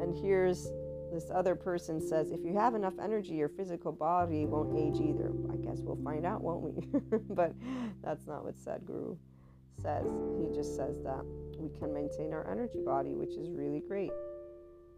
And 0.00 0.14
here's 0.14 0.70
this 1.12 1.30
other 1.34 1.54
person 1.54 2.00
says 2.00 2.30
if 2.30 2.44
you 2.44 2.54
have 2.54 2.74
enough 2.74 2.94
energy, 3.02 3.34
your 3.34 3.48
physical 3.48 3.92
body 3.92 4.46
won't 4.46 4.78
age 4.78 5.00
either. 5.00 5.32
I 5.52 5.56
guess 5.56 5.80
we'll 5.80 6.02
find 6.04 6.24
out, 6.24 6.42
won't 6.42 6.62
we? 6.62 7.00
but 7.30 7.54
that's 8.02 8.26
not 8.26 8.44
what 8.44 8.56
Sadhguru 8.56 9.16
says. 9.80 10.06
He 10.38 10.54
just 10.54 10.76
says 10.76 11.02
that 11.02 11.24
we 11.58 11.68
can 11.78 11.92
maintain 11.92 12.32
our 12.32 12.50
energy 12.50 12.80
body, 12.84 13.14
which 13.14 13.36
is 13.36 13.50
really 13.50 13.80
great. 13.80 14.12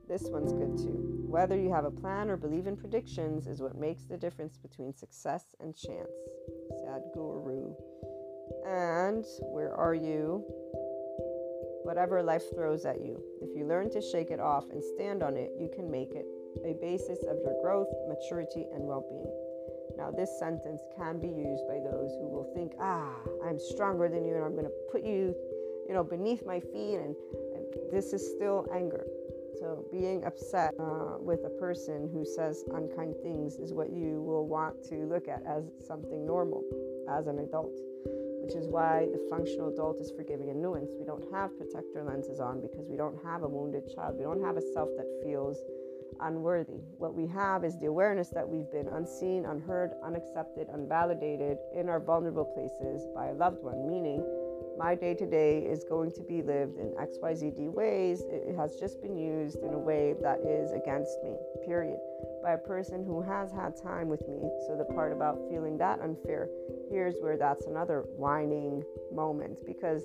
This 0.09 0.25
one's 0.25 0.53
good 0.53 0.77
too. 0.77 1.25
Whether 1.27 1.59
you 1.59 1.73
have 1.73 1.85
a 1.85 1.91
plan 1.91 2.31
or 2.31 2.37
believe 2.37 2.67
in 2.67 2.77
predictions 2.77 3.47
is 3.47 3.61
what 3.61 3.77
makes 3.77 4.05
the 4.05 4.17
difference 4.17 4.59
between 4.59 4.95
success 4.95 5.47
and 5.61 5.75
chance. 5.75 6.13
Sadhguru. 6.85 7.75
And 8.67 9.25
where 9.41 9.75
are 9.75 9.95
you? 9.95 10.45
Whatever 11.85 12.23
life 12.23 12.45
throws 12.55 12.85
at 12.85 13.01
you, 13.01 13.21
if 13.43 13.57
you 13.57 13.67
learn 13.67 13.91
to 13.91 14.01
shake 14.01 14.31
it 14.31 14.41
off 14.41 14.65
and 14.71 14.83
stand 14.95 15.23
on 15.23 15.37
it, 15.37 15.51
you 15.59 15.69
can 15.75 15.91
make 15.91 16.13
it 16.13 16.27
a 16.65 16.75
basis 16.81 17.25
of 17.25 17.39
your 17.43 17.61
growth, 17.63 17.89
maturity, 18.09 18.67
and 18.73 18.85
well 18.85 19.05
being. 19.09 19.33
Now, 19.97 20.11
this 20.11 20.39
sentence 20.39 20.83
can 20.97 21.21
be 21.21 21.29
used 21.29 21.67
by 21.69 21.79
those 21.79 22.11
who 22.21 22.29
will 22.29 22.51
think, 22.55 22.73
ah, 22.81 23.15
I'm 23.45 23.59
stronger 23.59 24.09
than 24.09 24.25
you 24.25 24.35
and 24.35 24.45
I'm 24.45 24.53
going 24.53 24.65
to 24.65 24.73
put 24.91 25.03
you, 25.05 25.35
you 25.89 25.95
know, 25.95 26.03
beneath 26.03 26.45
my 26.47 26.61
feet. 26.61 26.97
And, 26.97 27.15
and 27.55 27.65
this 27.93 28.13
is 28.13 28.35
still 28.35 28.67
anger. 28.75 29.05
So, 29.61 29.87
being 29.93 30.25
upset 30.25 30.75
uh, 30.81 31.19
with 31.21 31.41
a 31.45 31.51
person 31.61 32.11
who 32.13 32.25
says 32.25 32.65
unkind 32.75 33.15
things 33.23 33.57
is 33.57 33.73
what 33.73 33.93
you 33.93 34.21
will 34.23 34.47
want 34.47 34.83
to 34.91 35.07
look 35.07 35.29
at 35.29 35.43
as 35.47 35.65
something 35.87 36.27
normal 36.27 36.63
as 37.09 37.27
an 37.27 37.39
adult, 37.39 37.73
which 38.43 38.55
is 38.55 38.67
why 38.67 39.07
the 39.13 39.21
functional 39.31 39.73
adult 39.73 40.01
is 40.01 40.11
forgiving 40.17 40.51
and 40.51 40.63
nuanced. 40.65 40.99
We 40.99 41.05
don't 41.05 41.25
have 41.33 41.57
protector 41.57 42.03
lenses 42.03 42.41
on 42.41 42.63
because 42.63 42.87
we 42.89 42.97
don't 42.97 43.17
have 43.25 43.43
a 43.43 43.49
wounded 43.49 43.85
child. 43.95 44.17
We 44.19 44.25
don't 44.25 44.43
have 44.43 44.57
a 44.57 44.63
self 44.73 44.89
that 44.97 45.07
feels 45.23 45.63
unworthy. 46.21 46.83
What 46.99 47.15
we 47.15 47.27
have 47.29 47.65
is 47.65 47.79
the 47.79 47.87
awareness 47.87 48.29
that 48.31 48.49
we've 48.49 48.71
been 48.71 48.89
unseen, 48.89 49.47
unheard, 49.47 49.93
unaccepted, 50.05 50.69
unvalidated 50.69 51.59
in 51.75 51.89
our 51.89 52.01
vulnerable 52.01 52.45
places 52.45 53.07
by 53.15 53.29
a 53.29 53.35
loved 53.35 53.63
one, 53.63 53.87
meaning 53.87 54.23
my 54.79 54.95
day 54.95 55.15
to 55.15 55.27
day 55.27 55.61
is 55.61 55.85
going 55.85 56.11
to 56.13 56.23
be 56.23 56.43
lived 56.43 56.79
in 56.79 56.95
XYZD 56.99 57.73
ways. 57.73 58.23
It 58.29 58.57
has 58.57 58.77
just 58.77 59.01
been 59.01 59.17
used 59.17 59.57
in 59.63 59.73
a 59.73 59.79
way 59.79 60.15
that 60.23 60.41
is 60.41 60.73
against 60.73 61.17
me, 61.23 61.37
period, 61.65 61.99
by 62.43 62.53
a 62.53 62.59
person 62.59 63.05
who 63.05 63.23
has 63.23 63.53
had 63.53 63.81
time 63.81 64.09
with 64.09 64.27
me. 64.29 64.39
So, 64.67 64.77
the 64.77 64.85
part 64.95 65.13
about 65.13 65.39
feeling 65.49 65.79
that 65.79 66.01
unfair, 66.01 66.49
here's 66.91 67.15
where 67.21 67.37
that's 67.37 67.67
another 67.67 68.05
whining 68.17 68.83
moment. 69.13 69.65
Because 69.67 70.05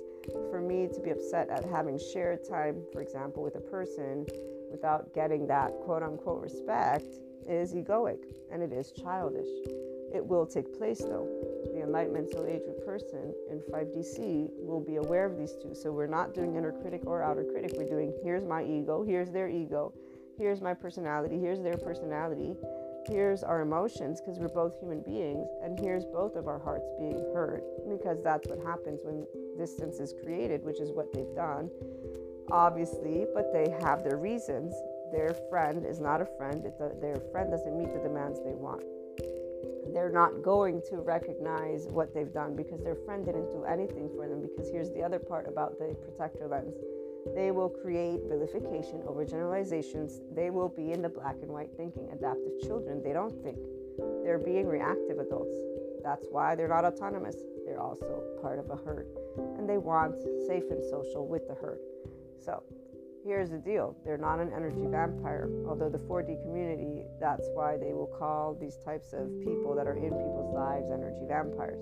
for 0.50 0.60
me 0.60 0.88
to 0.94 1.00
be 1.00 1.10
upset 1.10 1.48
at 1.50 1.64
having 1.64 1.98
shared 2.12 2.48
time, 2.48 2.82
for 2.92 3.02
example, 3.02 3.42
with 3.42 3.56
a 3.56 3.60
person 3.60 4.26
without 4.70 5.12
getting 5.14 5.46
that 5.48 5.72
quote 5.84 6.02
unquote 6.02 6.42
respect 6.42 7.06
is 7.48 7.74
egoic 7.74 8.22
and 8.52 8.62
it 8.62 8.72
is 8.72 8.92
childish. 8.92 9.48
It 10.14 10.24
will 10.24 10.46
take 10.46 10.76
place 10.76 11.00
though. 11.00 11.28
The 11.80 11.86
enlightenment 11.86 12.30
soul 12.30 12.44
age 12.44 12.60
person 12.84 13.32
in 13.50 13.60
5DC 13.72 14.50
will 14.58 14.80
be 14.80 14.96
aware 14.96 15.24
of 15.24 15.38
these 15.38 15.56
two. 15.62 15.74
So 15.74 15.90
we're 15.90 16.06
not 16.06 16.34
doing 16.34 16.54
inner 16.54 16.72
critic 16.72 17.06
or 17.06 17.22
outer 17.22 17.42
critic. 17.42 17.72
We're 17.74 17.88
doing 17.88 18.12
here's 18.22 18.44
my 18.44 18.62
ego, 18.62 19.02
here's 19.02 19.30
their 19.30 19.48
ego, 19.48 19.94
here's 20.36 20.60
my 20.60 20.74
personality, 20.74 21.38
here's 21.40 21.62
their 21.62 21.78
personality, 21.78 22.54
here's 23.08 23.42
our 23.42 23.62
emotions 23.62 24.20
because 24.20 24.38
we're 24.38 24.48
both 24.48 24.78
human 24.78 25.00
beings, 25.00 25.48
and 25.64 25.80
here's 25.80 26.04
both 26.04 26.36
of 26.36 26.48
our 26.48 26.58
hearts 26.58 26.90
being 26.98 27.16
heard 27.32 27.62
because 27.88 28.22
that's 28.22 28.46
what 28.46 28.58
happens 28.58 29.00
when 29.02 29.24
distance 29.56 30.00
is 30.00 30.12
created, 30.22 30.62
which 30.62 30.80
is 30.80 30.90
what 30.92 31.10
they've 31.14 31.34
done 31.34 31.70
obviously, 32.52 33.26
but 33.32 33.52
they 33.52 33.70
have 33.80 34.02
their 34.02 34.16
reasons. 34.16 34.74
Their 35.12 35.34
friend 35.48 35.86
is 35.86 36.00
not 36.00 36.20
a 36.20 36.26
friend, 36.36 36.62
their 37.00 37.20
friend 37.30 37.50
doesn't 37.50 37.78
meet 37.78 37.92
the 37.94 38.00
demands 38.00 38.40
they 38.44 38.54
want. 38.54 38.82
They're 39.92 40.12
not 40.12 40.42
going 40.42 40.82
to 40.90 40.96
recognize 40.98 41.86
what 41.88 42.14
they've 42.14 42.32
done 42.32 42.56
because 42.56 42.82
their 42.82 42.94
friend 42.94 43.24
didn't 43.24 43.50
do 43.50 43.64
anything 43.64 44.08
for 44.14 44.28
them. 44.28 44.40
Because 44.40 44.70
here's 44.70 44.90
the 44.90 45.02
other 45.02 45.18
part 45.18 45.48
about 45.48 45.78
the 45.78 45.96
protector 46.02 46.46
lens 46.48 46.74
they 47.34 47.50
will 47.50 47.68
create 47.68 48.20
vilification 48.26 49.02
over 49.06 49.24
generalizations. 49.24 50.20
They 50.34 50.50
will 50.50 50.68
be 50.68 50.92
in 50.92 51.02
the 51.02 51.08
black 51.08 51.36
and 51.42 51.50
white 51.50 51.70
thinking, 51.76 52.08
adaptive 52.12 52.60
children. 52.62 53.02
They 53.02 53.12
don't 53.12 53.34
think, 53.42 53.58
they're 54.24 54.38
being 54.38 54.66
reactive 54.66 55.18
adults. 55.18 55.56
That's 56.02 56.26
why 56.30 56.54
they're 56.54 56.68
not 56.68 56.84
autonomous. 56.84 57.36
They're 57.66 57.80
also 57.80 58.22
part 58.40 58.58
of 58.58 58.70
a 58.70 58.76
herd. 58.76 59.06
And 59.58 59.68
they 59.68 59.78
want 59.78 60.16
safe 60.48 60.64
and 60.70 60.82
social 60.82 61.26
with 61.26 61.46
the 61.46 61.54
herd. 61.54 61.80
So 62.40 62.62
here's 63.24 63.50
the 63.50 63.58
deal. 63.58 63.96
They're 64.04 64.18
not 64.18 64.40
an 64.40 64.52
energy 64.54 64.86
vampire, 64.86 65.48
although 65.66 65.88
the 65.88 65.98
4D 65.98 66.42
community, 66.42 67.04
that's 67.20 67.48
why 67.54 67.76
they 67.76 67.92
will 67.92 68.10
call 68.18 68.56
these 68.60 68.78
types 68.84 69.12
of 69.12 69.28
people 69.40 69.74
that 69.76 69.86
are 69.86 69.96
in 69.96 70.10
people's 70.10 70.54
lives 70.54 70.90
energy 70.90 71.24
vampires. 71.28 71.80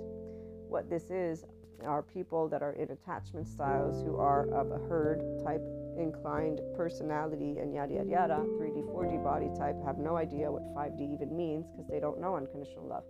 What 0.69 0.91
this 0.91 1.11
is 1.11 1.45
are 1.85 2.03
people 2.03 2.49
that 2.49 2.63
are 2.63 2.73
in 2.73 2.91
attachment 2.91 3.47
styles 3.47 4.03
who 4.03 4.17
are 4.17 4.49
of 4.51 4.71
a 4.73 4.79
herd 4.89 5.23
type 5.45 5.63
inclined 5.97 6.61
personality 6.77 7.59
and 7.59 7.73
yada 7.73 7.95
yada 7.95 8.11
yada. 8.11 8.45
3d 8.59 8.85
4d 8.93 9.23
body 9.23 9.49
type 9.57 9.77
have 9.85 9.99
no 9.99 10.17
idea 10.17 10.51
what 10.51 10.63
5d 10.75 11.01
even 11.15 11.37
means 11.37 11.67
because 11.71 11.89
they 11.89 12.01
don't 12.01 12.21
know 12.21 12.37
unconditional 12.37 12.87
love. 12.89 13.05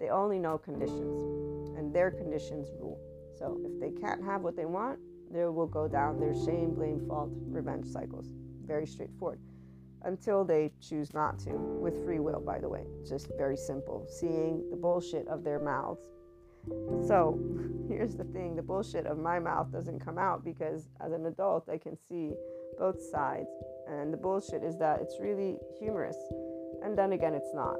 They 0.00 0.08
only 0.08 0.38
know 0.38 0.56
conditions 0.58 1.76
and 1.76 1.94
their 1.94 2.10
conditions 2.10 2.68
rule. 2.80 2.98
So 3.38 3.60
if 3.64 3.78
they 3.80 3.90
can't 4.00 4.24
have 4.24 4.40
what 4.42 4.56
they 4.56 4.64
want 4.64 4.98
there 5.36 5.52
will 5.52 5.66
go 5.66 5.86
down 5.86 6.18
their 6.18 6.34
shame, 6.34 6.74
blame, 6.74 7.04
fault, 7.06 7.30
revenge 7.46 7.86
cycles. 7.86 8.30
Very 8.64 8.86
straightforward. 8.86 9.38
Until 10.02 10.44
they 10.44 10.72
choose 10.80 11.12
not 11.12 11.38
to, 11.40 11.50
with 11.50 12.02
free 12.04 12.20
will, 12.20 12.40
by 12.40 12.58
the 12.58 12.68
way. 12.68 12.84
Just 13.06 13.28
very 13.36 13.56
simple. 13.56 14.06
Seeing 14.08 14.64
the 14.70 14.76
bullshit 14.76 15.28
of 15.28 15.44
their 15.44 15.58
mouths. 15.58 16.00
So 17.06 17.38
here's 17.88 18.16
the 18.16 18.24
thing 18.24 18.56
the 18.56 18.62
bullshit 18.62 19.06
of 19.06 19.18
my 19.18 19.38
mouth 19.38 19.70
doesn't 19.70 20.00
come 20.00 20.16
out 20.16 20.42
because 20.42 20.88
as 21.04 21.12
an 21.12 21.26
adult, 21.26 21.68
I 21.68 21.76
can 21.76 21.96
see 22.08 22.32
both 22.78 23.02
sides. 23.02 23.50
And 23.88 24.12
the 24.12 24.16
bullshit 24.16 24.64
is 24.64 24.78
that 24.78 25.00
it's 25.02 25.18
really 25.20 25.58
humorous. 25.78 26.16
And 26.82 26.96
then 26.96 27.12
again, 27.12 27.34
it's 27.34 27.54
not 27.54 27.76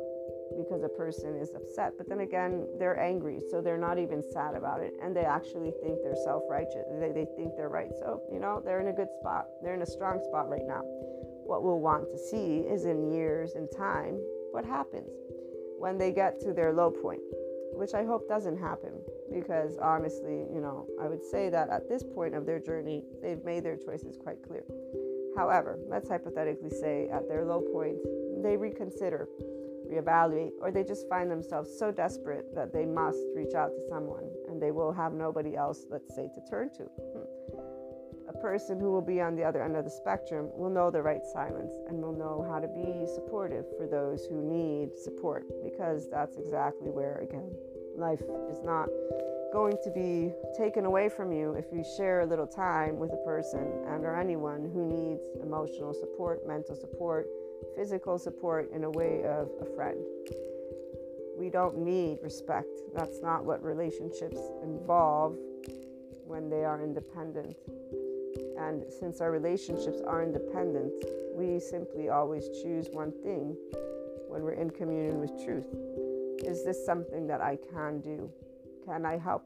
because 0.57 0.83
a 0.83 0.89
person 0.89 1.37
is 1.37 1.51
upset. 1.55 1.95
But 1.97 2.09
then 2.09 2.21
again, 2.21 2.67
they're 2.79 2.99
angry, 2.99 3.41
so 3.51 3.61
they're 3.61 3.79
not 3.79 3.99
even 3.99 4.23
sad 4.23 4.55
about 4.55 4.81
it. 4.81 4.95
And 5.03 5.15
they 5.15 5.25
actually 5.25 5.73
think 5.83 5.99
they're 6.03 6.17
self 6.25 6.43
righteous. 6.49 6.87
They, 7.01 7.13
they 7.13 7.27
think 7.37 7.57
they're 7.57 7.69
right. 7.69 7.91
So, 7.99 8.23
you 8.33 8.39
know, 8.39 8.63
they're 8.65 8.81
in 8.81 8.89
a 8.89 8.93
good 8.93 9.09
spot. 9.21 9.47
They're 9.63 9.75
in 9.75 9.83
a 9.83 9.87
strong 9.87 10.21
spot 10.25 10.49
right 10.49 10.67
now. 10.67 10.83
What 11.47 11.63
we'll 11.63 11.81
want 11.81 12.11
to 12.11 12.19
see 12.19 12.67
is 12.67 12.85
in 12.85 13.13
years 13.13 13.55
and 13.55 13.69
time 13.71 14.19
what 14.51 14.65
happens 14.65 15.11
when 15.79 15.99
they 15.99 16.13
get 16.13 16.41
to 16.41 16.53
their 16.53 16.73
low 16.73 16.91
point, 16.91 17.21
which 17.73 17.95
I 17.95 18.05
hope 18.05 18.29
doesn't 18.29 18.59
happen 18.59 18.93
because 19.33 19.77
honestly, 19.79 20.47
you 20.53 20.61
know, 20.61 20.87
I 21.01 21.09
would 21.09 21.23
say 21.23 21.51
that 21.51 21.69
at 21.69 21.89
this 21.89 22.03
point 22.03 22.35
of 22.35 22.47
their 22.47 22.59
journey, 22.59 23.05
they've 23.23 23.45
made 23.45 23.65
their 23.65 23.77
choices 23.77 24.17
quite 24.17 24.43
clear. 24.43 24.65
However, 25.37 25.79
let's 25.87 26.09
hypothetically 26.09 26.71
say 26.71 27.09
at 27.13 27.29
their 27.29 27.45
low 27.45 27.61
point, 27.61 27.99
they 28.43 28.57
reconsider 28.57 29.29
reevaluate, 29.91 30.53
or 30.61 30.71
they 30.71 30.85
just 30.85 31.09
find 31.09 31.31
themselves 31.31 31.71
so 31.79 31.91
desperate 31.91 32.55
that 32.55 32.73
they 32.73 32.85
must 32.85 33.19
reach 33.35 33.55
out 33.55 33.71
to 33.75 33.81
someone 33.89 34.25
and 34.49 34.61
they 34.61 34.71
will 34.71 34.93
have 34.93 35.13
nobody 35.13 35.57
else, 35.57 35.87
let's 35.91 36.15
say, 36.15 36.29
to 36.35 36.41
turn 36.51 36.71
to. 36.75 36.85
Hmm. 36.85 37.67
A 38.29 38.33
person 38.39 38.81
who 38.81 38.91
will 38.91 39.03
be 39.03 39.21
on 39.21 39.37
the 39.37 39.45
other 39.45 39.63
end 39.63 39.77
of 39.77 39.85
the 39.85 39.91
spectrum 39.91 40.51
will 40.53 40.71
know 40.71 40.91
the 40.91 41.01
right 41.01 41.25
silence 41.33 41.73
and 41.89 42.03
will 42.03 42.13
know 42.13 42.45
how 42.51 42.59
to 42.59 42.67
be 42.67 43.07
supportive 43.15 43.65
for 43.77 43.87
those 43.87 44.27
who 44.27 44.43
need 44.43 44.99
support 44.99 45.47
because 45.63 46.11
that's 46.11 46.37
exactly 46.37 46.91
where, 46.91 47.19
again, 47.19 47.51
life 47.97 48.23
is 48.51 48.63
not 48.63 48.89
going 49.53 49.77
to 49.83 49.91
be 49.91 50.33
taken 50.57 50.85
away 50.85 51.09
from 51.09 51.33
you 51.33 51.53
if 51.53 51.67
you 51.73 51.85
share 51.97 52.21
a 52.21 52.27
little 52.27 52.47
time 52.47 52.99
with 52.99 53.13
a 53.13 53.25
person 53.25 53.73
and 53.89 54.05
or 54.05 54.19
anyone 54.19 54.71
who 54.75 54.85
needs 54.85 55.23
emotional 55.43 55.95
support, 55.95 56.47
mental 56.47 56.75
support, 56.75 57.27
physical 57.75 58.19
support 58.19 58.71
in 58.73 58.85
a 58.85 58.91
way 58.91 59.25
of 59.25 59.51
a 59.61 59.65
friend. 59.75 59.99
We 61.39 61.51
don't 61.51 61.79
need 61.79 62.19
respect. 62.23 62.69
That's 62.95 63.21
not 63.23 63.45
what 63.45 63.63
relationships 63.63 64.39
involve 64.63 65.37
when 66.25 66.49
they 66.49 66.65
are 66.65 66.83
independent. 66.83 67.57
And 68.59 68.85
since 69.01 69.21
our 69.21 69.31
relationships 69.31 70.01
are 70.07 70.23
independent, 70.23 70.93
we 71.35 71.61
simply 71.61 72.09
always 72.09 72.49
choose 72.63 72.89
one 72.91 73.13
thing 73.23 73.57
when 74.29 74.43
we're 74.43 74.53
in 74.53 74.71
communion 74.71 75.21
with 75.21 75.45
truth. 75.45 75.67
Is 76.45 76.65
this 76.65 76.85
something 76.85 77.27
that 77.27 77.41
I 77.41 77.59
can 77.73 78.01
do? 78.01 78.31
Can 78.85 79.05
I 79.05 79.19
help 79.19 79.43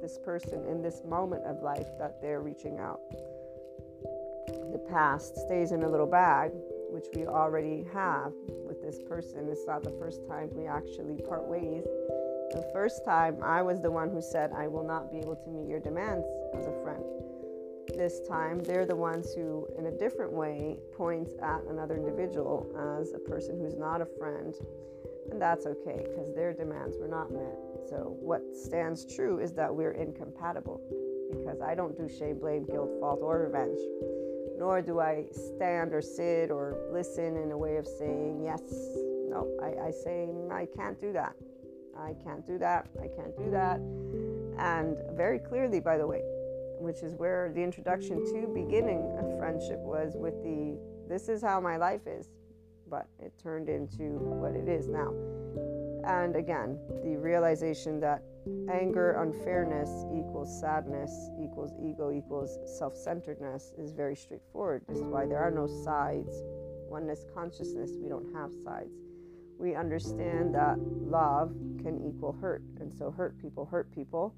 this 0.00 0.18
person 0.24 0.64
in 0.66 0.82
this 0.82 1.02
moment 1.06 1.44
of 1.44 1.62
life 1.62 1.86
that 1.98 2.20
they're 2.22 2.40
reaching 2.40 2.78
out? 2.78 3.00
The 4.72 4.84
past 4.90 5.36
stays 5.46 5.72
in 5.72 5.82
a 5.82 5.88
little 5.88 6.06
bag 6.06 6.52
which 6.90 7.06
we 7.14 7.26
already 7.26 7.84
have 7.92 8.32
with 8.66 8.82
this 8.82 9.00
person. 9.08 9.48
It's 9.50 9.66
not 9.66 9.82
the 9.82 9.94
first 9.98 10.26
time 10.26 10.50
we 10.52 10.66
actually 10.66 11.20
part 11.22 11.46
ways. 11.46 11.84
The 12.52 12.68
first 12.72 13.04
time 13.04 13.38
I 13.42 13.62
was 13.62 13.80
the 13.80 13.90
one 13.90 14.10
who 14.10 14.22
said, 14.22 14.52
I 14.56 14.66
will 14.68 14.84
not 14.84 15.10
be 15.10 15.18
able 15.18 15.36
to 15.36 15.50
meet 15.50 15.68
your 15.68 15.80
demands 15.80 16.26
as 16.54 16.66
a 16.66 16.82
friend. 16.82 17.02
This 17.94 18.20
time, 18.28 18.62
they're 18.62 18.86
the 18.86 18.96
ones 18.96 19.32
who, 19.34 19.66
in 19.78 19.86
a 19.86 19.90
different 19.90 20.32
way, 20.32 20.78
point 20.96 21.28
at 21.42 21.62
another 21.68 21.96
individual 21.96 22.66
as 23.00 23.12
a 23.14 23.18
person 23.18 23.58
who's 23.58 23.76
not 23.76 24.00
a 24.00 24.06
friend. 24.06 24.54
And 25.30 25.40
that's 25.40 25.66
okay 25.66 26.04
because 26.04 26.34
their 26.34 26.52
demands 26.52 26.96
were 26.98 27.08
not 27.08 27.32
met. 27.32 27.56
So, 27.88 28.16
what 28.20 28.42
stands 28.54 29.04
true 29.14 29.38
is 29.38 29.52
that 29.54 29.74
we're 29.74 29.92
incompatible 29.92 30.80
because 31.30 31.60
I 31.60 31.74
don't 31.74 31.96
do 31.96 32.08
shame, 32.08 32.38
blame, 32.38 32.64
guilt, 32.64 32.90
fault, 33.00 33.20
or 33.22 33.40
revenge. 33.40 33.78
Nor 34.58 34.82
do 34.82 35.00
I 35.00 35.26
stand 35.32 35.92
or 35.92 36.00
sit 36.00 36.50
or 36.50 36.76
listen 36.90 37.36
in 37.36 37.52
a 37.52 37.58
way 37.58 37.76
of 37.76 37.86
saying, 37.86 38.42
yes, 38.42 38.62
no, 39.28 39.46
I, 39.62 39.88
I 39.88 39.90
say, 39.90 40.28
I 40.50 40.66
can't 40.76 40.98
do 40.98 41.12
that. 41.12 41.34
I 41.98 42.14
can't 42.24 42.46
do 42.46 42.58
that. 42.58 42.86
I 43.00 43.08
can't 43.08 43.36
do 43.36 43.50
that. 43.50 43.80
And 44.58 44.96
very 45.16 45.38
clearly, 45.38 45.80
by 45.80 45.98
the 45.98 46.06
way, 46.06 46.22
which 46.78 47.02
is 47.02 47.14
where 47.14 47.52
the 47.54 47.62
introduction 47.62 48.24
to 48.32 48.48
beginning 48.48 49.00
a 49.18 49.38
friendship 49.38 49.78
was 49.78 50.14
with 50.16 50.34
the 50.42 50.78
this 51.08 51.28
is 51.28 51.40
how 51.40 51.60
my 51.60 51.76
life 51.76 52.06
is, 52.06 52.30
but 52.88 53.08
it 53.20 53.32
turned 53.40 53.68
into 53.68 54.18
what 54.18 54.54
it 54.54 54.68
is 54.68 54.88
now. 54.88 55.12
And 56.04 56.34
again, 56.36 56.78
the 57.04 57.16
realization 57.16 58.00
that 58.00 58.22
anger, 58.70 59.12
unfairness 59.22 60.04
equals 60.12 60.60
sadness, 60.60 61.30
equals 61.42 61.72
ego, 61.82 62.12
equals 62.12 62.58
self 62.78 62.96
centeredness 62.96 63.72
is 63.78 63.92
very 63.92 64.16
straightforward. 64.16 64.82
This 64.88 64.98
is 64.98 65.04
why 65.04 65.26
there 65.26 65.38
are 65.38 65.50
no 65.50 65.66
sides. 65.66 66.42
Oneness 66.88 67.24
consciousness, 67.34 67.92
we 68.00 68.08
don't 68.08 68.32
have 68.34 68.50
sides. 68.64 68.94
We 69.58 69.74
understand 69.74 70.54
that 70.54 70.78
love 70.78 71.54
can 71.82 72.00
equal 72.06 72.32
hurt, 72.32 72.62
and 72.80 72.92
so 72.94 73.10
hurt 73.10 73.38
people 73.40 73.64
hurt 73.64 73.90
people. 73.90 74.34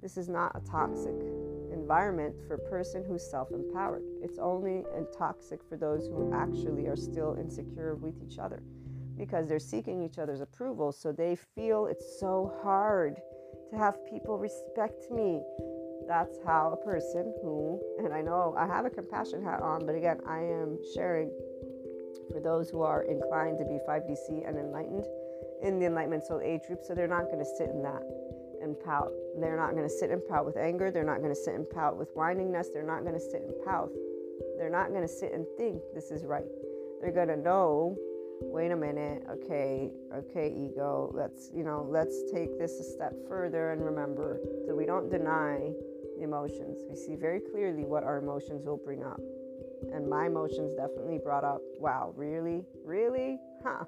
This 0.00 0.16
is 0.16 0.28
not 0.28 0.52
a 0.54 0.60
toxic 0.60 1.14
environment 1.72 2.34
for 2.46 2.54
a 2.54 2.70
person 2.70 3.04
who's 3.06 3.28
self 3.28 3.50
empowered. 3.50 4.02
It's 4.22 4.38
only 4.38 4.84
toxic 5.16 5.60
for 5.68 5.76
those 5.76 6.06
who 6.06 6.32
actually 6.32 6.86
are 6.86 6.96
still 6.96 7.36
insecure 7.38 7.94
with 7.96 8.14
each 8.22 8.38
other 8.38 8.62
because 9.18 9.48
they're 9.48 9.58
seeking 9.58 10.02
each 10.02 10.18
other's 10.18 10.40
approval. 10.40 10.92
So 10.92 11.12
they 11.12 11.36
feel 11.36 11.86
it's 11.86 12.18
so 12.18 12.58
hard 12.62 13.20
to 13.70 13.78
have 13.78 14.04
people 14.06 14.38
respect 14.38 15.10
me. 15.10 15.40
That's 16.06 16.38
how 16.44 16.76
a 16.80 16.84
person 16.84 17.32
who, 17.42 17.80
and 17.98 18.12
I 18.12 18.20
know 18.20 18.54
I 18.58 18.66
have 18.66 18.84
a 18.84 18.90
compassion 18.90 19.42
hat 19.42 19.62
on, 19.62 19.86
but 19.86 19.94
again, 19.94 20.18
I 20.26 20.38
am 20.38 20.78
sharing 20.94 21.30
for 22.32 22.40
those 22.40 22.70
who 22.70 22.82
are 22.82 23.02
inclined 23.02 23.58
to 23.58 23.64
be 23.64 23.78
5DC 23.88 24.48
and 24.48 24.58
enlightened 24.58 25.06
in 25.62 25.78
the 25.78 25.86
Enlightenment 25.86 26.24
Soul 26.24 26.40
Age 26.42 26.62
group. 26.66 26.80
So 26.82 26.94
they're 26.94 27.08
not 27.08 27.26
going 27.26 27.38
to 27.38 27.50
sit 27.56 27.70
in 27.70 27.82
that 27.82 28.02
and 28.62 28.78
pout. 28.80 29.12
They're 29.38 29.56
not 29.56 29.72
going 29.72 29.88
to 29.88 29.94
sit 29.94 30.10
and 30.10 30.26
pout 30.26 30.44
with 30.44 30.56
anger. 30.56 30.90
They're 30.90 31.04
not 31.04 31.18
going 31.18 31.34
to 31.34 31.40
sit 31.40 31.54
and 31.54 31.68
pout 31.68 31.96
with 31.96 32.14
whiningness. 32.14 32.72
They're 32.72 32.82
not 32.82 33.02
going 33.02 33.14
to 33.14 33.20
sit 33.20 33.42
and 33.42 33.54
pout. 33.64 33.90
They're 34.58 34.70
not 34.70 34.88
going 34.90 35.02
to 35.02 35.08
sit 35.08 35.32
and 35.32 35.46
think 35.56 35.80
this 35.94 36.10
is 36.10 36.24
right. 36.24 36.44
They're 37.00 37.12
going 37.12 37.28
to 37.28 37.36
know 37.36 37.96
wait 38.42 38.70
a 38.70 38.76
minute 38.76 39.22
okay 39.30 39.90
okay 40.14 40.52
ego 40.56 41.10
let's 41.14 41.50
you 41.54 41.62
know 41.62 41.86
let's 41.88 42.30
take 42.32 42.58
this 42.58 42.80
a 42.80 42.84
step 42.84 43.12
further 43.28 43.72
and 43.72 43.84
remember 43.84 44.40
that 44.66 44.74
we 44.74 44.86
don't 44.86 45.10
deny 45.10 45.70
emotions. 46.20 46.84
We 46.88 46.96
see 46.96 47.16
very 47.16 47.40
clearly 47.40 47.84
what 47.84 48.04
our 48.04 48.18
emotions 48.18 48.64
will 48.64 48.76
bring 48.76 49.02
up. 49.02 49.20
And 49.92 50.08
my 50.08 50.26
emotions 50.26 50.74
definitely 50.74 51.18
brought 51.18 51.44
up 51.44 51.60
wow 51.78 52.12
really 52.16 52.64
really? 52.84 53.38
Huh. 53.64 53.84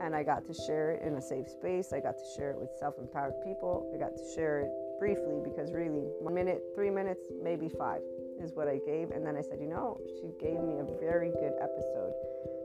And 0.00 0.14
I 0.14 0.22
got 0.22 0.46
to 0.46 0.54
share 0.54 0.92
it 0.92 1.02
in 1.06 1.14
a 1.14 1.20
safe 1.20 1.48
space. 1.48 1.92
I 1.92 2.00
got 2.00 2.16
to 2.16 2.24
share 2.36 2.50
it 2.50 2.58
with 2.58 2.70
self 2.78 2.94
empowered 2.98 3.34
people. 3.44 3.90
I 3.94 3.98
got 3.98 4.16
to 4.16 4.34
share 4.34 4.60
it 4.60 4.70
briefly 4.98 5.40
because 5.44 5.72
really, 5.72 6.08
one 6.20 6.34
minute, 6.34 6.62
three 6.74 6.90
minutes, 6.90 7.26
maybe 7.42 7.68
five 7.68 8.00
is 8.40 8.54
what 8.54 8.68
I 8.68 8.78
gave. 8.78 9.10
And 9.10 9.26
then 9.26 9.36
I 9.36 9.42
said, 9.42 9.58
you 9.60 9.68
know, 9.68 10.00
she 10.20 10.32
gave 10.40 10.60
me 10.60 10.78
a 10.78 10.86
very 11.00 11.30
good 11.30 11.52
episode 11.60 12.12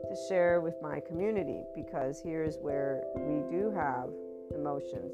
to 0.08 0.16
share 0.28 0.60
with 0.60 0.74
my 0.82 1.00
community 1.00 1.62
because 1.74 2.20
here's 2.22 2.56
where 2.58 3.02
we 3.16 3.42
do 3.50 3.70
have 3.70 4.10
emotions. 4.54 5.12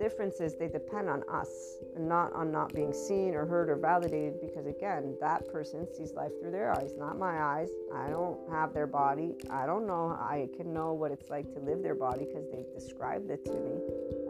Difference 0.00 0.40
is 0.40 0.54
they 0.54 0.68
depend 0.68 1.08
on 1.08 1.24
us 1.28 1.48
and 1.96 2.08
not 2.08 2.32
on 2.32 2.52
not 2.52 2.72
being 2.72 2.92
seen 2.92 3.34
or 3.34 3.44
heard 3.46 3.68
or 3.68 3.76
validated 3.76 4.40
because 4.40 4.66
again 4.66 5.16
that 5.20 5.48
person 5.48 5.88
sees 5.92 6.12
life 6.12 6.30
through 6.40 6.52
their 6.52 6.70
eyes 6.70 6.94
not 6.96 7.18
my 7.18 7.42
eyes. 7.42 7.68
I 7.92 8.08
don't 8.08 8.38
have 8.48 8.72
their 8.72 8.86
body. 8.86 9.34
I 9.50 9.66
don't 9.66 9.88
know. 9.88 10.16
I 10.20 10.48
can 10.56 10.72
know 10.72 10.92
what 10.92 11.10
it's 11.10 11.30
like 11.30 11.52
to 11.54 11.58
live 11.58 11.82
their 11.82 11.96
body 11.96 12.26
because 12.26 12.48
they've 12.52 12.72
described 12.72 13.28
it 13.30 13.44
to 13.46 13.52
me. 13.52 13.80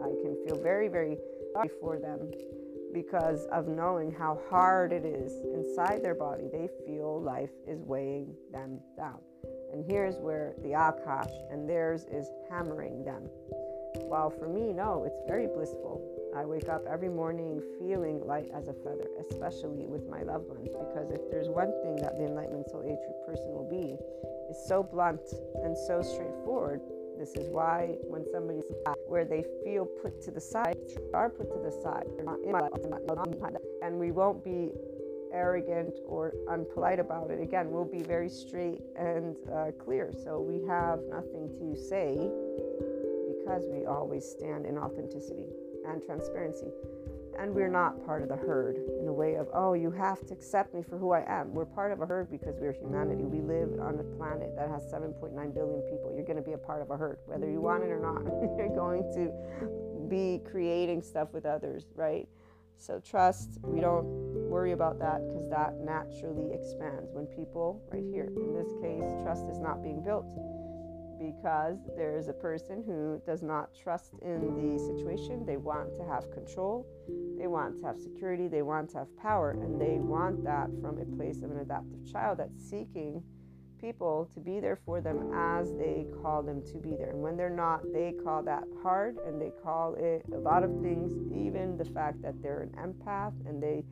I 0.01 0.09
can 0.23 0.35
feel 0.43 0.59
very 0.59 0.87
very 0.87 1.17
for 1.79 1.99
them 1.99 2.31
because 2.93 3.45
of 3.51 3.67
knowing 3.67 4.11
how 4.11 4.39
hard 4.49 4.91
it 4.91 5.05
is 5.05 5.33
inside 5.53 6.03
their 6.03 6.15
body 6.15 6.47
they 6.51 6.69
feel 6.85 7.21
life 7.21 7.51
is 7.67 7.81
weighing 7.81 8.33
them 8.51 8.79
down 8.97 9.19
and 9.71 9.85
here's 9.85 10.15
where 10.17 10.53
the 10.63 10.69
akash 10.69 11.31
and 11.51 11.69
theirs 11.69 12.05
is 12.11 12.27
hammering 12.49 13.03
them 13.03 13.23
while 14.09 14.29
for 14.29 14.47
me, 14.47 14.73
no, 14.73 15.03
it's 15.05 15.21
very 15.27 15.47
blissful. 15.47 16.01
I 16.35 16.45
wake 16.45 16.69
up 16.69 16.85
every 16.87 17.09
morning 17.09 17.61
feeling 17.79 18.25
light 18.25 18.49
as 18.53 18.67
a 18.67 18.73
feather, 18.73 19.07
especially 19.19 19.85
with 19.85 20.07
my 20.07 20.21
loved 20.21 20.47
ones, 20.47 20.69
because 20.69 21.11
if 21.11 21.21
there's 21.31 21.49
one 21.49 21.73
thing 21.81 21.95
that 21.97 22.17
the 22.17 22.25
Enlightenment 22.25 22.69
Soul 22.69 22.83
Age 22.85 23.01
person 23.25 23.49
will 23.49 23.69
be, 23.69 23.97
is 24.49 24.67
so 24.67 24.83
blunt 24.83 25.21
and 25.63 25.77
so 25.77 26.01
straightforward. 26.01 26.81
This 27.19 27.35
is 27.35 27.49
why 27.49 27.97
when 28.03 28.25
somebody's 28.31 28.63
where 29.05 29.25
they 29.25 29.43
feel 29.65 29.85
put 29.85 30.21
to 30.21 30.31
the 30.31 30.39
side, 30.39 30.77
are 31.13 31.29
put 31.29 31.51
to 31.51 31.59
the 31.59 31.71
side, 31.83 32.07
and 33.81 33.99
we 33.99 34.11
won't 34.11 34.41
be 34.41 34.71
arrogant 35.33 35.99
or 36.05 36.33
unpolite 36.47 36.99
about 36.99 37.29
it. 37.29 37.41
Again, 37.41 37.71
we'll 37.71 37.83
be 37.83 38.01
very 38.03 38.29
straight 38.29 38.81
and 38.95 39.35
uh, 39.53 39.71
clear. 39.77 40.13
So 40.23 40.39
we 40.39 40.65
have 40.67 40.99
nothing 41.11 41.49
to 41.59 41.75
say 41.75 42.15
because 43.27 43.65
we 43.69 43.85
always 43.85 44.23
stand 44.23 44.65
in 44.65 44.77
authenticity 44.77 45.47
and 45.85 46.01
transparency. 46.01 46.71
And 47.39 47.55
we're 47.55 47.69
not 47.69 48.05
part 48.05 48.21
of 48.21 48.27
the 48.27 48.35
herd 48.35 48.75
in 48.99 49.07
a 49.07 49.13
way 49.13 49.35
of, 49.35 49.47
oh, 49.53 49.73
you 49.73 49.91
have 49.91 50.25
to 50.27 50.33
accept 50.33 50.73
me 50.73 50.83
for 50.83 50.97
who 50.97 51.11
I 51.11 51.23
am. 51.25 51.53
We're 51.53 51.65
part 51.65 51.93
of 51.93 52.01
a 52.01 52.05
herd 52.05 52.29
because 52.29 52.55
we're 52.59 52.73
humanity. 52.73 53.23
We 53.23 53.39
live 53.39 53.79
on 53.79 53.97
a 53.97 54.03
planet 54.17 54.53
that 54.57 54.69
has 54.69 54.83
7.9 54.91 55.31
billion 55.53 55.81
people. 55.83 56.11
You're 56.13 56.25
going 56.25 56.35
to 56.35 56.43
be 56.43 56.51
a 56.51 56.57
part 56.57 56.81
of 56.81 56.91
a 56.91 56.97
herd, 56.97 57.19
whether 57.27 57.49
you 57.49 57.61
want 57.61 57.83
it 57.83 57.91
or 57.91 57.99
not. 57.99 58.23
You're 58.57 58.75
going 58.75 59.03
to 59.15 60.07
be 60.09 60.41
creating 60.51 61.01
stuff 61.01 61.29
with 61.31 61.45
others, 61.45 61.85
right? 61.95 62.27
So 62.77 62.99
trust, 62.99 63.59
we 63.63 63.79
don't 63.79 64.05
worry 64.49 64.73
about 64.73 64.99
that 64.99 65.25
because 65.27 65.49
that 65.49 65.75
naturally 65.79 66.53
expands 66.53 67.11
when 67.13 67.25
people, 67.25 67.81
right 67.91 68.03
here, 68.03 68.31
in 68.35 68.53
this 68.53 68.71
case, 68.81 69.03
trust 69.23 69.47
is 69.49 69.59
not 69.59 69.81
being 69.81 70.03
built 70.03 70.25
because 71.19 71.77
there 71.97 72.15
is 72.17 72.29
a 72.29 72.33
person 72.33 72.83
who 72.85 73.21
does 73.25 73.43
not 73.43 73.69
trust 73.75 74.13
in 74.21 74.39
the 74.55 74.79
situation. 74.79 75.45
They 75.45 75.57
want 75.57 75.93
to 75.95 76.03
have 76.05 76.31
control, 76.31 76.87
they 77.37 77.47
want 77.47 77.77
to 77.79 77.85
have 77.85 77.99
security, 77.99 78.47
they 78.47 78.61
want 78.61 78.89
to 78.91 78.99
have 78.99 79.17
power, 79.17 79.51
and 79.51 79.79
they 79.79 79.99
want 79.99 80.43
that 80.45 80.69
from 80.81 80.99
a 80.99 81.05
place 81.17 81.41
of 81.43 81.51
an 81.51 81.59
adaptive 81.59 82.09
child 82.11 82.39
that's 82.39 82.57
seeking 82.69 83.21
people 83.79 84.29
to 84.33 84.39
be 84.39 84.59
there 84.59 84.77
for 84.85 85.01
them 85.01 85.31
as 85.33 85.71
they 85.73 86.05
call 86.21 86.43
them 86.43 86.61
to 86.65 86.77
be 86.77 86.95
there. 86.97 87.11
And 87.11 87.21
when 87.21 87.37
they're 87.37 87.49
not, 87.49 87.81
they 87.93 88.13
call 88.23 88.43
that 88.43 88.63
hard 88.83 89.17
and 89.25 89.41
they 89.41 89.51
call 89.63 89.95
it 89.95 90.25
a 90.33 90.37
lot 90.37 90.63
of 90.63 90.71
things, 90.81 91.13
even 91.33 91.77
the 91.77 91.85
fact 91.85 92.21
that 92.21 92.41
they're 92.41 92.61
an 92.61 92.75
empath 92.77 93.33
and 93.47 93.61
they 93.61 93.83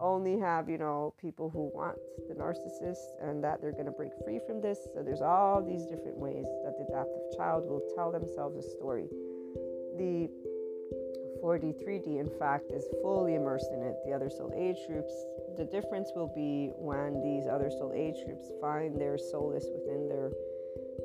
only 0.00 0.38
have, 0.38 0.68
you 0.68 0.78
know, 0.78 1.14
people 1.20 1.50
who 1.50 1.70
want 1.74 1.96
the 2.28 2.34
narcissist 2.34 3.16
and 3.22 3.42
that 3.44 3.60
they're 3.60 3.72
going 3.72 3.86
to 3.86 3.92
break 3.92 4.12
free 4.24 4.40
from 4.46 4.60
this. 4.60 4.78
So 4.94 5.02
there's 5.02 5.20
all 5.20 5.62
these 5.62 5.84
different 5.86 6.18
ways 6.18 6.46
that 6.64 6.74
the 6.78 6.84
adaptive 6.88 7.36
child 7.36 7.64
will 7.68 7.82
tell 7.96 8.12
themselves 8.12 8.56
a 8.56 8.68
story. 8.76 9.06
The 9.96 10.28
4D, 11.42 11.82
3D, 11.82 12.20
in 12.20 12.30
fact, 12.38 12.70
is 12.70 12.86
fully 13.02 13.34
immersed 13.34 13.70
in 13.72 13.82
it. 13.82 13.96
The 14.06 14.12
other 14.12 14.30
soul 14.30 14.52
age 14.54 14.78
groups, 14.86 15.12
the 15.56 15.64
difference 15.64 16.10
will 16.14 16.32
be 16.34 16.70
when 16.76 17.20
these 17.22 17.46
other 17.50 17.70
soul 17.70 17.92
age 17.94 18.24
groups 18.24 18.50
find 18.60 19.00
their 19.00 19.18
solace 19.18 19.66
within 19.72 20.08
their 20.08 20.30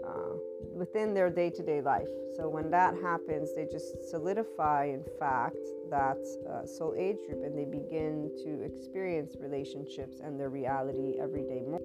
uh, 0.07 0.35
within 0.73 1.13
their 1.13 1.29
day-to-day 1.29 1.81
life. 1.81 2.07
So 2.35 2.47
when 2.47 2.69
that 2.71 2.95
happens, 3.01 3.53
they 3.55 3.65
just 3.65 4.09
solidify, 4.09 4.85
in 4.85 5.03
fact, 5.19 5.57
that 5.89 6.17
uh, 6.49 6.65
soul 6.65 6.93
age 6.97 7.17
group, 7.27 7.43
and 7.43 7.57
they 7.57 7.65
begin 7.65 8.31
to 8.43 8.61
experience 8.63 9.35
relationships 9.39 10.19
and 10.23 10.39
their 10.39 10.49
reality 10.49 11.15
every 11.19 11.43
day 11.43 11.61
more. 11.67 11.81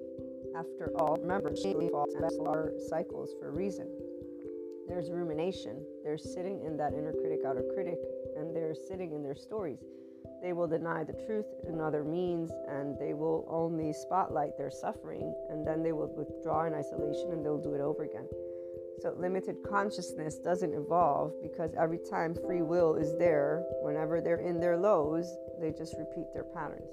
After 0.55 0.91
all, 0.97 1.17
remember, 1.17 1.49
are 2.45 2.71
cycles 2.87 3.33
for 3.39 3.47
a 3.47 3.51
reason. 3.51 3.87
There's 4.87 5.09
rumination. 5.09 5.83
They're 6.03 6.17
sitting 6.17 6.61
in 6.63 6.77
that 6.77 6.93
inner 6.93 7.13
critic, 7.13 7.39
outer 7.47 7.63
critic, 7.73 7.97
and 8.37 8.55
they're 8.55 8.75
sitting 8.75 9.13
in 9.13 9.23
their 9.23 9.35
stories. 9.35 9.79
They 10.41 10.53
will 10.53 10.67
deny 10.67 11.03
the 11.03 11.13
truth 11.13 11.45
in 11.67 11.79
other 11.79 12.03
means 12.03 12.51
and 12.67 12.97
they 12.99 13.13
will 13.13 13.47
only 13.49 13.93
spotlight 13.93 14.57
their 14.57 14.71
suffering 14.71 15.33
and 15.49 15.65
then 15.65 15.83
they 15.83 15.91
will 15.91 16.13
withdraw 16.15 16.65
in 16.65 16.73
isolation 16.73 17.31
and 17.31 17.45
they'll 17.45 17.61
do 17.61 17.73
it 17.73 17.81
over 17.81 18.03
again. 18.03 18.27
So, 18.99 19.13
limited 19.17 19.57
consciousness 19.67 20.37
doesn't 20.37 20.73
evolve 20.73 21.33
because 21.41 21.73
every 21.77 21.97
time 21.97 22.35
free 22.35 22.61
will 22.61 22.95
is 22.95 23.17
there, 23.17 23.65
whenever 23.81 24.21
they're 24.21 24.39
in 24.39 24.59
their 24.59 24.77
lows, 24.77 25.35
they 25.59 25.71
just 25.71 25.95
repeat 25.97 26.27
their 26.33 26.43
patterns. 26.45 26.91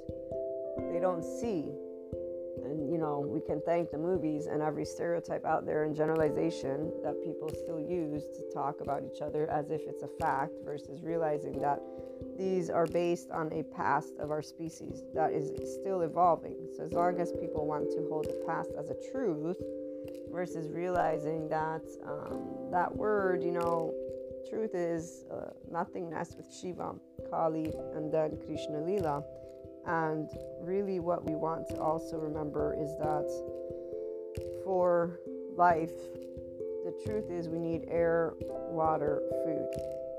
They 0.93 0.99
don't 0.99 1.23
see 1.23 1.73
and 2.65 2.91
you 2.91 2.99
know 2.99 3.21
we 3.21 3.41
can 3.41 3.61
thank 3.67 3.91
the 3.91 3.99
movies 3.99 4.47
and 4.47 4.63
every 4.63 4.85
stereotype 4.85 5.45
out 5.45 5.67
there 5.67 5.85
and 5.85 5.95
generalization 5.95 6.93
that 7.03 7.23
people 7.25 7.49
still 7.49 7.81
use 7.81 8.25
to 8.35 8.43
talk 8.53 8.81
about 8.81 9.03
each 9.05 9.21
other 9.21 9.49
as 9.51 9.71
if 9.71 9.83
it's 9.87 10.03
a 10.03 10.09
fact 10.21 10.53
versus 10.65 11.03
realizing 11.03 11.61
that 11.61 11.81
these 12.39 12.71
are 12.71 12.87
based 12.87 13.31
on 13.31 13.53
a 13.53 13.63
past 13.75 14.15
of 14.19 14.31
our 14.31 14.43
species 14.43 15.03
that 15.15 15.33
is 15.33 15.51
still 15.81 16.03
evolving. 16.03 16.57
So 16.77 16.85
as 16.85 16.93
long 16.93 17.19
as 17.19 17.33
people 17.33 17.67
want 17.67 17.91
to 17.91 18.07
hold 18.09 18.27
the 18.27 18.43
past 18.47 18.71
as 18.79 18.91
a 18.91 18.97
truth 19.13 19.57
versus 20.33 20.71
realizing 20.71 21.49
that 21.49 21.83
um, 22.07 22.71
that 22.71 22.95
word 22.95 23.43
you 23.43 23.53
know 23.53 23.93
truth 24.49 24.75
is 24.75 25.25
uh, 25.31 25.51
nothingness 25.71 26.35
with 26.37 26.47
shiva 26.53 26.95
kali 27.31 27.73
and 27.95 28.13
then 28.13 28.39
krishna 28.47 28.81
lila 28.81 29.23
and 29.87 30.29
really, 30.61 31.01
what 31.01 31.25
we 31.25 31.35
want 31.35 31.69
to 31.71 31.81
also 31.81 32.17
remember 32.17 32.75
is 32.79 32.97
that 32.99 33.27
for 34.65 35.21
life, 35.57 35.97
the 36.85 36.95
truth 37.05 37.31
is 37.31 37.49
we 37.49 37.59
need 37.59 37.85
air, 37.89 38.35
water, 38.71 39.23
food. 39.45 39.69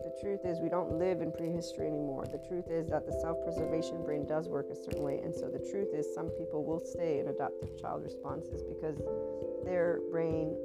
The 0.04 0.14
truth 0.20 0.42
is 0.46 0.60
we 0.60 0.70
don't 0.70 0.98
live 0.98 1.22
in 1.22 1.32
prehistory 1.32 1.88
anymore. 1.88 2.26
The 2.26 2.42
truth 2.48 2.70
is 2.70 2.88
that 2.90 3.06
the 3.06 3.14
self 3.22 3.38
preservation 3.44 4.04
brain 4.04 4.26
does 4.26 4.50
work 4.50 4.68
a 4.72 4.76
certain 4.76 5.04
way. 5.04 5.20
And 5.24 5.34
so 5.34 5.48
the 5.48 5.60
truth 5.72 5.90
is 5.94 6.06
some 6.14 6.30
people 6.30 6.66
will 6.66 6.80
stay 6.80 7.20
in 7.20 7.28
adaptive 7.28 7.80
child 7.80 8.04
responses 8.04 8.64
because 8.64 8.98
their 9.64 10.00
brain 10.12 10.58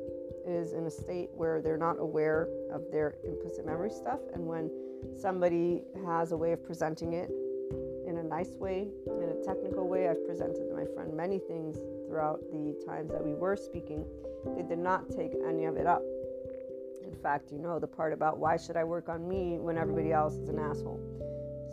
is 0.47 0.73
in 0.73 0.87
a 0.87 0.91
state 0.91 1.31
where 1.35 1.61
they're 1.61 1.79
not 1.79 1.99
aware 1.99 2.49
of 2.73 2.83
their 2.91 3.17
implicit 3.25 3.67
memory 3.67 3.91
stuff. 3.91 4.21
And 4.35 4.47
when 4.47 4.71
somebody 5.19 5.83
has 6.05 6.33
a 6.33 6.37
way 6.37 6.53
of 6.53 6.65
presenting 6.65 7.13
it 7.13 7.31
nice 8.27 8.55
way, 8.59 8.89
in 9.07 9.29
a 9.29 9.45
technical 9.45 9.89
way. 9.89 10.09
I've 10.09 10.25
presented 10.27 10.69
to 10.69 10.75
my 10.75 10.85
friend 10.95 11.15
many 11.15 11.39
things 11.39 11.79
throughout 12.07 12.41
the 12.51 12.75
times 12.87 13.11
that 13.13 13.25
we 13.25 13.35
were 13.35 13.57
speaking. 13.57 14.05
They 14.57 14.63
did 14.63 14.79
not 14.79 15.09
take 15.11 15.33
any 15.47 15.65
of 15.65 15.77
it 15.77 15.87
up. 15.87 16.03
In 17.05 17.15
fact, 17.23 17.53
you 17.53 17.59
know 17.59 17.79
the 17.79 17.87
part 17.87 18.13
about 18.13 18.39
why 18.39 18.57
should 18.57 18.77
I 18.77 18.85
work 18.85 19.09
on 19.09 19.29
me 19.29 19.59
when 19.59 19.79
everybody 19.79 20.13
else 20.13 20.35
is 20.35 20.49
an 20.49 20.59
asshole. 20.59 21.01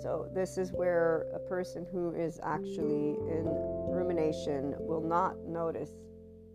So, 0.02 0.28
this 0.34 0.58
is 0.58 0.72
where 0.72 1.28
a 1.34 1.40
person 1.40 1.86
who 1.92 2.14
is 2.14 2.40
actually 2.44 3.16
in 3.30 3.46
rumination 3.90 4.76
will 4.80 5.04
not 5.04 5.38
notice 5.48 5.92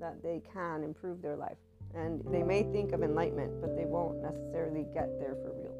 that 0.01 0.23
they 0.23 0.43
can 0.53 0.83
improve 0.83 1.23
their 1.23 1.37
life. 1.37 1.57
And 1.95 2.23
they 2.31 2.43
may 2.43 2.63
think 2.63 2.93
of 2.93 3.03
enlightenment, 3.03 3.61
but 3.61 3.75
they 3.77 3.87
won't 3.87 4.21
necessarily 4.23 4.87
get 4.93 5.19
there 5.19 5.35
for 5.43 5.53
real 5.57 5.78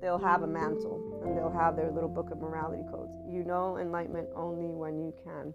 they'll 0.00 0.18
have 0.18 0.42
a 0.42 0.46
mantle 0.46 1.22
and 1.24 1.36
they'll 1.36 1.50
have 1.52 1.76
their 1.76 1.90
little 1.90 2.08
book 2.08 2.30
of 2.30 2.38
morality 2.38 2.82
codes. 2.90 3.12
You 3.28 3.44
know 3.44 3.78
enlightenment 3.78 4.28
only 4.34 4.74
when 4.74 4.98
you 4.98 5.14
can 5.24 5.54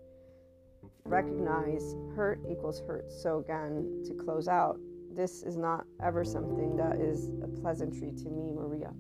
recognize 1.04 1.96
hurt 2.16 2.40
equals 2.50 2.82
hurt. 2.88 3.12
So, 3.12 3.40
again, 3.40 4.04
to 4.06 4.14
close 4.14 4.48
out, 4.48 4.80
this 5.16 5.44
is 5.44 5.56
not 5.56 5.86
ever 6.04 6.24
something 6.24 6.76
that 6.76 7.00
is 7.00 7.30
a 7.44 7.48
pleasantry 7.62 8.12
to 8.12 8.30
me, 8.30 8.52
Maria. 8.52 8.92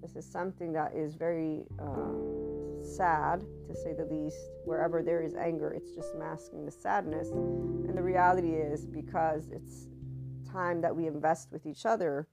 This 0.00 0.16
is 0.16 0.30
something 0.30 0.72
that 0.72 0.94
is 0.94 1.16
very 1.16 1.64
uh, 1.78 2.82
sad, 2.96 3.44
to 3.66 3.74
say 3.74 3.92
the 3.92 4.06
least. 4.06 4.38
Wherever 4.64 5.02
there 5.02 5.22
is 5.22 5.34
anger, 5.34 5.72
it's 5.72 5.90
just 5.90 6.14
masking 6.16 6.64
the 6.64 6.70
sadness. 6.70 7.28
And 7.30 7.96
the 7.96 8.02
reality 8.02 8.54
is 8.54 8.86
because 8.86 9.50
it's 9.50 9.88
time 10.50 10.80
that 10.80 10.94
we 10.94 11.06
invest 11.06 11.52
with 11.52 11.66
each 11.66 11.84
other 11.84 12.26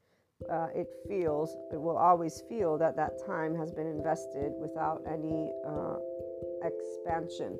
uh, 0.50 0.68
it 0.76 0.88
feels, 1.08 1.56
it 1.72 1.82
will 1.82 1.98
always 1.98 2.44
feel 2.50 2.78
that 2.78 2.96
that 2.96 3.26
time 3.26 3.56
has 3.56 3.72
been 3.72 3.88
invested 3.88 4.52
without 4.60 5.02
any 5.08 5.52
uh, 5.68 5.96
expansion. 6.64 7.58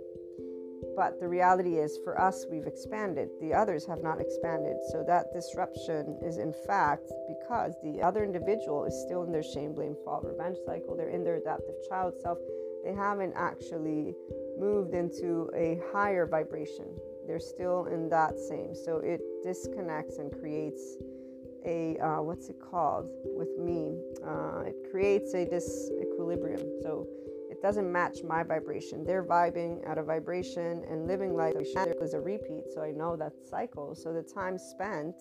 But 0.96 1.20
the 1.20 1.28
reality 1.28 1.78
is, 1.78 1.98
for 2.04 2.20
us, 2.20 2.46
we've 2.50 2.68
expanded. 2.68 3.30
The 3.42 3.54
others 3.54 3.86
have 3.88 4.04
not 4.04 4.22
expanded. 4.22 4.78
So 4.92 5.04
that 5.08 5.34
disruption 5.34 6.20
is, 6.22 6.38
in 6.38 6.54
fact, 6.68 7.12
because 7.28 7.76
the 7.84 8.02
other 8.02 8.24
individual 8.24 8.86
is 8.86 8.94
still 9.06 9.24
in 9.24 9.32
their 9.32 9.44
shame, 9.44 9.74
blame, 9.74 9.96
fault, 10.04 10.24
revenge 10.26 10.58
cycle. 10.66 10.96
They're 10.96 11.10
in 11.10 11.24
their 11.24 11.38
adaptive 11.38 11.76
child 11.90 12.14
self. 12.22 12.38
They 12.84 12.94
haven't 12.94 13.34
actually 13.36 14.14
moved 14.60 14.94
into 14.94 15.50
a 15.56 15.82
higher 15.92 16.28
vibration. 16.28 16.86
They're 17.26 17.40
still 17.40 17.86
in 17.86 18.08
that 18.10 18.38
same. 18.38 18.76
So 18.76 18.98
it 18.98 19.22
disconnects 19.44 20.18
and 20.18 20.32
creates 20.32 20.98
a 21.66 21.98
uh, 22.00 22.22
what's 22.22 22.50
it 22.50 22.58
called 22.60 23.10
with 23.26 23.58
me 23.58 23.98
uh, 24.26 24.64
it 24.66 24.76
creates 24.92 25.34
a 25.34 25.46
disequilibrium. 25.46 26.82
So 26.82 27.08
it 27.50 27.62
doesn't 27.62 27.92
match 27.92 28.20
my 28.24 28.44
vibration. 28.44 29.04
They're 29.04 29.24
vibing 29.24 29.88
at 29.90 29.98
a 29.98 30.04
vibration 30.04 30.84
and 30.90 31.08
living 31.08 31.36
life 31.36 31.56
is 31.58 32.14
a 32.14 32.20
repeat 32.20 32.64
so 32.74 32.82
i 32.82 32.92
know 32.92 33.16
that 33.16 33.34
cycle. 33.50 33.96
So 33.96 34.14
the 34.14 34.24
time 34.24 34.58
spent 34.58 35.16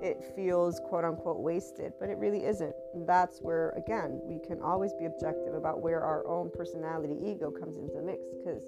it 0.00 0.22
feels 0.36 0.80
quote 0.88 1.04
unquote 1.04 1.40
wasted 1.40 1.92
but 1.98 2.08
it 2.08 2.18
really 2.18 2.44
isn't. 2.44 2.74
That's 3.06 3.40
where 3.40 3.70
again 3.70 4.20
we 4.24 4.38
can 4.46 4.60
always 4.62 4.92
be 4.94 5.06
objective 5.06 5.54
about 5.54 5.80
where 5.80 6.02
our 6.02 6.26
own 6.26 6.50
personality 6.54 7.16
ego 7.24 7.50
comes 7.50 7.76
into 7.76 7.94
the 7.94 8.02
mix 8.02 8.22
because 8.38 8.64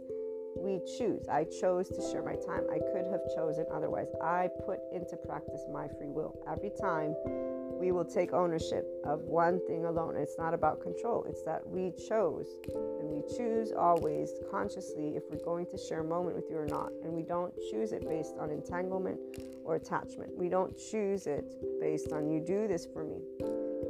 we 0.56 0.80
choose. 0.98 1.26
I 1.28 1.44
chose 1.44 1.88
to 1.88 2.00
share 2.00 2.22
my 2.22 2.34
time. 2.34 2.64
I 2.70 2.78
could 2.78 3.06
have 3.10 3.20
chosen 3.34 3.66
otherwise. 3.72 4.08
I 4.22 4.48
put 4.64 4.80
into 4.92 5.16
practice 5.16 5.62
my 5.72 5.88
free 5.88 6.08
will. 6.08 6.38
Every 6.50 6.70
time 6.80 7.14
we 7.78 7.92
will 7.92 8.04
take 8.04 8.32
ownership 8.32 8.86
of 9.04 9.20
one 9.22 9.60
thing 9.66 9.84
alone. 9.84 10.16
It's 10.16 10.38
not 10.38 10.54
about 10.54 10.80
control, 10.80 11.24
it's 11.28 11.42
that 11.42 11.66
we 11.66 11.92
chose. 12.08 12.48
And 12.72 13.10
we 13.10 13.22
choose 13.36 13.72
always 13.72 14.30
consciously 14.50 15.16
if 15.16 15.24
we're 15.30 15.44
going 15.44 15.66
to 15.66 15.78
share 15.78 16.00
a 16.00 16.04
moment 16.04 16.36
with 16.36 16.46
you 16.48 16.56
or 16.56 16.66
not. 16.66 16.90
And 17.02 17.12
we 17.12 17.22
don't 17.22 17.52
choose 17.70 17.92
it 17.92 18.08
based 18.08 18.36
on 18.38 18.50
entanglement 18.50 19.18
or 19.64 19.76
attachment. 19.76 20.36
We 20.36 20.48
don't 20.48 20.76
choose 20.78 21.26
it 21.26 21.44
based 21.80 22.12
on 22.12 22.30
you 22.30 22.40
do 22.40 22.68
this 22.68 22.86
for 22.86 23.04
me. 23.04 23.20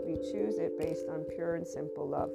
We 0.07 0.15
choose 0.33 0.59
it 0.59 0.79
based 0.79 1.09
on 1.09 1.25
pure 1.35 1.55
and 1.55 1.67
simple 1.67 2.09
love. 2.09 2.31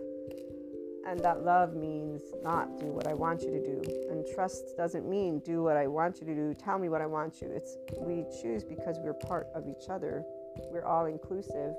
And 1.10 1.20
that 1.22 1.44
love 1.44 1.74
means 1.74 2.22
not 2.44 2.80
do 2.80 2.86
what 2.86 3.08
I 3.08 3.16
want 3.16 3.42
you 3.42 3.50
to 3.50 3.60
do. 3.60 3.82
And 4.12 4.28
trust 4.36 4.78
doesn't 4.78 5.10
mean 5.10 5.40
do 5.40 5.64
what 5.64 5.76
I 5.76 5.88
want 5.88 6.22
you 6.22 6.28
to 6.28 6.36
do, 6.36 6.54
tell 6.54 6.78
me 6.78 6.88
what 6.88 7.02
I 7.02 7.08
want 7.08 7.42
you. 7.42 7.50
It's 7.52 7.78
we 7.98 8.26
choose 8.40 8.64
because 8.64 9.00
we're 9.00 9.16
part 9.16 9.48
of 9.56 9.68
each 9.68 9.90
other. 9.90 10.24
We're 10.72 10.86
all 10.86 11.08
inclusive. 11.08 11.74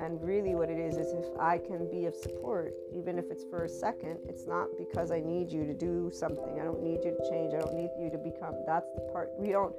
And 0.00 0.20
really, 0.20 0.56
what 0.56 0.70
it 0.70 0.78
is 0.80 0.96
is 0.96 1.12
if 1.12 1.38
I 1.38 1.58
can 1.58 1.88
be 1.88 2.06
of 2.06 2.16
support, 2.16 2.74
even 2.92 3.16
if 3.16 3.26
it's 3.30 3.44
for 3.44 3.62
a 3.62 3.68
second, 3.68 4.18
it's 4.28 4.48
not 4.48 4.66
because 4.76 5.12
I 5.12 5.20
need 5.20 5.52
you 5.52 5.64
to 5.66 5.74
do 5.74 6.10
something. 6.12 6.58
I 6.60 6.64
don't 6.64 6.82
need 6.82 6.98
you 7.04 7.16
to 7.16 7.30
change. 7.30 7.54
I 7.54 7.60
don't 7.60 7.76
need 7.76 7.90
you 7.96 8.10
to 8.10 8.18
become. 8.18 8.56
That's 8.66 8.90
the 8.96 9.02
part. 9.12 9.30
We 9.38 9.52
don't 9.52 9.72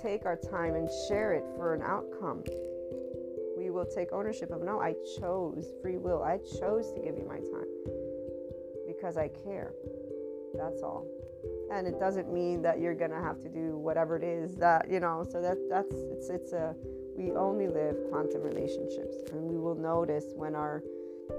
take 0.00 0.26
our 0.26 0.36
time 0.36 0.76
and 0.76 0.88
share 1.08 1.32
it 1.32 1.44
for 1.56 1.74
an 1.74 1.82
outcome. 1.82 2.44
We 3.58 3.70
will 3.70 3.86
take 3.86 4.12
ownership 4.12 4.52
of 4.52 4.62
no, 4.62 4.80
I 4.80 4.94
chose 5.18 5.72
free 5.82 5.98
will. 5.98 6.22
I 6.22 6.38
chose 6.60 6.92
to 6.92 7.00
give 7.02 7.18
you 7.18 7.26
my 7.26 7.38
time 7.38 8.01
because 9.02 9.16
I 9.16 9.28
care. 9.28 9.72
That's 10.54 10.82
all. 10.82 11.06
And 11.72 11.86
it 11.88 11.98
doesn't 11.98 12.32
mean 12.32 12.62
that 12.62 12.78
you're 12.78 12.94
gonna 12.94 13.20
have 13.20 13.42
to 13.42 13.48
do 13.48 13.76
whatever 13.76 14.16
it 14.16 14.22
is 14.22 14.54
that 14.56 14.88
you 14.88 15.00
know. 15.00 15.26
So 15.28 15.42
that 15.42 15.58
that's 15.68 15.94
it's 15.94 16.28
it's 16.28 16.52
a 16.52 16.74
we 17.16 17.32
only 17.32 17.66
live 17.66 17.96
quantum 18.10 18.42
relationships, 18.42 19.16
and 19.32 19.42
we 19.42 19.58
will 19.58 19.74
notice 19.74 20.26
when 20.36 20.54
our 20.54 20.82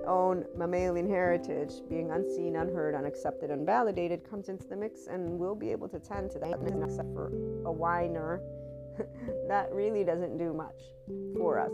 own 0.08 0.44
mammalian 0.58 1.08
heritage, 1.08 1.74
being 1.90 2.12
unseen, 2.12 2.56
unheard, 2.56 2.96
unaccepted, 2.96 3.50
unvalidated, 3.50 4.28
comes 4.30 4.50
into 4.50 4.68
the 4.68 4.76
mix, 4.76 5.08
and 5.08 5.40
we'll 5.40 5.56
be 5.56 5.72
able 5.72 5.88
to 5.88 6.00
tend 6.00 6.32
to 6.32 6.40
that. 6.40 6.60
Except 6.84 7.14
for 7.14 7.28
a 7.66 7.72
whiner, 7.72 8.42
that 9.48 9.72
really 9.72 10.04
doesn't 10.04 10.38
do 10.38 10.54
much 10.54 10.82
for 11.38 11.60
us. 11.60 11.72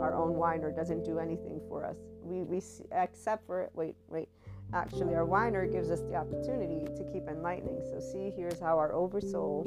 Our 0.00 0.14
own 0.14 0.34
whiner 0.34 0.70
doesn't 0.70 1.04
do 1.04 1.18
anything 1.18 1.60
for 1.68 1.84
us. 1.84 1.96
We 2.22 2.42
we 2.42 2.62
except 2.92 3.46
for 3.46 3.68
wait 3.74 3.96
wait 4.08 4.28
actually 4.72 5.14
our 5.14 5.24
whiner 5.24 5.66
gives 5.66 5.90
us 5.90 6.00
the 6.02 6.14
opportunity 6.14 6.84
to 6.96 7.04
keep 7.12 7.26
enlightening. 7.28 7.82
So 7.90 8.00
see 8.00 8.32
here's 8.36 8.60
how 8.60 8.78
our 8.78 8.92
oversoul 8.92 9.66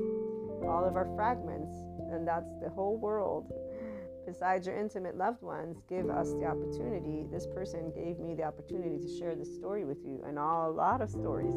all 0.66 0.86
of 0.86 0.96
our 0.96 1.08
fragments 1.16 1.76
and 2.12 2.28
that's 2.28 2.54
the 2.62 2.70
whole 2.70 2.98
world 2.98 3.52
besides 4.26 4.66
your 4.66 4.78
intimate 4.78 5.18
loved 5.18 5.42
ones 5.42 5.82
give 5.90 6.10
us 6.10 6.32
the 6.34 6.46
opportunity. 6.46 7.26
This 7.30 7.46
person 7.46 7.92
gave 7.94 8.20
me 8.20 8.36
the 8.36 8.44
opportunity 8.44 8.98
to 8.98 9.18
share 9.18 9.36
this 9.36 9.54
story 9.54 9.84
with 9.84 9.98
you 10.06 10.24
and 10.26 10.40
all, 10.40 10.70
a 10.70 10.72
lot 10.72 11.02
of 11.02 11.10
stories. 11.10 11.54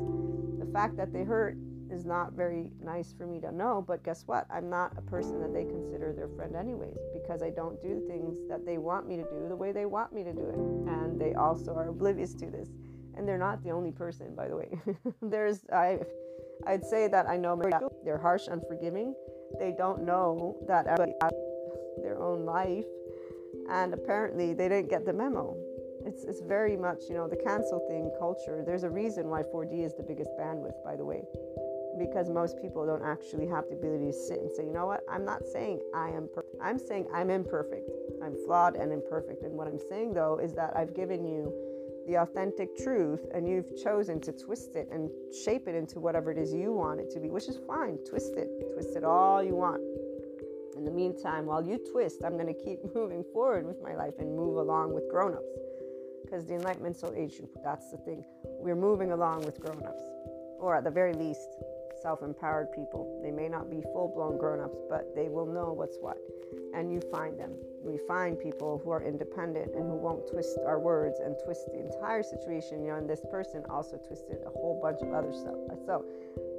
The 0.58 0.68
fact 0.72 0.96
that 0.96 1.12
they 1.12 1.22
hurt 1.22 1.56
is 1.88 2.04
not 2.04 2.32
very 2.32 2.72
nice 2.82 3.12
for 3.12 3.28
me 3.28 3.38
to 3.40 3.52
know 3.52 3.84
but 3.86 4.02
guess 4.02 4.24
what? 4.26 4.46
I'm 4.50 4.68
not 4.68 4.92
a 4.98 5.02
person 5.02 5.40
that 5.40 5.52
they 5.52 5.64
consider 5.64 6.12
their 6.12 6.28
friend 6.28 6.56
anyways 6.56 6.98
because 7.14 7.42
i 7.42 7.50
don't 7.50 7.80
do 7.80 8.00
the 8.00 8.06
things 8.08 8.38
that 8.48 8.66
they 8.66 8.78
want 8.78 9.08
me 9.08 9.16
to 9.16 9.22
do 9.22 9.46
the 9.48 9.54
way 9.54 9.70
they 9.70 9.86
want 9.86 10.12
me 10.12 10.24
to 10.24 10.32
do 10.32 10.48
it. 10.48 10.58
And 10.92 11.20
they 11.20 11.34
also 11.34 11.74
are 11.74 11.88
oblivious 11.88 12.34
to 12.34 12.46
this 12.46 12.70
and 13.16 13.26
they're 13.26 13.38
not 13.38 13.62
the 13.62 13.70
only 13.70 13.92
person, 13.92 14.34
by 14.34 14.48
the 14.48 14.56
way. 14.56 14.68
There's 15.22 15.60
I, 15.72 15.98
I'd 16.66 16.84
say 16.84 17.08
that 17.08 17.28
I 17.28 17.36
know 17.36 17.60
they're 18.04 18.18
harsh, 18.18 18.48
unforgiving. 18.48 19.14
They 19.58 19.74
don't 19.76 20.04
know 20.04 20.56
that 20.66 20.86
their 22.02 22.18
own 22.18 22.44
life. 22.44 22.84
And 23.70 23.94
apparently, 23.94 24.54
they 24.54 24.68
didn't 24.68 24.90
get 24.90 25.04
the 25.04 25.12
memo. 25.12 25.56
It's, 26.04 26.24
it's 26.24 26.40
very 26.40 26.76
much, 26.76 27.02
you 27.08 27.14
know, 27.14 27.26
the 27.26 27.36
cancel 27.36 27.84
thing 27.88 28.12
culture. 28.18 28.62
There's 28.64 28.84
a 28.84 28.90
reason 28.90 29.28
why 29.28 29.42
4D 29.42 29.84
is 29.84 29.94
the 29.94 30.04
biggest 30.04 30.30
bandwidth, 30.38 30.84
by 30.84 30.94
the 30.94 31.04
way, 31.04 31.22
because 31.98 32.30
most 32.30 32.62
people 32.62 32.86
don't 32.86 33.02
actually 33.02 33.48
have 33.48 33.64
the 33.68 33.74
ability 33.74 34.06
to 34.06 34.12
sit 34.12 34.38
and 34.38 34.50
say, 34.52 34.64
you 34.64 34.72
know 34.72 34.86
what, 34.86 35.00
I'm 35.10 35.24
not 35.24 35.44
saying 35.52 35.80
I 35.94 36.10
am 36.10 36.28
perfect. 36.32 36.54
I'm 36.62 36.78
saying 36.78 37.08
I'm 37.12 37.28
imperfect. 37.28 37.90
I'm 38.22 38.36
flawed 38.46 38.76
and 38.76 38.92
imperfect. 38.92 39.42
And 39.42 39.54
what 39.54 39.66
I'm 39.66 39.80
saying, 39.88 40.14
though, 40.14 40.38
is 40.38 40.54
that 40.54 40.76
I've 40.76 40.94
given 40.94 41.24
you 41.24 41.52
the 42.06 42.16
authentic 42.16 42.76
truth 42.76 43.26
and 43.34 43.48
you've 43.48 43.76
chosen 43.82 44.20
to 44.20 44.32
twist 44.32 44.76
it 44.76 44.88
and 44.92 45.10
shape 45.44 45.66
it 45.66 45.74
into 45.74 45.98
whatever 45.98 46.30
it 46.30 46.38
is 46.38 46.52
you 46.52 46.72
want 46.72 47.00
it 47.00 47.10
to 47.10 47.20
be, 47.20 47.30
which 47.30 47.48
is 47.48 47.58
fine. 47.66 47.98
Twist 48.08 48.34
it, 48.36 48.48
twist 48.72 48.96
it 48.96 49.04
all 49.04 49.42
you 49.42 49.54
want. 49.54 49.80
In 50.76 50.84
the 50.84 50.90
meantime, 50.90 51.46
while 51.46 51.64
you 51.64 51.78
twist, 51.90 52.22
I'm 52.24 52.34
going 52.34 52.46
to 52.46 52.64
keep 52.64 52.78
moving 52.94 53.24
forward 53.32 53.66
with 53.66 53.82
my 53.82 53.94
life 53.94 54.14
and 54.18 54.36
move 54.36 54.56
along 54.56 54.94
with 54.94 55.08
grown 55.10 55.34
ups. 55.34 55.52
Because 56.22 56.44
the 56.46 56.54
Enlightenment 56.54 56.96
Soul 56.96 57.14
Age 57.16 57.38
group, 57.38 57.56
that's 57.62 57.90
the 57.90 57.98
thing. 57.98 58.24
We're 58.44 58.76
moving 58.76 59.12
along 59.12 59.44
with 59.44 59.60
grown 59.60 59.82
ups, 59.86 60.02
or 60.58 60.74
at 60.76 60.84
the 60.84 60.90
very 60.90 61.14
least, 61.14 61.48
self 62.02 62.22
empowered 62.22 62.72
people. 62.72 63.20
They 63.22 63.30
may 63.30 63.48
not 63.48 63.70
be 63.70 63.80
full 63.92 64.12
blown 64.14 64.36
grown 64.36 64.60
ups, 64.60 64.78
but 64.90 65.14
they 65.14 65.28
will 65.28 65.46
know 65.46 65.72
what's 65.72 65.96
what. 66.00 66.18
And 66.74 66.92
you 66.92 67.00
find 67.12 67.38
them. 67.38 67.52
We 67.86 67.98
find 68.08 68.38
people 68.38 68.80
who 68.82 68.90
are 68.90 69.02
independent 69.02 69.74
and 69.74 69.84
who 69.84 69.96
won't 69.96 70.26
twist 70.26 70.58
our 70.66 70.78
words 70.78 71.20
and 71.24 71.36
twist 71.44 71.66
the 71.72 71.80
entire 71.80 72.22
situation. 72.22 72.82
You 72.82 72.90
know, 72.90 72.96
and 72.96 73.08
this 73.08 73.24
person 73.30 73.64
also 73.70 73.96
twisted 73.96 74.38
a 74.44 74.50
whole 74.50 74.80
bunch 74.82 75.00
of 75.02 75.12
other 75.12 75.32
stuff. 75.32 75.54
So, 75.86 76.04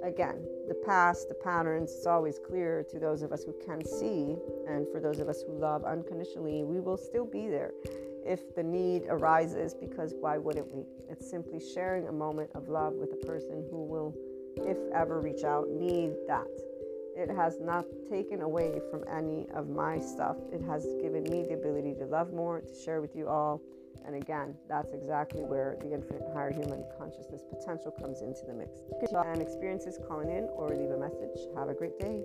again, 0.04 0.46
the 0.68 0.76
past, 0.86 1.28
the 1.30 1.36
patterns, 1.36 1.92
it's 1.92 2.06
always 2.06 2.40
clear 2.40 2.86
to 2.90 3.00
those 3.00 3.22
of 3.22 3.32
us 3.32 3.44
who 3.44 3.54
can 3.66 3.84
see. 3.86 4.38
And 4.68 4.88
for 4.90 5.00
those 5.00 5.20
of 5.20 5.28
us 5.28 5.44
who 5.46 5.58
love 5.60 5.84
unconditionally, 5.84 6.64
we 6.64 6.80
will 6.80 6.98
still 6.98 7.26
be 7.26 7.48
there 7.48 7.72
if 8.26 8.56
the 8.56 8.64
need 8.64 9.04
arises 9.10 9.74
because 9.74 10.14
why 10.20 10.38
wouldn't 10.38 10.74
we? 10.74 10.84
It's 11.10 11.30
simply 11.30 11.60
sharing 11.60 12.08
a 12.08 12.12
moment 12.12 12.50
of 12.56 12.68
love 12.68 12.94
with 12.94 13.14
a 13.14 13.26
person 13.26 13.64
who 13.70 13.86
will 13.86 14.16
if 14.66 14.78
ever 14.94 15.20
reach 15.22 15.44
out, 15.44 15.70
need 15.70 16.14
that. 16.28 16.48
It 17.18 17.32
has 17.32 17.60
not 17.60 17.86
taken 18.12 18.42
away 18.44 18.80
from 18.92 19.04
any 19.12 19.48
of 19.56 19.70
my 19.70 20.00
stuff. 20.00 20.38
It 20.54 20.62
has 20.62 20.86
given 21.02 21.24
me 21.24 21.46
the 21.50 21.56
ability 21.56 21.96
to 21.96 22.06
love 22.06 22.32
more, 22.32 22.62
to 22.62 22.76
share 22.86 23.02
with 23.02 23.16
you 23.16 23.28
all. 23.28 23.60
And 24.06 24.16
again, 24.16 24.54
that's 24.70 24.94
exactly 24.94 25.42
where 25.42 25.78
the 25.82 25.94
infinite 25.94 26.22
higher 26.32 26.52
human 26.52 26.86
consciousness 26.96 27.42
potential 27.50 27.90
comes 27.90 28.22
into 28.22 28.46
the 28.46 28.54
mix. 28.54 28.78
And 29.26 29.42
experiences 29.42 29.98
calling 30.08 30.30
in 30.30 30.44
or 30.54 30.70
leave 30.70 30.92
a 30.92 30.98
message. 30.98 31.40
Have 31.56 31.70
a 31.70 31.74
great 31.74 31.98
day. 31.98 32.22